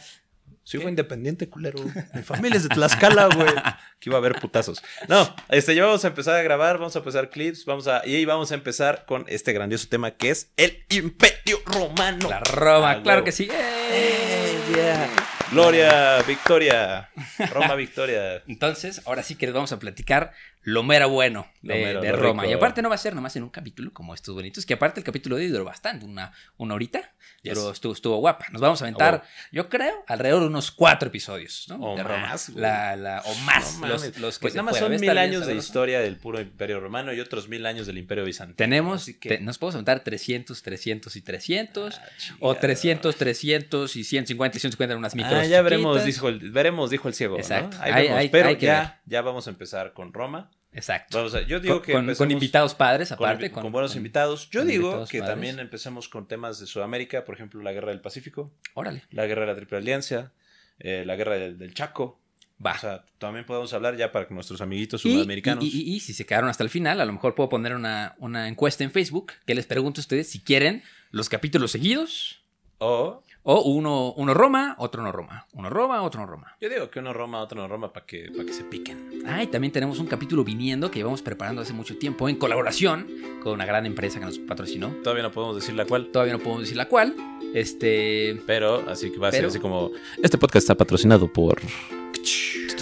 [0.80, 1.78] Fue independiente, culero.
[2.14, 3.48] Mi familia es de Tlaxcala, güey.
[4.00, 4.82] Que iba a haber putazos.
[5.06, 8.04] No, este, ya vamos a empezar a grabar, vamos a empezar clips, vamos a.
[8.04, 12.28] Y vamos a empezar con este grandioso tema que es el Imperio Romano.
[12.28, 13.48] La Roma, Ah, claro que sí.
[13.52, 15.08] Eh, yeah.
[15.52, 17.10] Gloria, victoria.
[17.52, 18.42] Roma, victoria.
[18.48, 20.32] Entonces, ahora sí que les vamos a platicar
[20.64, 22.42] lo mero bueno de, Lo mero, de Roma.
[22.42, 22.52] rico.
[22.52, 25.00] Y aparte no va a ser nomás en un capítulo como estos bonitos, que aparte
[25.00, 27.12] el capítulo de hoy duró bastante, una, una horita,
[27.42, 27.54] Yes.
[27.54, 28.46] pero estuvo, estuvo guapa.
[28.52, 29.24] Nos vamos a aventar, huevo.
[29.50, 31.76] yo creo, alrededor de unos cuatro episodios, ¿no?
[31.80, 32.18] O de Roma.
[32.28, 32.48] más.
[32.50, 35.46] La, la, o más, No los, los que Pues se nada más son mil años
[35.46, 38.56] de historia del puro Imperio Romano y otros mil años del Imperio Bizantino.
[38.56, 42.02] Tenemos, que- te- nos podemos aventar 300, 300 y 300, Ah,
[42.38, 42.60] o chingada.
[42.60, 46.90] 300, 300 y 150 y 150 en unas micros Ah, ya veremos, dijo el, veremos,
[46.90, 47.34] dijo el ciego.
[47.34, 47.40] ¿no?
[47.40, 47.76] Exacto.
[47.80, 48.18] Ahí Hay- vemos.
[48.18, 50.50] hay- Pero hay que ya, ya vamos a empezar con Roma.
[50.72, 51.18] Exacto.
[51.18, 53.50] Vamos a- yo digo Con, que con- invitados padres, aparte.
[53.50, 54.48] con buenos invitados.
[54.50, 55.32] Yo digo invitados que padres.
[55.34, 59.42] también empecemos con temas de Sudamérica, por ejemplo, la Guerra del Pacífico, Órale, la Guerra
[59.42, 60.32] de la Triple Alianza,
[60.78, 62.18] eh, la Guerra del, del Chaco.
[62.64, 62.72] va.
[62.74, 65.64] O sea, también podemos hablar ya para que nuestros amiguitos Y, sudamericanos.
[65.64, 68.14] y- y- y si se quedaron hasta el final, a lo mejor puedo poner una,
[68.18, 72.40] una encuesta en Facebook que les pregunto a ustedes si quieren los capítulos seguidos
[72.78, 75.46] O o uno, uno Roma, otro no Roma.
[75.54, 76.56] Uno Roma, otro no Roma.
[76.60, 79.22] yo digo que uno Roma, otro no Roma para que, para que se piquen.
[79.26, 83.06] Ah, y también tenemos un capítulo viniendo que llevamos preparando hace mucho tiempo en colaboración
[83.42, 84.88] con una gran empresa que nos patrocinó.
[85.02, 86.06] Todavía no podemos decir la cual.
[86.12, 87.14] Todavía no podemos decir la cual.
[87.54, 88.40] Este.
[88.46, 89.90] Pero así que va a Pero- ser así como.
[90.22, 91.60] Este podcast está patrocinado por.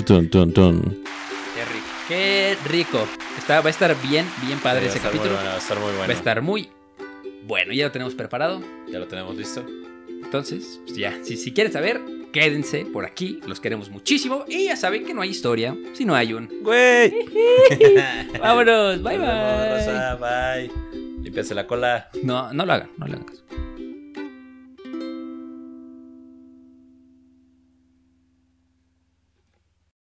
[0.06, 0.80] Tun, tun, tun.
[1.54, 1.86] Qué rico.
[2.08, 2.98] Qué rico.
[3.38, 5.32] Está, va a estar bien, bien padre Sí, ese capítulo.
[5.34, 6.00] bueno, va a estar muy bueno.
[6.00, 6.70] Va a estar muy
[7.46, 7.72] bueno.
[7.72, 8.60] Ya lo tenemos preparado.
[8.88, 9.62] Ya lo tenemos listo.
[10.30, 12.00] Entonces, pues ya, si, si quieren saber,
[12.32, 13.40] quédense por aquí.
[13.48, 14.44] Los queremos muchísimo.
[14.46, 16.48] Y ya saben que no hay historia si no hay un.
[16.62, 17.12] ¡Güey!
[18.40, 19.26] Vámonos, bye bye.
[19.26, 20.70] raza, bye.
[21.20, 22.10] Límpiase la cola.
[22.22, 23.42] No, no lo hagan, no le hagan caso.